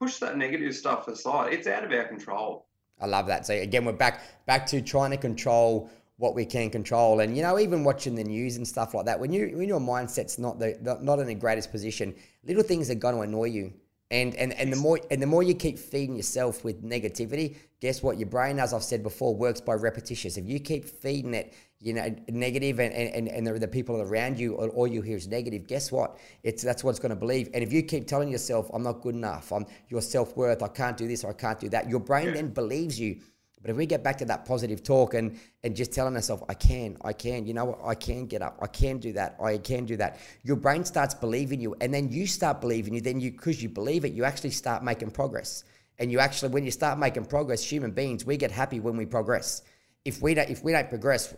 push 0.00 0.18
that 0.18 0.36
negative 0.36 0.74
stuff 0.74 1.08
aside. 1.08 1.52
It's 1.52 1.66
out 1.66 1.84
of 1.84 1.92
our 1.92 2.04
control. 2.04 2.66
I 3.00 3.06
love 3.06 3.26
that. 3.26 3.46
So 3.46 3.54
again, 3.54 3.84
we're 3.84 3.92
back 3.92 4.22
back 4.46 4.66
to 4.68 4.80
trying 4.80 5.10
to 5.10 5.16
control 5.16 5.90
what 6.16 6.34
we 6.34 6.44
can 6.44 6.68
control, 6.68 7.20
and 7.20 7.34
you 7.34 7.42
know, 7.42 7.58
even 7.58 7.82
watching 7.82 8.14
the 8.14 8.24
news 8.24 8.56
and 8.56 8.68
stuff 8.68 8.92
like 8.92 9.06
that. 9.06 9.18
When 9.18 9.32
you 9.32 9.56
when 9.56 9.68
your 9.68 9.80
mindset's 9.80 10.38
not 10.38 10.58
the 10.58 10.76
not 11.00 11.18
in 11.18 11.26
the 11.26 11.34
greatest 11.34 11.70
position, 11.70 12.14
little 12.44 12.62
things 12.62 12.90
are 12.90 12.94
going 12.94 13.14
to 13.14 13.22
annoy 13.22 13.46
you. 13.46 13.72
And, 14.12 14.34
and 14.34 14.52
and 14.54 14.72
the 14.72 14.76
more 14.76 14.98
and 15.12 15.22
the 15.22 15.26
more 15.26 15.44
you 15.44 15.54
keep 15.54 15.78
feeding 15.78 16.16
yourself 16.16 16.64
with 16.64 16.82
negativity, 16.82 17.54
guess 17.80 18.02
what? 18.02 18.18
Your 18.18 18.28
brain, 18.28 18.58
as 18.58 18.74
I've 18.74 18.82
said 18.82 19.04
before, 19.04 19.36
works 19.36 19.60
by 19.60 19.74
repetitions. 19.74 20.36
If 20.36 20.48
you 20.48 20.58
keep 20.58 20.84
feeding 20.84 21.32
it, 21.32 21.54
you 21.78 21.94
know, 21.94 22.12
negative 22.28 22.80
and, 22.80 22.92
and, 22.92 23.28
and 23.28 23.46
the, 23.46 23.52
the 23.58 23.68
people 23.68 24.02
around 24.02 24.36
you, 24.36 24.56
all 24.56 24.88
you 24.88 25.00
hear 25.00 25.16
is 25.16 25.28
negative, 25.28 25.68
guess 25.68 25.92
what? 25.92 26.18
It's 26.42 26.60
that's 26.60 26.82
what 26.82 26.90
it's 26.90 26.98
going 26.98 27.10
to 27.10 27.16
believe. 27.16 27.50
And 27.54 27.62
if 27.62 27.72
you 27.72 27.84
keep 27.84 28.08
telling 28.08 28.28
yourself, 28.28 28.68
I'm 28.74 28.82
not 28.82 29.00
good 29.00 29.14
enough, 29.14 29.52
I'm 29.52 29.64
your 29.88 30.02
self-worth, 30.02 30.60
I 30.60 30.68
can't 30.68 30.96
do 30.96 31.06
this 31.06 31.22
or 31.22 31.30
I 31.30 31.34
can't 31.34 31.60
do 31.60 31.68
that, 31.68 31.88
your 31.88 32.00
brain 32.00 32.26
yeah. 32.26 32.34
then 32.34 32.48
believes 32.48 32.98
you. 32.98 33.20
But 33.62 33.70
if 33.70 33.76
we 33.76 33.84
get 33.86 34.02
back 34.02 34.16
to 34.18 34.24
that 34.26 34.46
positive 34.46 34.82
talk 34.82 35.14
and 35.14 35.38
and 35.64 35.76
just 35.76 35.92
telling 35.92 36.14
ourselves, 36.14 36.42
I 36.48 36.54
can, 36.54 36.96
I 37.02 37.12
can, 37.12 37.46
you 37.46 37.52
know 37.52 37.66
what, 37.66 37.80
I 37.84 37.94
can 37.94 38.26
get 38.26 38.40
up, 38.40 38.58
I 38.62 38.66
can 38.66 38.98
do 38.98 39.12
that, 39.12 39.36
I 39.42 39.58
can 39.58 39.84
do 39.84 39.96
that. 39.98 40.18
Your 40.42 40.56
brain 40.56 40.84
starts 40.84 41.14
believing 41.14 41.60
you, 41.60 41.76
and 41.80 41.92
then 41.92 42.10
you 42.10 42.26
start 42.26 42.60
believing 42.60 42.94
you. 42.94 43.00
Then 43.00 43.20
you, 43.20 43.32
because 43.32 43.62
you 43.62 43.68
believe 43.68 44.04
it, 44.04 44.12
you 44.12 44.24
actually 44.24 44.50
start 44.50 44.82
making 44.82 45.10
progress. 45.10 45.64
And 45.98 46.10
you 46.10 46.18
actually, 46.18 46.48
when 46.48 46.64
you 46.64 46.70
start 46.70 46.98
making 46.98 47.26
progress, 47.26 47.62
human 47.62 47.90
beings, 47.90 48.24
we 48.24 48.38
get 48.38 48.50
happy 48.50 48.80
when 48.80 48.96
we 48.96 49.04
progress. 49.04 49.62
If 50.06 50.22
we 50.22 50.32
don't, 50.32 50.48
if 50.48 50.64
we 50.64 50.72
don't 50.72 50.88
progress, 50.88 51.34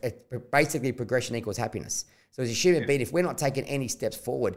basically 0.52 0.92
progression 0.92 1.34
equals 1.34 1.56
happiness. 1.56 2.04
So 2.30 2.44
as 2.44 2.50
a 2.50 2.52
human 2.52 2.82
yeah. 2.82 2.86
being, 2.86 3.00
if 3.00 3.12
we're 3.12 3.24
not 3.24 3.36
taking 3.36 3.64
any 3.64 3.88
steps 3.88 4.16
forward, 4.16 4.56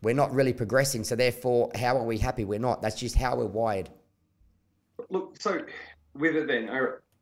we're 0.00 0.14
not 0.14 0.32
really 0.32 0.54
progressing. 0.54 1.04
So 1.04 1.16
therefore, 1.16 1.70
how 1.74 1.98
are 1.98 2.04
we 2.04 2.16
happy? 2.16 2.46
We're 2.46 2.58
not. 2.58 2.80
That's 2.80 2.98
just 2.98 3.14
how 3.14 3.36
we're 3.36 3.44
wired. 3.44 3.90
Look, 5.10 5.36
so 5.38 5.60
with 6.14 6.34
it 6.34 6.46
then, 6.46 6.70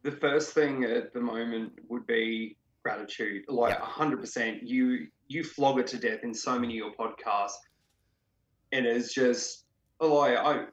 the 0.02 0.12
first 0.12 0.52
thing 0.52 0.84
at 0.84 1.12
the 1.12 1.20
moment 1.20 1.72
would 1.88 2.06
be 2.06 2.56
gratitude. 2.82 3.44
Like 3.48 3.78
hundred 3.78 4.20
percent, 4.20 4.62
you 4.62 5.08
you 5.28 5.44
flog 5.44 5.78
it 5.78 5.86
to 5.88 5.98
death 5.98 6.20
in 6.22 6.34
so 6.34 6.58
many 6.58 6.78
of 6.78 6.86
your 6.86 6.92
podcasts, 6.94 7.52
and 8.72 8.86
it's 8.86 9.12
just 9.12 9.64
like 10.00 10.36
I. 10.36 10.64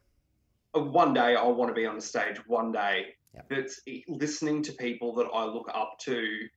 Uh, 0.73 0.81
one 0.81 1.13
day 1.13 1.35
I 1.35 1.43
want 1.43 1.69
to 1.69 1.73
be 1.73 1.85
on 1.85 1.95
the 1.95 2.01
stage. 2.01 2.37
One 2.47 2.71
day, 2.71 3.15
but 3.49 3.69
listening 4.07 4.61
to 4.63 4.73
people 4.73 5.15
that 5.15 5.27
I 5.33 5.45
look 5.45 5.69
up 5.73 5.97
to, 6.01 6.47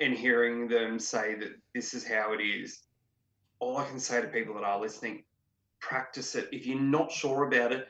and 0.00 0.14
hearing 0.14 0.68
them 0.68 0.98
say 0.98 1.34
that 1.36 1.52
this 1.74 1.94
is 1.94 2.06
how 2.06 2.32
it 2.32 2.42
is. 2.42 2.82
All 3.60 3.78
I 3.78 3.86
can 3.86 4.00
say 4.00 4.20
to 4.20 4.26
people 4.26 4.54
that 4.54 4.64
are 4.64 4.80
listening, 4.80 5.22
practice 5.80 6.34
it. 6.34 6.48
If 6.50 6.66
you're 6.66 6.80
not 6.80 7.12
sure 7.12 7.44
about 7.44 7.72
it, 7.72 7.86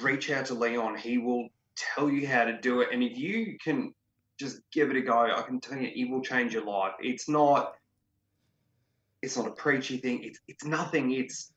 reach 0.00 0.30
out 0.30 0.46
to 0.46 0.54
Leon. 0.54 0.96
He 0.96 1.18
will 1.18 1.48
tell 1.94 2.10
you 2.10 2.26
how 2.26 2.44
to 2.44 2.58
do 2.58 2.80
it. 2.80 2.88
And 2.92 3.02
if 3.02 3.16
you 3.16 3.56
can 3.62 3.94
just 4.38 4.60
give 4.72 4.90
it 4.90 4.96
a 4.96 5.00
go, 5.00 5.18
I 5.18 5.42
can 5.42 5.60
tell 5.60 5.78
you 5.78 5.90
it 5.94 6.10
will 6.10 6.22
change 6.22 6.52
your 6.52 6.64
life. 6.64 6.92
It's 7.00 7.28
not 7.28 7.74
it's 9.22 9.36
not 9.36 9.48
a 9.48 9.52
preachy 9.52 9.98
thing. 9.98 10.22
It's 10.22 10.38
it's 10.46 10.64
nothing. 10.64 11.12
It's 11.12 11.52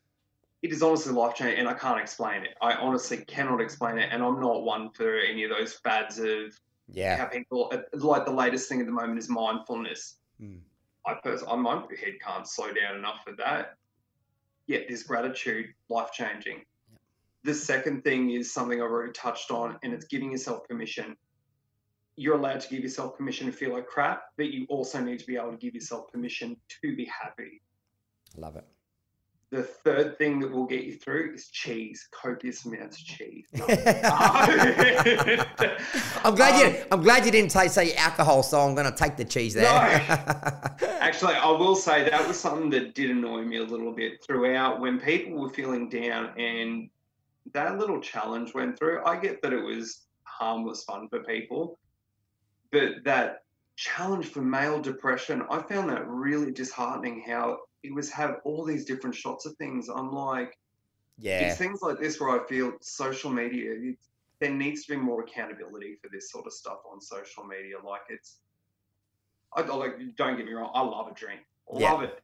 it 0.62 0.72
is 0.72 0.82
honestly 0.82 1.12
life 1.12 1.34
changing, 1.34 1.60
and 1.60 1.68
I 1.68 1.74
can't 1.74 2.00
explain 2.00 2.42
it. 2.42 2.54
I 2.60 2.74
honestly 2.74 3.18
cannot 3.18 3.60
explain 3.60 3.98
it, 3.98 4.08
and 4.12 4.22
I'm 4.22 4.40
not 4.40 4.62
one 4.62 4.90
for 4.90 5.18
any 5.18 5.44
of 5.44 5.50
those 5.50 5.74
fads 5.74 6.18
of 6.18 6.58
yeah 6.88 7.16
how 7.16 7.26
people 7.26 7.72
like 7.94 8.24
the 8.24 8.32
latest 8.32 8.68
thing 8.68 8.80
at 8.80 8.86
the 8.86 8.92
moment 8.92 9.18
is 9.18 9.28
mindfulness. 9.28 10.16
Mm. 10.40 10.60
I 11.06 11.14
personally, 11.22 11.58
my 11.58 11.74
head 11.74 12.14
can't 12.24 12.46
slow 12.46 12.72
down 12.72 12.96
enough 12.96 13.22
for 13.24 13.34
that. 13.38 13.74
Yet 14.66 14.86
this 14.88 15.02
gratitude, 15.02 15.74
life 15.88 16.12
changing. 16.12 16.62
The 17.44 17.54
second 17.54 18.04
thing 18.04 18.30
is 18.30 18.52
something 18.52 18.80
I've 18.80 18.90
already 18.90 19.12
touched 19.12 19.50
on, 19.50 19.76
and 19.82 19.92
it's 19.92 20.04
giving 20.04 20.30
yourself 20.30 20.66
permission. 20.68 21.16
You're 22.16 22.36
allowed 22.36 22.60
to 22.60 22.68
give 22.68 22.80
yourself 22.80 23.16
permission 23.16 23.46
to 23.46 23.52
feel 23.52 23.72
like 23.72 23.86
crap, 23.86 24.24
but 24.36 24.50
you 24.50 24.66
also 24.68 25.00
need 25.00 25.18
to 25.18 25.26
be 25.26 25.36
able 25.36 25.50
to 25.50 25.56
give 25.56 25.74
yourself 25.74 26.12
permission 26.12 26.56
to 26.82 26.94
be 26.94 27.04
happy. 27.06 27.60
Love 28.36 28.56
it. 28.56 28.66
The 29.52 29.62
third 29.62 30.16
thing 30.16 30.40
that 30.40 30.50
will 30.50 30.64
get 30.64 30.84
you 30.84 30.94
through 30.94 31.34
is 31.34 31.48
cheese, 31.48 32.08
copious 32.10 32.64
amounts 32.64 32.98
of 32.98 33.04
cheese. 33.04 33.44
I'm 36.24 36.34
glad 36.34 36.58
you. 36.58 36.68
Um, 36.68 36.86
I'm 36.90 37.02
glad 37.02 37.26
you 37.26 37.30
didn't 37.30 37.52
say, 37.52 37.68
say 37.68 37.94
alcohol, 37.96 38.42
so 38.42 38.60
I'm 38.60 38.74
going 38.74 38.90
to 38.90 38.96
take 38.96 39.18
the 39.18 39.26
cheese 39.26 39.52
there. 39.52 39.64
No. 39.64 40.86
Actually, 41.00 41.34
I 41.34 41.50
will 41.50 41.76
say 41.76 42.08
that 42.08 42.26
was 42.26 42.40
something 42.40 42.70
that 42.70 42.94
did 42.94 43.10
annoy 43.10 43.42
me 43.42 43.58
a 43.58 43.62
little 43.62 43.92
bit 43.92 44.24
throughout 44.24 44.80
when 44.80 44.98
people 44.98 45.38
were 45.38 45.50
feeling 45.50 45.90
down 45.90 46.30
and 46.38 46.88
that 47.52 47.78
little 47.78 48.00
challenge 48.00 48.54
went 48.54 48.78
through. 48.78 49.04
I 49.04 49.18
get 49.18 49.42
that 49.42 49.52
it 49.52 49.62
was 49.62 50.06
harmless 50.24 50.84
fun 50.84 51.08
for 51.08 51.22
people, 51.24 51.78
but 52.70 53.04
that 53.04 53.42
challenge 53.76 54.26
for 54.26 54.42
male 54.42 54.80
depression, 54.80 55.42
I 55.50 55.60
found 55.62 55.90
that 55.90 56.06
really 56.06 56.52
disheartening. 56.52 57.24
How 57.26 57.58
it 57.82 57.94
was 57.94 58.10
have 58.10 58.36
all 58.44 58.64
these 58.64 58.84
different 58.84 59.16
shots 59.16 59.44
of 59.46 59.56
things. 59.56 59.88
I'm 59.88 60.12
like, 60.12 60.56
yeah, 61.18 61.40
it's 61.40 61.58
things 61.58 61.80
like 61.82 61.98
this 61.98 62.20
where 62.20 62.30
I 62.30 62.46
feel 62.46 62.72
social 62.80 63.30
media. 63.30 63.72
It, 63.72 63.98
there 64.40 64.50
needs 64.50 64.84
to 64.86 64.94
be 64.94 65.00
more 65.00 65.22
accountability 65.22 65.98
for 66.02 66.08
this 66.12 66.30
sort 66.30 66.46
of 66.46 66.52
stuff 66.52 66.78
on 66.90 67.00
social 67.00 67.44
media. 67.44 67.76
Like 67.84 68.02
it's, 68.08 68.38
I 69.54 69.62
like. 69.62 69.98
Don't 70.16 70.36
get 70.36 70.46
me 70.46 70.52
wrong. 70.52 70.70
I 70.74 70.82
love 70.82 71.08
a 71.08 71.14
drink, 71.14 71.40
love 71.70 72.02
yeah. 72.02 72.08
it, 72.08 72.22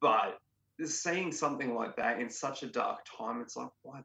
but 0.00 0.38
seeing 0.86 1.32
something 1.32 1.74
like 1.74 1.96
that 1.96 2.20
in 2.20 2.30
such 2.30 2.62
a 2.62 2.66
dark 2.66 3.00
time, 3.18 3.40
it's 3.40 3.56
like, 3.56 3.70
why 3.82 3.98
the 3.98 4.04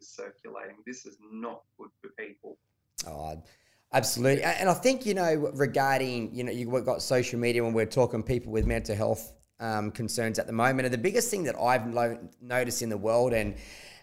is 0.00 0.08
circulating? 0.08 0.76
This 0.86 1.06
is 1.06 1.18
not 1.32 1.62
good 1.78 1.90
for 2.00 2.10
people. 2.18 2.56
Oh, 3.06 3.42
absolutely. 3.92 4.42
And 4.42 4.68
I 4.68 4.74
think, 4.74 5.06
you 5.06 5.14
know, 5.14 5.50
regarding, 5.54 6.34
you 6.34 6.44
know, 6.44 6.52
you've 6.52 6.84
got 6.84 7.02
social 7.02 7.38
media 7.38 7.62
when 7.62 7.72
we're 7.72 7.86
talking 7.86 8.22
people 8.22 8.52
with 8.52 8.66
mental 8.66 8.94
health 8.94 9.32
um, 9.60 9.90
concerns 9.90 10.38
at 10.38 10.46
the 10.46 10.52
moment. 10.52 10.86
And 10.86 10.92
the 10.92 10.98
biggest 10.98 11.30
thing 11.30 11.44
that 11.44 11.56
I've 11.60 11.86
lo- 11.92 12.18
noticed 12.40 12.82
in 12.82 12.88
the 12.88 12.98
world 12.98 13.32
and 13.32 13.56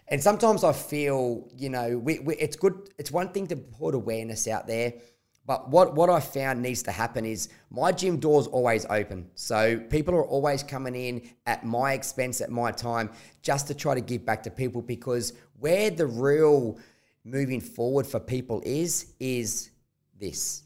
and 0.08 0.22
sometimes 0.22 0.62
I 0.62 0.72
feel, 0.72 1.48
you 1.56 1.70
know, 1.70 1.96
we, 1.96 2.18
we, 2.18 2.34
it's 2.36 2.56
good. 2.56 2.90
It's 2.98 3.10
one 3.10 3.30
thing 3.30 3.46
to 3.46 3.56
put 3.56 3.94
awareness 3.94 4.46
out 4.46 4.66
there, 4.66 4.92
but 5.44 5.70
what, 5.70 5.94
what 5.94 6.08
I 6.08 6.20
found 6.20 6.62
needs 6.62 6.82
to 6.84 6.92
happen 6.92 7.24
is 7.24 7.48
my 7.70 7.90
gym 7.90 8.18
door's 8.18 8.46
always 8.46 8.86
open. 8.88 9.28
So 9.34 9.76
people 9.90 10.14
are 10.14 10.24
always 10.24 10.62
coming 10.62 10.94
in 10.94 11.28
at 11.46 11.64
my 11.64 11.94
expense, 11.94 12.40
at 12.40 12.50
my 12.50 12.70
time, 12.70 13.10
just 13.42 13.66
to 13.66 13.74
try 13.74 13.94
to 13.94 14.00
give 14.00 14.24
back 14.24 14.44
to 14.44 14.50
people 14.50 14.82
because 14.82 15.32
where 15.58 15.90
the 15.90 16.06
real 16.06 16.78
moving 17.24 17.60
forward 17.60 18.06
for 18.06 18.20
people 18.20 18.62
is, 18.64 19.14
is 19.18 19.70
this. 20.18 20.62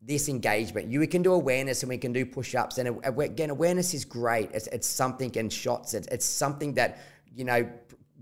This 0.00 0.28
engagement. 0.28 0.88
You 0.88 1.00
we 1.00 1.08
can 1.08 1.22
do 1.22 1.32
awareness 1.32 1.82
and 1.82 1.90
we 1.90 1.98
can 1.98 2.12
do 2.12 2.24
push-ups. 2.24 2.78
And 2.78 3.04
again, 3.04 3.50
awareness 3.50 3.92
is 3.92 4.04
great. 4.04 4.50
It's, 4.52 4.68
it's 4.68 4.86
something 4.86 5.36
and 5.36 5.52
shots. 5.52 5.94
It's, 5.94 6.06
it's 6.08 6.24
something 6.26 6.74
that, 6.74 7.00
you 7.34 7.44
know, 7.44 7.68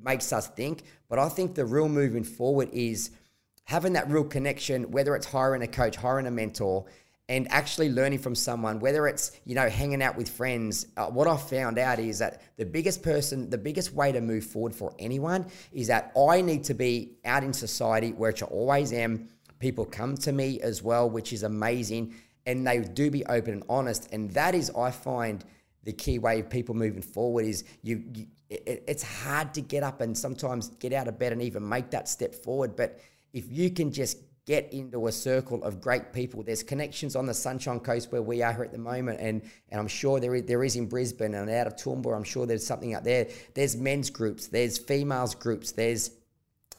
makes 0.02 0.32
us 0.32 0.48
think. 0.48 0.84
But 1.10 1.18
I 1.18 1.28
think 1.28 1.54
the 1.54 1.66
real 1.66 1.90
moving 1.90 2.24
forward 2.24 2.70
is– 2.72 3.10
having 3.64 3.94
that 3.94 4.10
real 4.10 4.24
connection, 4.24 4.90
whether 4.90 5.16
it's 5.16 5.26
hiring 5.26 5.62
a 5.62 5.66
coach, 5.66 5.96
hiring 5.96 6.26
a 6.26 6.30
mentor, 6.30 6.84
and 7.28 7.50
actually 7.50 7.90
learning 7.90 8.18
from 8.18 8.34
someone, 8.34 8.80
whether 8.80 9.06
it's 9.06 9.32
you 9.44 9.54
know 9.54 9.68
hanging 9.68 10.02
out 10.02 10.16
with 10.16 10.28
friends. 10.28 10.86
Uh, 10.96 11.06
what 11.06 11.26
I 11.26 11.36
found 11.36 11.78
out 11.78 11.98
is 11.98 12.18
that 12.18 12.42
the 12.56 12.66
biggest 12.66 13.02
person, 13.02 13.48
the 13.48 13.58
biggest 13.58 13.94
way 13.94 14.12
to 14.12 14.20
move 14.20 14.44
forward 14.44 14.74
for 14.74 14.94
anyone 14.98 15.46
is 15.72 15.86
that 15.86 16.12
I 16.16 16.42
need 16.42 16.64
to 16.64 16.74
be 16.74 17.12
out 17.24 17.42
in 17.42 17.52
society, 17.52 18.12
which 18.12 18.42
I 18.42 18.46
always 18.46 18.92
am. 18.92 19.28
People 19.58 19.86
come 19.86 20.16
to 20.18 20.32
me 20.32 20.60
as 20.60 20.82
well, 20.82 21.08
which 21.08 21.32
is 21.32 21.42
amazing, 21.42 22.14
and 22.44 22.66
they 22.66 22.80
do 22.80 23.10
be 23.10 23.24
open 23.26 23.54
and 23.54 23.62
honest, 23.68 24.12
and 24.12 24.30
that 24.32 24.54
is 24.54 24.70
I 24.70 24.90
find 24.90 25.42
the 25.84 25.92
key 25.92 26.18
way 26.18 26.40
of 26.40 26.50
people 26.50 26.74
moving 26.74 27.02
forward 27.02 27.44
is 27.44 27.64
you, 27.82 28.02
you 28.14 28.26
it, 28.50 28.84
it's 28.86 29.02
hard 29.02 29.54
to 29.54 29.60
get 29.60 29.82
up 29.82 30.00
and 30.00 30.16
sometimes 30.16 30.68
get 30.78 30.92
out 30.92 31.08
of 31.08 31.18
bed 31.18 31.32
and 31.32 31.42
even 31.42 31.66
make 31.66 31.90
that 31.90 32.08
step 32.08 32.34
forward, 32.34 32.76
but 32.76 33.00
if 33.34 33.52
you 33.52 33.68
can 33.68 33.92
just 33.92 34.18
get 34.46 34.72
into 34.72 35.06
a 35.06 35.12
circle 35.12 35.62
of 35.64 35.80
great 35.80 36.12
people. 36.12 36.42
There's 36.42 36.62
connections 36.62 37.16
on 37.16 37.26
the 37.26 37.34
Sunshine 37.34 37.80
Coast 37.80 38.12
where 38.12 38.22
we 38.22 38.42
are 38.42 38.62
at 38.62 38.72
the 38.72 38.78
moment, 38.78 39.18
and, 39.20 39.42
and 39.70 39.80
I'm 39.80 39.88
sure 39.88 40.20
there 40.20 40.34
is, 40.34 40.44
there 40.44 40.62
is 40.62 40.76
in 40.76 40.86
Brisbane 40.86 41.34
and 41.34 41.50
out 41.50 41.66
of 41.66 41.76
Toowoomba. 41.76 42.14
I'm 42.14 42.24
sure 42.24 42.46
there's 42.46 42.66
something 42.66 42.94
out 42.94 43.04
there. 43.04 43.28
There's 43.54 43.76
men's 43.76 44.10
groups, 44.10 44.48
there's 44.48 44.78
females 44.78 45.34
groups, 45.34 45.72
there's 45.72 46.10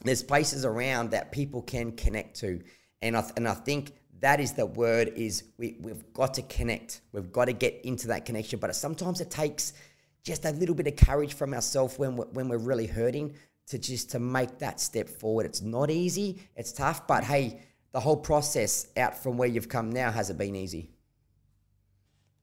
there's 0.04 0.22
places 0.22 0.66
around 0.66 1.12
that 1.12 1.32
people 1.32 1.62
can 1.62 1.92
connect 1.92 2.40
to. 2.40 2.60
And 3.00 3.16
I, 3.16 3.24
and 3.34 3.48
I 3.48 3.54
think 3.54 3.92
that 4.20 4.40
is 4.40 4.52
the 4.52 4.66
word 4.66 5.08
is 5.16 5.44
we, 5.56 5.78
we've 5.80 6.12
got 6.12 6.34
to 6.34 6.42
connect. 6.42 7.00
We've 7.12 7.32
got 7.32 7.46
to 7.46 7.54
get 7.54 7.80
into 7.82 8.08
that 8.08 8.26
connection. 8.26 8.58
But 8.58 8.76
sometimes 8.76 9.22
it 9.22 9.30
takes 9.30 9.72
just 10.22 10.44
a 10.44 10.50
little 10.50 10.74
bit 10.74 10.86
of 10.86 10.96
courage 10.96 11.32
from 11.32 11.54
ourselves 11.54 11.98
when 11.98 12.16
we're, 12.16 12.26
when 12.26 12.48
we're 12.48 12.58
really 12.58 12.86
hurting 12.86 13.34
to 13.66 13.78
just 13.78 14.10
to 14.10 14.18
make 14.18 14.58
that 14.58 14.80
step 14.80 15.08
forward. 15.08 15.46
It's 15.46 15.62
not 15.62 15.90
easy. 15.90 16.40
It's 16.56 16.72
tough. 16.72 17.06
But 17.06 17.24
hey, 17.24 17.60
the 17.92 18.00
whole 18.00 18.16
process 18.16 18.88
out 18.96 19.16
from 19.20 19.36
where 19.36 19.48
you've 19.48 19.68
come 19.68 19.90
now 19.90 20.10
hasn't 20.10 20.38
been 20.38 20.54
easy. 20.56 20.90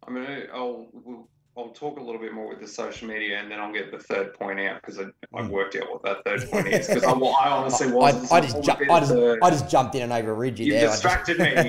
I'm 0.06 0.16
gonna. 0.16 0.46
I'll. 0.54 0.88
We'll, 0.92 1.28
I'll 1.56 1.70
talk 1.70 2.00
a 2.00 2.02
little 2.02 2.20
bit 2.20 2.34
more 2.34 2.50
with 2.50 2.60
the 2.60 2.68
social 2.68 3.08
media, 3.08 3.38
and 3.38 3.52
then 3.52 3.60
I'll 3.60 3.72
get 3.72 3.92
the 3.92 4.00
third 4.00 4.34
point 4.34 4.60
out 4.60 4.82
because 4.82 4.98
I, 4.98 5.04
I 5.38 5.44
mm. 5.44 5.50
worked 5.50 5.76
out 5.76 5.88
what 5.88 6.02
that 6.02 6.24
third 6.26 6.50
point 6.52 6.68
is. 6.68 6.88
Because 6.88 7.04
I, 7.04 7.12
I, 7.12 7.50
honestly 7.52 7.92
was. 7.92 8.32
I, 8.32 8.38
I 8.38 8.42
just, 8.42 8.64
ju- 8.64 8.72
I, 8.72 9.00
just, 9.00 9.14
I 9.14 9.50
just 9.52 9.70
jumped 9.70 9.94
in 9.94 10.02
and 10.02 10.12
overrid 10.12 10.58
you. 10.58 10.66
You 10.66 10.74
there. 10.74 10.88
distracted 10.88 11.38
me. 11.38 11.50
You 11.50 11.54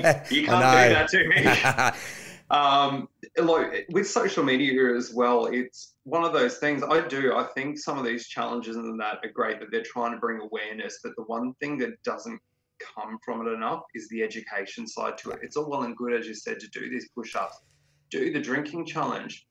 can't 0.47 0.89
do 0.89 0.93
that 0.93 1.07
to 1.09 1.27
me. 1.27 1.91
um, 2.49 3.09
look, 3.37 3.73
with 3.89 4.09
social 4.09 4.43
media 4.43 4.95
as 4.95 5.13
well, 5.13 5.47
it's 5.47 5.95
one 6.03 6.23
of 6.23 6.33
those 6.33 6.57
things. 6.57 6.83
I 6.83 7.07
do. 7.07 7.35
I 7.35 7.43
think 7.55 7.79
some 7.79 7.97
of 7.97 8.05
these 8.05 8.27
challenges 8.27 8.75
and 8.75 8.99
that 8.99 9.19
are 9.23 9.31
great 9.31 9.59
that 9.59 9.71
they're 9.71 9.83
trying 9.83 10.11
to 10.11 10.19
bring 10.19 10.39
awareness. 10.41 10.99
But 11.03 11.15
the 11.15 11.23
one 11.23 11.53
thing 11.55 11.77
that 11.79 12.01
doesn't 12.03 12.39
come 12.79 13.17
from 13.23 13.47
it 13.47 13.51
enough 13.51 13.83
is 13.95 14.07
the 14.09 14.21
education 14.21 14.87
side 14.87 15.17
to 15.19 15.31
it. 15.31 15.39
It's 15.41 15.57
all 15.57 15.69
well 15.69 15.83
and 15.83 15.97
good, 15.97 16.13
as 16.13 16.27
you 16.27 16.35
said, 16.35 16.59
to 16.59 16.67
do 16.69 16.89
these 16.89 17.09
push-ups, 17.15 17.61
do 18.11 18.31
the 18.31 18.39
drinking 18.39 18.85
challenge 18.85 19.47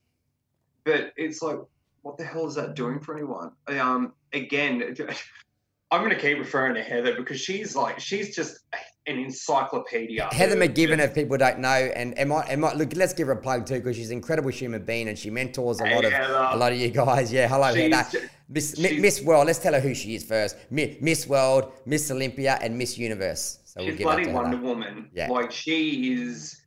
but 0.84 1.12
it's 1.16 1.42
like, 1.42 1.58
what 2.02 2.18
the 2.18 2.24
hell 2.24 2.46
is 2.46 2.54
that 2.54 2.74
doing 2.74 3.00
for 3.00 3.16
anyone? 3.16 3.52
Um, 3.66 4.12
again, 4.32 4.94
I'm 5.90 6.00
going 6.00 6.14
to 6.14 6.20
keep 6.20 6.38
referring 6.38 6.74
to 6.74 6.82
Heather 6.82 7.16
because 7.16 7.40
she's 7.40 7.74
like, 7.74 7.98
she's 7.98 8.36
just 8.36 8.58
an 9.06 9.18
encyclopedia. 9.18 10.28
Heather 10.32 10.56
McGivern, 10.56 10.98
if 10.98 11.14
people 11.14 11.36
don't 11.36 11.58
know, 11.58 11.68
and 11.68 12.16
it 12.18 12.26
might, 12.26 12.50
it 12.50 12.58
might 12.58 12.76
look. 12.76 12.94
Let's 12.96 13.12
give 13.12 13.26
her 13.26 13.34
a 13.34 13.36
plug 13.36 13.66
too 13.66 13.74
because 13.74 13.96
she's 13.96 14.10
an 14.10 14.16
incredible 14.16 14.50
human 14.50 14.84
being 14.84 15.08
and 15.08 15.18
she 15.18 15.30
mentors 15.30 15.80
a 15.80 15.86
hey, 15.86 15.94
lot 15.94 16.04
of 16.04 16.12
Heather. 16.12 16.34
a 16.34 16.56
lot 16.56 16.72
of 16.72 16.78
you 16.78 16.88
guys. 16.88 17.32
Yeah, 17.32 17.48
hello 17.48 17.74
she's 17.74 17.94
Heather, 17.94 18.30
Miss, 18.48 18.78
Miss 18.78 19.22
World. 19.22 19.46
Let's 19.46 19.58
tell 19.58 19.74
her 19.74 19.80
who 19.80 19.94
she 19.94 20.14
is 20.14 20.24
first. 20.24 20.56
Miss 20.70 21.26
World, 21.26 21.72
Miss 21.86 22.10
Olympia, 22.10 22.58
and 22.60 22.76
Miss 22.76 22.96
Universe. 22.98 23.60
So 23.64 23.80
she's 23.80 23.98
we'll 23.98 24.14
bloody 24.14 24.30
Wonder 24.30 24.56
Woman. 24.56 25.10
Yeah, 25.12 25.28
like 25.30 25.52
she 25.52 26.12
is 26.14 26.62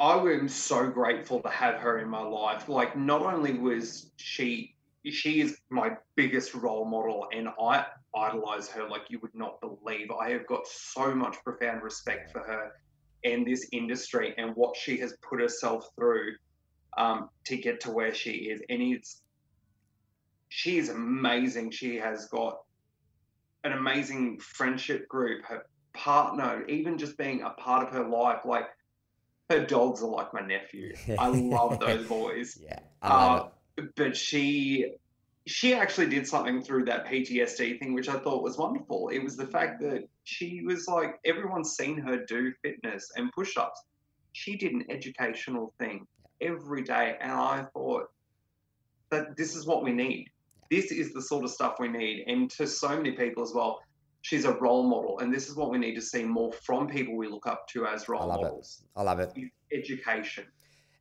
I 0.00 0.14
am 0.14 0.48
so 0.48 0.88
grateful 0.88 1.40
to 1.40 1.48
have 1.50 1.74
her 1.74 1.98
in 1.98 2.08
my 2.08 2.22
life. 2.22 2.70
Like, 2.70 2.96
not 2.96 3.20
only 3.20 3.52
was 3.58 4.10
she, 4.16 4.74
she 5.04 5.42
is 5.42 5.58
my 5.68 5.90
biggest 6.16 6.54
role 6.54 6.86
model, 6.86 7.28
and 7.34 7.48
I 7.60 7.84
idolize 8.14 8.68
her 8.68 8.88
like 8.88 9.02
you 9.08 9.18
would 9.20 9.34
not 9.34 9.60
believe. 9.60 10.10
I 10.10 10.30
have 10.30 10.46
got 10.46 10.66
so 10.66 11.14
much 11.14 11.36
profound 11.44 11.82
respect 11.82 12.32
for 12.32 12.40
her 12.40 12.72
and 13.24 13.46
this 13.46 13.68
industry 13.72 14.34
and 14.36 14.54
what 14.56 14.76
she 14.76 14.98
has 14.98 15.14
put 15.28 15.40
herself 15.40 15.86
through 15.96 16.34
um, 16.96 17.28
to 17.46 17.56
get 17.56 17.80
to 17.80 17.90
where 17.90 18.14
she 18.14 18.30
is. 18.30 18.62
And 18.68 18.82
it's, 18.82 19.22
she 20.48 20.78
is 20.78 20.88
amazing. 20.88 21.70
She 21.70 21.96
has 21.96 22.26
got 22.26 22.58
an 23.64 23.72
amazing 23.72 24.40
friendship 24.40 25.06
group, 25.08 25.44
her 25.44 25.64
partner, 25.92 26.64
even 26.66 26.98
just 26.98 27.16
being 27.18 27.42
a 27.42 27.50
part 27.50 27.86
of 27.86 27.92
her 27.92 28.08
life. 28.08 28.44
Like, 28.44 28.66
her 29.50 29.64
dogs 29.66 30.02
are 30.02 30.08
like 30.08 30.32
my 30.32 30.40
nephew. 30.40 30.94
I 31.18 31.26
love 31.28 31.78
those 31.80 32.06
boys. 32.06 32.58
Yeah, 32.60 32.78
uh, 33.02 33.48
but 33.96 34.16
she 34.16 34.92
she 35.46 35.74
actually 35.74 36.06
did 36.06 36.26
something 36.26 36.62
through 36.62 36.84
that 36.84 37.06
PTSD 37.06 37.78
thing, 37.78 37.94
which 37.94 38.08
I 38.08 38.18
thought 38.18 38.42
was 38.42 38.58
wonderful. 38.58 39.08
It 39.08 39.20
was 39.20 39.36
the 39.36 39.46
fact 39.46 39.80
that 39.80 40.08
she 40.24 40.62
was 40.64 40.86
like 40.86 41.18
everyone's 41.24 41.76
seen 41.76 41.98
her 41.98 42.24
do 42.24 42.52
fitness 42.62 43.10
and 43.16 43.32
push-ups. 43.32 43.82
She 44.32 44.56
did 44.56 44.72
an 44.72 44.84
educational 44.90 45.72
thing 45.78 46.06
every 46.40 46.82
day, 46.82 47.16
and 47.20 47.32
I 47.32 47.66
thought 47.72 48.10
that 49.10 49.36
this 49.36 49.56
is 49.56 49.66
what 49.66 49.82
we 49.82 49.92
need. 49.92 50.28
This 50.70 50.92
is 50.92 51.12
the 51.12 51.22
sort 51.22 51.44
of 51.44 51.50
stuff 51.50 51.76
we 51.80 51.88
need, 51.88 52.24
and 52.28 52.48
to 52.50 52.66
so 52.66 52.96
many 52.96 53.12
people 53.12 53.42
as 53.42 53.52
well 53.52 53.80
she's 54.22 54.44
a 54.44 54.52
role 54.52 54.86
model, 54.86 55.18
and 55.20 55.32
this 55.32 55.48
is 55.48 55.56
what 55.56 55.70
we 55.70 55.78
need 55.78 55.94
to 55.94 56.02
see 56.02 56.24
more 56.24 56.52
from 56.52 56.86
people 56.88 57.16
we 57.16 57.28
look 57.28 57.46
up 57.46 57.66
to 57.68 57.86
as 57.86 58.08
role 58.08 58.22
I 58.22 58.26
love 58.26 58.42
models. 58.42 58.82
It. 58.82 58.98
I 58.98 59.02
love 59.02 59.20
it. 59.20 59.32
Education. 59.72 60.44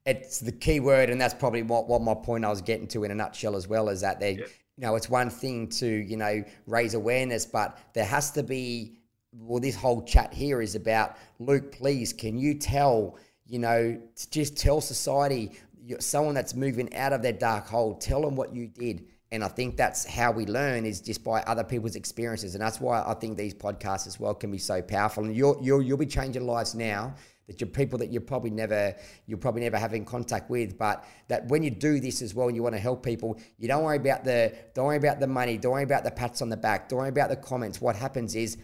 It's 0.06 0.40
the 0.40 0.52
key 0.52 0.80
word, 0.80 1.10
and 1.10 1.20
that's 1.20 1.34
probably 1.34 1.62
what, 1.62 1.88
what 1.88 2.02
my 2.02 2.14
point 2.14 2.46
I 2.46 2.50
was 2.50 2.62
getting 2.62 2.88
to 2.90 3.04
in 3.04 3.12
a 3.12 3.16
nutshell 3.16 3.56
as 3.56 3.68
well 3.68 3.90
is 3.90 4.02
that 4.02 4.20
they, 4.20 4.32
yeah. 4.32 4.46
you 4.78 4.82
know, 4.82 4.96
it's 4.96 5.10
one 5.10 5.30
thing 5.30 5.68
to 5.70 5.88
you 5.88 6.18
know 6.18 6.44
raise 6.66 6.94
awareness, 6.94 7.46
but 7.46 7.78
there 7.94 8.06
has 8.06 8.32
to 8.32 8.44
be. 8.44 8.96
Well, 9.32 9.60
this 9.60 9.76
whole 9.76 10.02
chat 10.02 10.34
here 10.34 10.60
is 10.60 10.74
about 10.74 11.18
Luke. 11.38 11.72
Please, 11.72 12.14
can 12.14 12.40
you 12.40 12.56
tell? 12.56 13.18
You 13.46 13.60
know, 13.60 14.02
just 14.32 14.58
tell 14.58 14.82
society, 14.82 15.52
someone 16.00 16.36
that's 16.36 16.56
moving 16.56 16.96
out 16.96 17.14
of 17.14 17.22
their 17.22 17.34
dark 17.34 17.68
hole, 17.68 17.96
tell 17.96 18.22
them 18.22 18.36
what 18.36 18.54
you 18.54 18.68
did 18.68 19.06
and 19.32 19.44
I 19.44 19.48
think 19.48 19.78
that's 19.78 20.06
how 20.06 20.32
we 20.32 20.46
learn 20.46 20.86
is 20.86 21.02
just 21.02 21.24
by 21.24 21.42
other 21.42 21.64
people's 21.64 21.96
experiences. 21.96 22.56
And 22.56 22.64
that's 22.64 22.82
why 22.82 23.04
I 23.06 23.14
think 23.14 23.38
these 23.38 23.54
podcasts 23.54 24.08
as 24.08 24.20
well 24.20 24.34
can 24.34 24.52
be 24.52 24.58
so 24.58 24.82
powerful. 24.82 25.24
And 25.24 25.36
you'll, 25.36 25.60
you'll, 25.62 25.82
you'll 25.82 25.98
be 25.98 26.08
changing 26.08 26.48
lives 26.48 26.74
now 26.74 27.14
that 27.50 27.60
you're 27.60 27.70
people 27.70 28.00
that 28.00 28.12
you're 28.12 28.22
probably 28.22 28.52
never 28.52 28.96
you'll 29.26 29.40
probably 29.40 29.62
never 29.62 29.78
have 29.78 29.94
in 29.94 30.06
contact 30.06 30.50
with 30.50 30.78
but 30.78 31.04
that 31.28 31.48
when 31.50 31.64
you 31.64 31.72
do 31.72 32.00
this 32.00 32.22
as 32.22 32.34
well 32.34 32.48
and 32.48 32.56
you 32.56 32.64
want 32.64 32.76
to 32.76 32.80
help 32.80 33.04
people 33.04 33.38
you 33.58 33.68
don't 33.68 33.84
worry 33.84 33.98
about 33.98 34.24
the 34.24 34.54
don't 34.74 34.86
worry 34.86 34.98
about 34.98 35.20
the 35.20 35.28
money 35.28 35.58
don't 35.58 35.74
worry 35.74 35.84
about 35.84 36.04
the 36.04 36.12
pats 36.12 36.42
on 36.42 36.50
the 36.50 36.58
back 36.58 36.88
don't 36.88 37.00
worry 37.00 37.10
about 37.10 37.30
the 37.30 37.36
comments 37.36 37.82
what 37.82 37.96
happens 37.96 38.36
is 38.36 38.58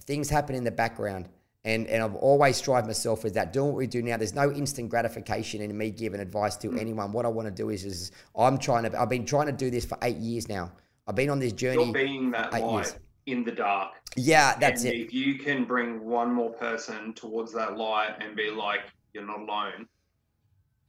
things 0.00 0.28
happen 0.28 0.56
in 0.56 0.64
the 0.64 0.70
background 0.70 1.28
and, 1.64 1.86
and 1.88 2.02
I've 2.02 2.14
always 2.14 2.56
strived 2.56 2.86
myself 2.86 3.22
with 3.22 3.34
that. 3.34 3.52
Doing 3.52 3.68
what 3.68 3.76
we 3.76 3.86
do 3.86 4.00
now, 4.00 4.16
there's 4.16 4.34
no 4.34 4.50
instant 4.50 4.88
gratification 4.88 5.60
in 5.60 5.76
me 5.76 5.90
giving 5.90 6.18
advice 6.18 6.56
to 6.56 6.68
mm. 6.68 6.80
anyone. 6.80 7.12
What 7.12 7.26
I 7.26 7.28
want 7.28 7.48
to 7.48 7.54
do 7.54 7.68
is, 7.68 7.84
is 7.84 8.12
I'm 8.34 8.56
trying 8.56 8.90
to, 8.90 8.98
I've 8.98 9.10
been 9.10 9.26
trying 9.26 9.46
to 9.46 9.52
do 9.52 9.70
this 9.70 9.84
for 9.84 9.98
eight 10.02 10.16
years 10.16 10.48
now. 10.48 10.72
I've 11.06 11.16
been 11.16 11.28
on 11.28 11.38
this 11.38 11.52
journey. 11.52 11.84
You're 11.84 11.92
being 11.92 12.30
that 12.30 12.52
light 12.52 12.64
years. 12.64 12.96
In 13.32 13.44
the 13.44 13.52
dark. 13.52 13.92
Yeah, 14.16 14.56
that's 14.58 14.84
and 14.84 14.94
it. 14.94 15.00
If 15.00 15.14
you 15.14 15.38
can 15.38 15.64
bring 15.64 16.04
one 16.04 16.32
more 16.32 16.52
person 16.52 17.12
towards 17.14 17.52
that 17.54 17.76
light 17.76 18.16
and 18.20 18.36
be 18.36 18.50
like, 18.50 18.80
you're 19.12 19.26
not 19.26 19.40
alone, 19.40 19.86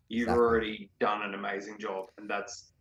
you've 0.09 0.23
exactly. 0.23 0.43
already 0.43 0.89
done 0.99 1.21
an 1.21 1.33
amazing 1.33 1.77
job. 1.79 2.05
And 2.17 2.29
that's 2.29 2.71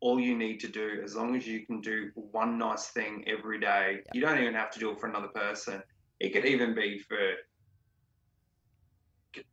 all 0.00 0.20
you 0.20 0.36
need 0.36 0.60
to 0.60 0.68
do. 0.68 1.00
As 1.04 1.16
long 1.16 1.36
as 1.36 1.46
you 1.46 1.66
can 1.66 1.80
do 1.80 2.10
one 2.14 2.58
nice 2.58 2.88
thing 2.88 3.24
every 3.26 3.60
day, 3.60 4.00
you 4.12 4.20
don't 4.20 4.38
even 4.38 4.54
have 4.54 4.70
to 4.72 4.78
do 4.78 4.90
it 4.90 5.00
for 5.00 5.08
another 5.08 5.28
person 5.28 5.82
it 6.20 6.32
could 6.32 6.46
even 6.46 6.74
be 6.74 6.98
for 6.98 7.18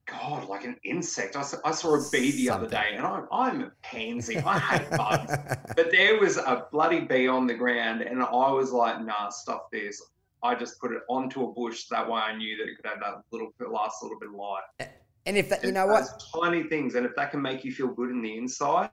God, 0.05 0.47
like 0.47 0.63
an 0.63 0.77
insect. 0.83 1.35
I 1.35 1.41
saw, 1.41 1.57
I 1.65 1.71
saw 1.71 1.95
a 1.95 2.09
bee 2.11 2.31
the 2.31 2.45
Something. 2.45 2.49
other 2.51 2.67
day, 2.67 2.95
and 2.95 3.05
I'm, 3.05 3.27
I'm 3.31 3.61
a 3.61 3.71
pansy. 3.81 4.37
I 4.37 4.59
hate 4.59 4.89
bugs. 4.97 5.35
but 5.75 5.91
there 5.91 6.19
was 6.19 6.37
a 6.37 6.67
bloody 6.71 7.01
bee 7.01 7.27
on 7.27 7.47
the 7.47 7.53
ground, 7.53 8.01
and 8.01 8.21
I 8.21 8.51
was 8.51 8.71
like, 8.71 9.03
nah, 9.03 9.29
stuff 9.29 9.63
this. 9.71 10.01
I 10.43 10.55
just 10.55 10.79
put 10.79 10.91
it 10.91 11.01
onto 11.09 11.43
a 11.45 11.53
bush. 11.53 11.85
That 11.89 12.07
way 12.09 12.19
I 12.19 12.35
knew 12.35 12.57
that 12.57 12.69
it 12.69 12.75
could 12.75 12.85
have 12.85 12.99
that 12.99 13.23
little 13.31 13.53
last 13.71 14.03
little 14.03 14.19
bit 14.19 14.29
of 14.29 14.35
light. 14.35 14.89
And 15.25 15.37
if 15.37 15.47
that, 15.49 15.63
you 15.63 15.71
know 15.71 15.87
what? 15.87 16.03
Tiny 16.41 16.63
things. 16.63 16.95
And 16.95 17.05
if 17.05 17.15
that 17.15 17.31
can 17.31 17.41
make 17.41 17.63
you 17.63 17.71
feel 17.71 17.87
good 17.87 18.09
in 18.11 18.21
the 18.21 18.37
inside, 18.37 18.89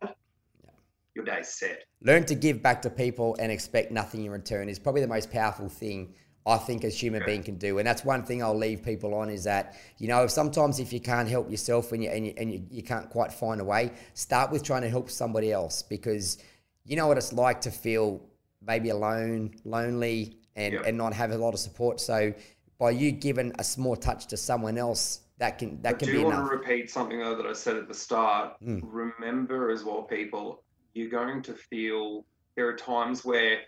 your 1.17 1.25
day's 1.25 1.49
set. 1.49 1.85
Learn 2.03 2.25
to 2.27 2.37
give 2.37 2.63
back 2.63 2.81
to 2.83 2.91
people 2.91 3.37
and 3.41 3.51
expect 3.51 3.91
nothing 3.91 4.25
in 4.25 4.31
return 4.31 4.69
is 4.69 4.79
probably 4.79 5.01
the 5.01 5.09
most 5.09 5.31
powerful 5.33 5.69
thing 5.69 6.15
I 6.51 6.59
think 6.59 6.83
as 6.83 7.01
human 7.01 7.23
being 7.25 7.45
can 7.45 7.57
do. 7.57 7.79
And 7.79 7.87
that's 7.87 8.05
one 8.05 8.25
thing 8.25 8.43
I'll 8.43 8.59
leave 8.59 8.83
people 8.83 9.15
on 9.15 9.31
is 9.31 9.45
that, 9.45 9.77
you 9.99 10.09
know, 10.09 10.27
sometimes 10.27 10.81
if 10.81 10.93
you 10.93 10.99
can't 10.99 11.29
help 11.29 11.49
yourself 11.49 11.93
and 11.93 12.03
you, 12.03 12.11
and 12.11 12.27
you, 12.27 12.35
and 12.37 12.53
you, 12.53 12.67
you 12.69 12.83
can't 12.83 13.09
quite 13.09 13.33
find 13.33 13.61
a 13.61 13.65
way, 13.65 13.93
start 14.15 14.51
with 14.51 14.65
trying 14.65 14.83
to 14.83 14.89
help 14.89 15.11
somebody 15.11 15.53
else 15.53 15.83
because 15.83 16.39
you 16.85 16.97
know 16.97 17.07
what 17.07 17.19
it's 17.19 17.33
like 17.33 17.61
to 17.61 17.71
feel 17.71 18.21
maybe 18.67 18.89
alone, 18.89 19.55
lonely, 19.65 20.39
and, 20.57 20.75
and 20.75 20.99
not 20.99 21.13
have 21.13 21.31
a 21.31 21.39
lot 21.39 21.55
of 21.55 21.61
support. 21.61 22.01
So 22.01 22.35
by 22.79 22.91
you 22.91 23.13
giving 23.13 23.53
a 23.61 23.65
small 23.65 23.95
touch 23.95 24.27
to 24.27 24.37
someone 24.37 24.77
else, 24.77 25.21
that 25.39 25.59
can 25.59 25.81
that 25.83 25.95
I 25.95 25.99
can 25.99 26.09
be 26.09 26.21
enough. 26.21 26.33
I 26.33 26.37
do 26.37 26.41
want 26.43 26.51
to 26.51 26.57
repeat 26.57 26.91
something 26.91 27.21
though 27.21 27.37
that 27.37 27.47
I 27.47 27.53
said 27.53 27.77
at 27.77 27.87
the 27.87 27.95
start. 27.95 28.57
Mm. 28.61 28.81
Remember 28.83 29.71
as 29.71 29.85
well, 29.85 30.03
people, 30.03 30.63
you're 30.95 31.09
going 31.09 31.43
to 31.43 31.55
feel 31.55 32.25
there 32.57 32.69
are 32.69 32.77
times 32.77 33.25
where 33.25 33.61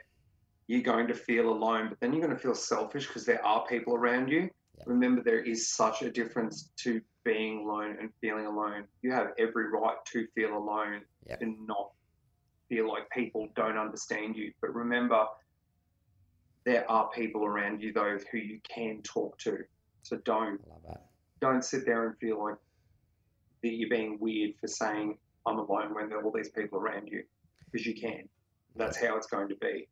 you're 0.72 0.80
going 0.80 1.06
to 1.06 1.14
feel 1.14 1.50
alone, 1.50 1.90
but 1.90 2.00
then 2.00 2.14
you're 2.14 2.22
going 2.26 2.34
to 2.34 2.42
feel 2.42 2.54
selfish 2.54 3.06
because 3.06 3.26
there 3.26 3.44
are 3.44 3.66
people 3.66 3.94
around 3.94 4.30
you. 4.30 4.48
Yeah. 4.78 4.84
Remember, 4.86 5.22
there 5.22 5.44
is 5.44 5.68
such 5.68 6.00
a 6.00 6.10
difference 6.10 6.70
to 6.78 7.02
being 7.24 7.66
alone 7.66 7.98
and 8.00 8.08
feeling 8.22 8.46
alone. 8.46 8.84
You 9.02 9.12
have 9.12 9.32
every 9.38 9.68
right 9.68 9.98
to 10.12 10.26
feel 10.34 10.56
alone 10.56 11.02
yeah. 11.26 11.36
and 11.42 11.66
not 11.66 11.90
feel 12.70 12.88
like 12.88 13.10
people 13.10 13.48
don't 13.54 13.76
understand 13.76 14.34
you. 14.34 14.50
But 14.62 14.74
remember, 14.74 15.26
there 16.64 16.90
are 16.90 17.10
people 17.10 17.44
around 17.44 17.82
you 17.82 17.92
though 17.92 18.16
who 18.30 18.38
you 18.38 18.58
can 18.66 19.02
talk 19.02 19.36
to. 19.40 19.58
So 20.04 20.16
don't 20.24 20.58
don't 21.42 21.62
sit 21.62 21.84
there 21.84 22.06
and 22.06 22.16
feel 22.16 22.42
like 22.42 22.56
that 23.62 23.72
you're 23.74 23.90
being 23.90 24.16
weird 24.18 24.52
for 24.58 24.68
saying 24.68 25.18
I'm 25.46 25.58
alone 25.58 25.94
when 25.94 26.08
there 26.08 26.18
are 26.18 26.24
all 26.24 26.32
these 26.34 26.50
people 26.50 26.78
around 26.78 27.08
you 27.08 27.24
because 27.70 27.86
you 27.86 27.94
can. 27.94 28.26
That's 28.74 28.96
how 28.96 29.18
it's 29.18 29.26
going 29.26 29.50
to 29.50 29.56
be. 29.56 29.86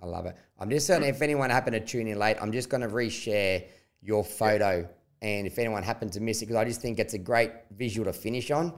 I 0.00 0.06
love 0.06 0.26
it. 0.26 0.36
I'm 0.58 0.70
just 0.70 0.86
saying, 0.86 1.02
if 1.04 1.22
anyone 1.22 1.50
happened 1.50 1.74
to 1.74 1.80
tune 1.80 2.06
in 2.06 2.18
late, 2.18 2.36
I'm 2.40 2.52
just 2.52 2.68
going 2.68 2.82
to 2.82 2.88
reshare 2.88 3.64
your 4.02 4.24
photo. 4.24 4.88
And 5.22 5.46
if 5.46 5.58
anyone 5.58 5.82
happened 5.82 6.12
to 6.12 6.20
miss 6.20 6.42
it, 6.42 6.46
because 6.46 6.56
I 6.56 6.64
just 6.64 6.80
think 6.82 6.98
it's 6.98 7.14
a 7.14 7.18
great 7.18 7.50
visual 7.76 8.04
to 8.04 8.12
finish 8.12 8.50
on. 8.50 8.72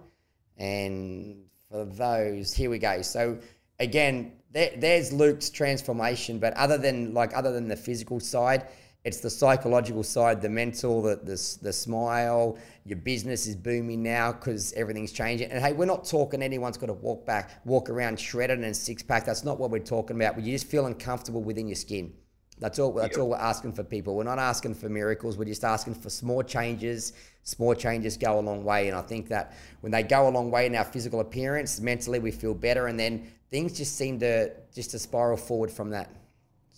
And 0.57 1.45
for 1.71 1.85
those, 1.85 2.53
here 2.53 2.71
we 2.71 2.79
go. 2.79 3.03
So 3.03 3.39
again, 3.79 4.33
there, 4.51 4.71
there's 4.77 5.13
Luke's 5.13 5.51
transformation, 5.51 6.39
but 6.39 6.55
other 6.55 6.79
than 6.79 7.15
like 7.15 7.37
other 7.37 7.53
than 7.53 7.69
the 7.69 7.77
physical 7.77 8.21
side, 8.21 8.67
it's 9.05 9.21
the 9.21 9.31
psychological 9.31 10.03
side, 10.03 10.43
the 10.43 10.49
mental, 10.49 11.03
the 11.03 11.17
the, 11.17 11.59
the 11.63 11.73
smile. 11.73 12.59
Your 12.85 12.99
business 12.99 13.47
is 13.47 13.55
booming 13.55 14.03
now 14.03 14.33
because 14.33 14.73
everything's 14.73 15.13
changing. 15.13 15.51
And 15.51 15.65
hey, 15.65 15.73
we're 15.73 15.87
not 15.87 16.05
talking 16.05 16.43
anyone's 16.43 16.77
got 16.77 16.87
to 16.87 16.95
walk 16.95 17.25
back, 17.27 17.61
walk 17.65 17.91
around 17.91 18.19
shredded 18.19 18.61
and 18.61 18.77
six 18.77 19.03
pack. 19.03 19.25
That's 19.25 19.45
not 19.45 19.59
what 19.59 19.71
we're 19.71 19.79
talking 19.79 20.17
about. 20.17 20.35
But 20.35 20.45
you 20.45 20.53
just 20.53 20.67
feel 20.67 20.87
uncomfortable 20.87 21.43
within 21.43 21.69
your 21.69 21.77
skin. 21.77 22.13
That's 22.61 22.79
all. 22.79 22.93
That's 22.93 23.17
all 23.17 23.31
we're 23.31 23.37
asking 23.37 23.73
for 23.75 23.85
people. 23.85 24.17
We're 24.17 24.25
not 24.25 24.39
asking 24.39 24.75
for 24.75 24.89
miracles. 24.89 25.39
We're 25.39 25.45
just 25.45 25.65
asking 25.65 25.95
for 25.95 26.11
small 26.11 26.43
changes. 26.43 27.13
Small 27.45 27.75
changes 27.75 28.17
go 28.17 28.39
a 28.39 28.43
long 28.43 28.65
way, 28.65 28.89
and 28.89 28.97
I 28.97 29.01
think 29.01 29.29
that 29.29 29.55
when 29.81 29.91
they 29.91 30.03
go 30.03 30.29
a 30.29 30.31
long 30.31 30.51
way 30.51 30.67
in 30.67 30.75
our 30.75 30.85
physical 30.85 31.21
appearance, 31.21 31.81
mentally 31.81 32.19
we 32.19 32.31
feel 32.31 32.53
better, 32.53 32.89
and 32.89 32.99
then 33.01 33.27
things 33.51 33.79
just 33.79 33.97
seem 33.97 34.19
to 34.21 34.53
just 34.75 34.91
to 34.91 34.99
spiral 34.99 35.37
forward 35.37 35.71
from 35.71 35.91
that. 35.91 36.11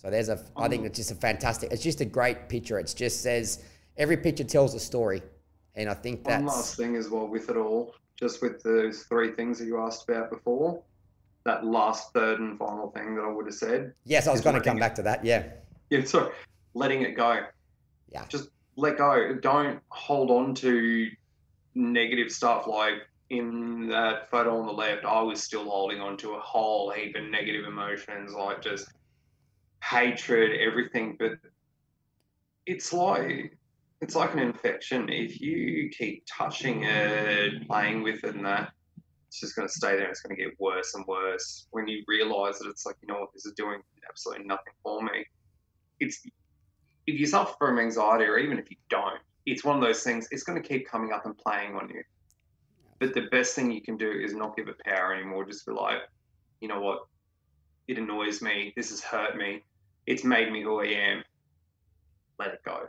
So 0.01 0.11
there's 0.11 0.29
a. 0.29 0.41
I 0.57 0.69
think 0.69 0.83
mm. 0.83 0.87
it's 0.87 0.97
just 0.97 1.11
a 1.11 1.15
fantastic. 1.15 1.73
It's 1.73 1.83
just 1.83 2.01
a 2.01 2.05
great 2.05 2.49
picture. 2.49 2.79
It 2.79 2.93
just 2.97 3.23
says 3.23 3.63
every 3.97 4.17
picture 4.17 4.45
tells 4.45 4.75
a 4.75 4.81
story, 4.81 5.23
and 5.75 5.89
I 5.89 5.95
think 5.95 6.25
that's 6.25 6.43
one 6.43 6.47
last 6.47 6.77
thing 6.77 6.97
as 6.97 7.09
well 7.09 7.27
with 7.27 7.51
it 7.51 7.57
all. 7.57 7.95
Just 8.17 8.43
with 8.43 8.63
those 8.63 9.03
three 9.05 9.33
things 9.33 9.59
that 9.59 9.67
you 9.67 9.79
asked 9.81 10.09
about 10.09 10.31
before, 10.31 10.83
that 11.45 11.65
last 11.65 12.13
third 12.13 12.39
and 12.39 12.59
final 12.59 12.91
thing 12.91 13.15
that 13.15 13.23
I 13.23 13.29
would 13.29 13.47
have 13.47 13.55
said. 13.55 13.95
Yes, 14.05 14.27
I 14.27 14.33
was 14.33 14.41
going 14.43 14.57
to 14.57 14.63
come 14.63 14.79
back 14.79 14.95
to 14.97 15.03
that. 15.03 15.25
Yeah 15.25 15.45
yeah, 15.91 16.05
so 16.05 16.33
letting 16.75 17.03
it 17.03 17.17
go. 17.17 17.45
Yeah. 18.11 18.25
Just 18.29 18.49
let 18.77 18.97
go. 18.97 19.35
Don't 19.35 19.81
hold 19.89 20.31
on 20.31 20.55
to 20.57 21.11
negative 21.75 22.31
stuff 22.31 22.67
like 22.67 22.95
in 23.29 23.89
that 23.89 24.31
photo 24.31 24.59
on 24.59 24.67
the 24.67 24.73
left, 24.73 25.05
I 25.05 25.21
was 25.23 25.41
still 25.43 25.65
holding 25.65 26.01
on 26.01 26.17
to 26.17 26.35
a 26.35 26.41
whole 26.41 26.91
heap 26.91 27.15
of 27.15 27.25
negative 27.25 27.65
emotions, 27.65 28.33
like 28.33 28.61
just 28.61 28.89
hatred, 29.83 30.61
everything. 30.61 31.17
But 31.19 31.33
it's 32.67 32.93
like 32.93 33.57
it's 34.01 34.15
like 34.15 34.33
an 34.33 34.39
infection. 34.41 35.09
If 35.09 35.41
you 35.41 35.91
keep 35.91 36.25
touching 36.27 36.85
it, 36.85 37.67
playing 37.67 38.03
with 38.03 38.25
it, 38.25 38.35
and 38.35 38.47
that, 38.47 38.73
it's 39.29 39.41
just 39.41 39.57
going 39.57 39.69
to 39.69 39.75
stay 39.75 39.91
there. 39.91 40.05
And 40.05 40.11
it's 40.11 40.23
going 40.23 40.37
to 40.37 40.43
get 40.43 40.59
worse 40.59 40.95
and 40.95 41.07
worse. 41.07 41.67
When 41.71 41.87
you 41.87 42.03
realize 42.09 42.59
that 42.59 42.69
it's 42.69 42.87
like, 42.87 42.97
you 43.03 43.09
know 43.09 43.21
what, 43.21 43.33
this 43.35 43.45
is 43.45 43.53
doing 43.53 43.81
absolutely 44.09 44.47
nothing 44.47 44.73
for 44.83 45.03
me 45.03 45.25
it's 46.01 46.27
if 47.07 47.21
you 47.21 47.27
suffer 47.27 47.55
from 47.59 47.79
anxiety 47.79 48.25
or 48.25 48.39
even 48.39 48.59
if 48.59 48.71
you 48.71 48.77
don't, 48.89 49.21
it's 49.47 49.65
one 49.65 49.77
of 49.77 49.83
those 49.83 50.03
things. 50.03 50.29
It's 50.31 50.43
going 50.43 50.61
to 50.61 50.67
keep 50.67 50.89
coming 50.89 51.13
up 51.13 51.27
and 51.27 51.37
playing 51.37 51.75
on 51.77 51.89
you. 51.89 52.03
But 52.99 53.15
the 53.15 53.23
best 53.31 53.55
thing 53.55 53.71
you 53.71 53.81
can 53.81 53.97
do 53.97 54.11
is 54.11 54.35
not 54.35 54.57
give 54.57 54.69
it 54.69 54.79
power 54.85 55.15
anymore. 55.15 55.45
Just 55.45 55.67
be 55.67 55.73
like, 55.73 55.99
you 56.61 56.69
know 56.69 56.81
what? 56.81 57.07
It 57.89 57.99
annoys 57.99 58.43
me. 58.43 58.73
This 58.77 58.91
has 58.91 59.01
hurt 59.01 59.37
me. 59.37 59.65
It's 60.07 60.25
made 60.25 60.51
me 60.53 60.63
who 60.63 60.81
I 60.81 60.87
am. 60.87 61.25
Let 62.39 62.55
it 62.55 62.63
go. 62.65 62.87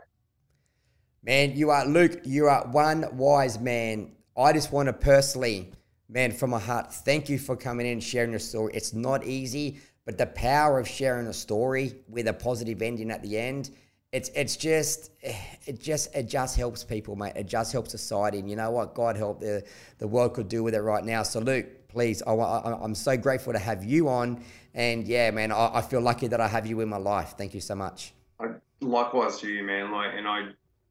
Man, 1.22 1.56
you 1.56 1.70
are 1.70 1.86
Luke. 1.86 2.20
You 2.24 2.46
are 2.46 2.66
one 2.68 3.16
wise 3.16 3.58
man. 3.60 4.12
I 4.36 4.52
just 4.52 4.72
want 4.72 4.86
to 4.86 4.92
personally, 4.92 5.72
man, 6.08 6.32
from 6.32 6.50
my 6.50 6.58
heart, 6.58 6.92
thank 6.92 7.28
you 7.28 7.38
for 7.38 7.54
coming 7.56 7.86
in 7.86 7.92
and 7.92 8.02
sharing 8.02 8.30
your 8.30 8.40
story. 8.40 8.72
It's 8.74 8.92
not 8.92 9.24
easy. 9.24 9.80
But 10.04 10.18
the 10.18 10.26
power 10.26 10.80
of 10.80 10.88
sharing 10.88 11.28
a 11.28 11.32
story 11.32 11.94
with 12.08 12.26
a 12.26 12.32
positive 12.32 12.82
ending 12.82 13.10
at 13.10 13.22
the 13.22 13.38
end, 13.38 13.70
it's 14.10 14.30
it's 14.30 14.56
just 14.56 15.10
it 15.22 15.80
just 15.80 16.14
it 16.14 16.28
just 16.28 16.56
helps 16.56 16.82
people, 16.82 17.14
mate. 17.14 17.34
It 17.36 17.46
just 17.46 17.72
helps 17.72 17.92
society, 17.92 18.40
and 18.40 18.50
you 18.50 18.56
know 18.56 18.70
what? 18.72 18.94
God 18.94 19.16
help 19.16 19.40
the 19.40 19.64
the 19.98 20.08
world 20.08 20.34
could 20.34 20.48
do 20.48 20.62
with 20.62 20.74
it 20.74 20.80
right 20.80 21.04
now. 21.04 21.22
So 21.22 21.38
Luke, 21.38 21.66
please, 21.92 22.22
I, 22.26 22.32
I, 22.32 22.84
am 22.84 22.94
so 22.94 23.16
grateful 23.16 23.52
to 23.52 23.58
have 23.58 23.84
you 23.84 24.08
on, 24.08 24.42
and 24.74 25.06
yeah, 25.06 25.30
man, 25.30 25.52
I, 25.52 25.70
I, 25.74 25.82
feel 25.82 26.00
lucky 26.00 26.26
that 26.28 26.40
I 26.40 26.48
have 26.48 26.66
you 26.66 26.80
in 26.80 26.88
my 26.88 26.96
life. 26.96 27.34
Thank 27.36 27.54
you 27.54 27.60
so 27.60 27.74
much. 27.74 28.12
I, 28.40 28.46
likewise 28.80 29.38
to 29.40 29.48
you, 29.48 29.62
man. 29.62 29.92
Like, 29.92 30.14
and 30.16 30.26
I 30.26 30.48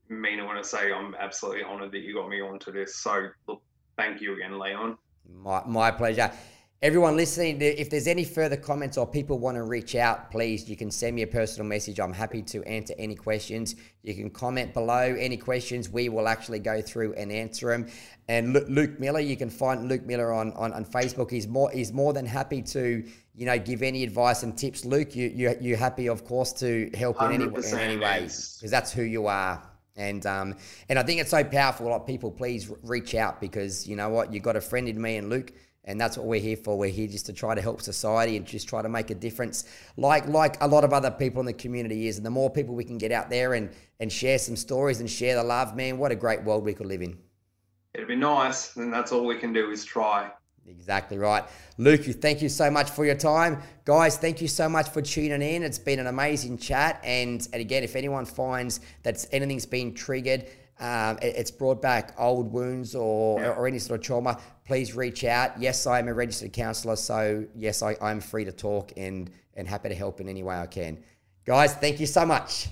mean 0.10 0.40
it 0.40 0.46
when 0.46 0.58
I 0.58 0.62
say 0.62 0.92
I'm 0.94 1.16
absolutely 1.16 1.64
honoured 1.64 1.92
that 1.92 2.00
you 2.00 2.14
got 2.14 2.30
me 2.30 2.42
onto 2.42 2.72
this. 2.72 2.96
So 2.96 3.30
look, 3.48 3.62
thank 3.98 4.22
you 4.22 4.36
again, 4.36 4.60
Leon. 4.60 4.98
My 5.28 5.64
my 5.66 5.92
pleasure. 5.92 6.32
Everyone 6.84 7.16
listening, 7.16 7.62
if 7.62 7.92
there's 7.92 8.08
any 8.08 8.24
further 8.24 8.58
comments 8.58 8.98
or 8.98 9.06
people 9.06 9.38
want 9.38 9.54
to 9.54 9.62
reach 9.62 9.94
out, 9.94 10.32
please, 10.32 10.68
you 10.68 10.76
can 10.76 10.90
send 10.90 11.16
me 11.16 11.22
a 11.22 11.28
personal 11.28 11.70
message. 11.70 12.00
I'm 12.00 12.12
happy 12.12 12.42
to 12.42 12.64
answer 12.64 12.96
any 12.98 13.14
questions. 13.14 13.76
You 14.02 14.16
can 14.16 14.32
comment 14.32 14.74
below 14.74 15.16
any 15.16 15.38
questions. 15.38 15.92
We 15.92 16.10
will 16.10 16.28
actually 16.28 16.58
go 16.58 16.82
through 16.82 17.14
and 17.14 17.32
answer 17.32 17.68
them. 17.68 17.88
And 18.30 18.54
Luke 18.68 19.00
Miller, 19.00 19.20
you 19.20 19.38
can 19.38 19.52
find 19.52 19.88
Luke 19.90 20.08
Miller 20.08 20.34
on, 20.34 20.54
on, 20.54 20.74
on 20.74 20.84
Facebook. 20.84 21.30
He's 21.30 21.48
more 21.48 21.70
he's 21.70 21.94
more 21.94 22.14
than 22.14 22.26
happy 22.26 22.64
to 22.64 23.08
you 23.36 23.46
know 23.46 23.60
give 23.60 23.84
any 23.84 24.02
advice 24.02 24.42
and 24.42 24.58
tips. 24.58 24.84
Luke, 24.84 25.16
you 25.16 25.28
you 25.28 25.56
you're 25.62 25.78
happy, 25.78 26.10
of 26.10 26.26
course, 26.26 26.52
to 26.54 26.90
help 26.96 27.22
in 27.22 27.32
any 27.32 27.44
in 27.44 27.78
any 27.78 27.98
way 27.98 28.22
because 28.22 28.72
that's 28.72 28.92
who 28.92 29.04
you 29.04 29.28
are. 29.28 29.62
And 29.98 30.26
um, 30.26 30.56
and 30.90 30.98
I 30.98 31.04
think 31.04 31.22
it's 31.22 31.30
so 31.30 31.44
powerful. 31.44 31.92
Like 31.92 32.08
people, 32.08 32.32
please 32.32 32.72
reach 32.82 33.14
out 33.14 33.40
because 33.40 33.88
you 33.88 33.96
know 33.96 34.10
what, 34.10 34.34
you 34.34 34.40
got 34.40 34.56
a 34.56 34.62
friend 34.62 34.90
in 34.90 35.00
me 35.00 35.18
and 35.18 35.30
Luke 35.30 35.54
and 35.86 36.00
that's 36.00 36.18
what 36.18 36.28
we're 36.28 36.40
here 36.40 36.58
for. 36.58 36.78
We're 36.78 36.92
here 36.92 37.08
just 37.08 37.26
to 37.26 37.34
try 37.34 37.56
to 37.56 37.62
help 37.62 37.82
society 37.82 38.38
and 38.38 38.46
just 38.46 38.70
try 38.70 38.82
to 38.82 38.90
make 38.90 39.10
a 39.10 39.16
difference, 39.16 39.66
like 39.98 40.28
like 40.28 40.62
a 40.62 40.68
lot 40.68 40.84
of 40.84 40.94
other 40.94 41.12
people 41.12 41.40
in 41.40 41.46
the 41.46 41.54
community 41.54 42.08
is. 42.08 42.18
And 42.18 42.26
the 42.26 42.32
more 42.32 42.50
people 42.50 42.76
we 42.76 42.84
can 42.84 42.98
get 42.98 43.12
out 43.12 43.30
there 43.30 43.54
and 43.54 43.72
and 44.00 44.12
share 44.12 44.38
some 44.38 44.56
stories 44.56 45.00
and 45.00 45.10
share 45.10 45.36
the 45.36 45.44
love, 45.44 45.76
man, 45.76 45.98
what 45.98 46.12
a 46.12 46.16
great 46.16 46.44
world 46.44 46.64
we 46.64 46.74
could 46.74 46.88
live 46.88 47.02
in. 47.02 47.18
It'd 47.94 48.08
be 48.08 48.16
nice, 48.16 48.76
and 48.78 48.94
that's 48.94 49.12
all 49.12 49.26
we 49.26 49.38
can 49.38 49.52
do 49.52 49.70
is 49.72 49.84
try. 49.84 50.32
Exactly 50.68 51.18
right. 51.18 51.44
Luke, 51.78 52.04
thank 52.04 52.42
you 52.42 52.48
so 52.48 52.70
much 52.70 52.90
for 52.90 53.04
your 53.04 53.16
time. 53.16 53.62
Guys, 53.84 54.18
thank 54.18 54.42
you 54.42 54.48
so 54.48 54.70
much 54.70 54.90
for 54.90 55.02
tuning 55.02 55.42
in. 55.42 55.64
It's 55.64 55.80
been 55.80 56.00
an 56.00 56.08
amazing 56.08 56.60
chat. 56.60 57.02
And, 57.04 57.46
and 57.52 57.60
again, 57.62 57.84
if 57.84 57.96
anyone 57.96 58.26
finds 58.26 58.80
that 59.04 59.26
anything's 59.32 59.66
been 59.66 59.94
triggered, 59.94 60.46
um, 60.82 61.18
it, 61.22 61.36
it's 61.38 61.52
brought 61.52 61.82
back 61.82 62.14
old 62.18 62.52
wounds 62.52 62.96
or, 62.96 63.40
yeah. 63.40 63.52
or 63.52 63.68
any 63.68 63.80
sort 63.80 64.00
of 64.00 64.06
trauma, 64.06 64.40
please 64.66 64.96
reach 64.96 65.24
out. 65.24 65.60
Yes, 65.60 65.86
I 65.88 66.00
am 66.00 66.08
a 66.08 66.14
registered 66.14 66.52
counsellor, 66.52 66.96
so 66.96 67.46
yes, 67.56 67.82
I, 67.82 67.96
I'm 68.02 68.20
free 68.20 68.46
to 68.46 68.52
talk 68.52 68.92
and, 68.98 69.30
and 69.56 69.68
happy 69.68 69.90
to 69.90 69.96
help 69.96 70.20
in 70.20 70.28
any 70.28 70.44
way 70.44 70.56
I 70.56 70.68
can. 70.68 71.04
Guys, 71.46 71.74
thank 71.76 72.00
you 72.00 72.08
so 72.08 72.26
much. 72.26 72.68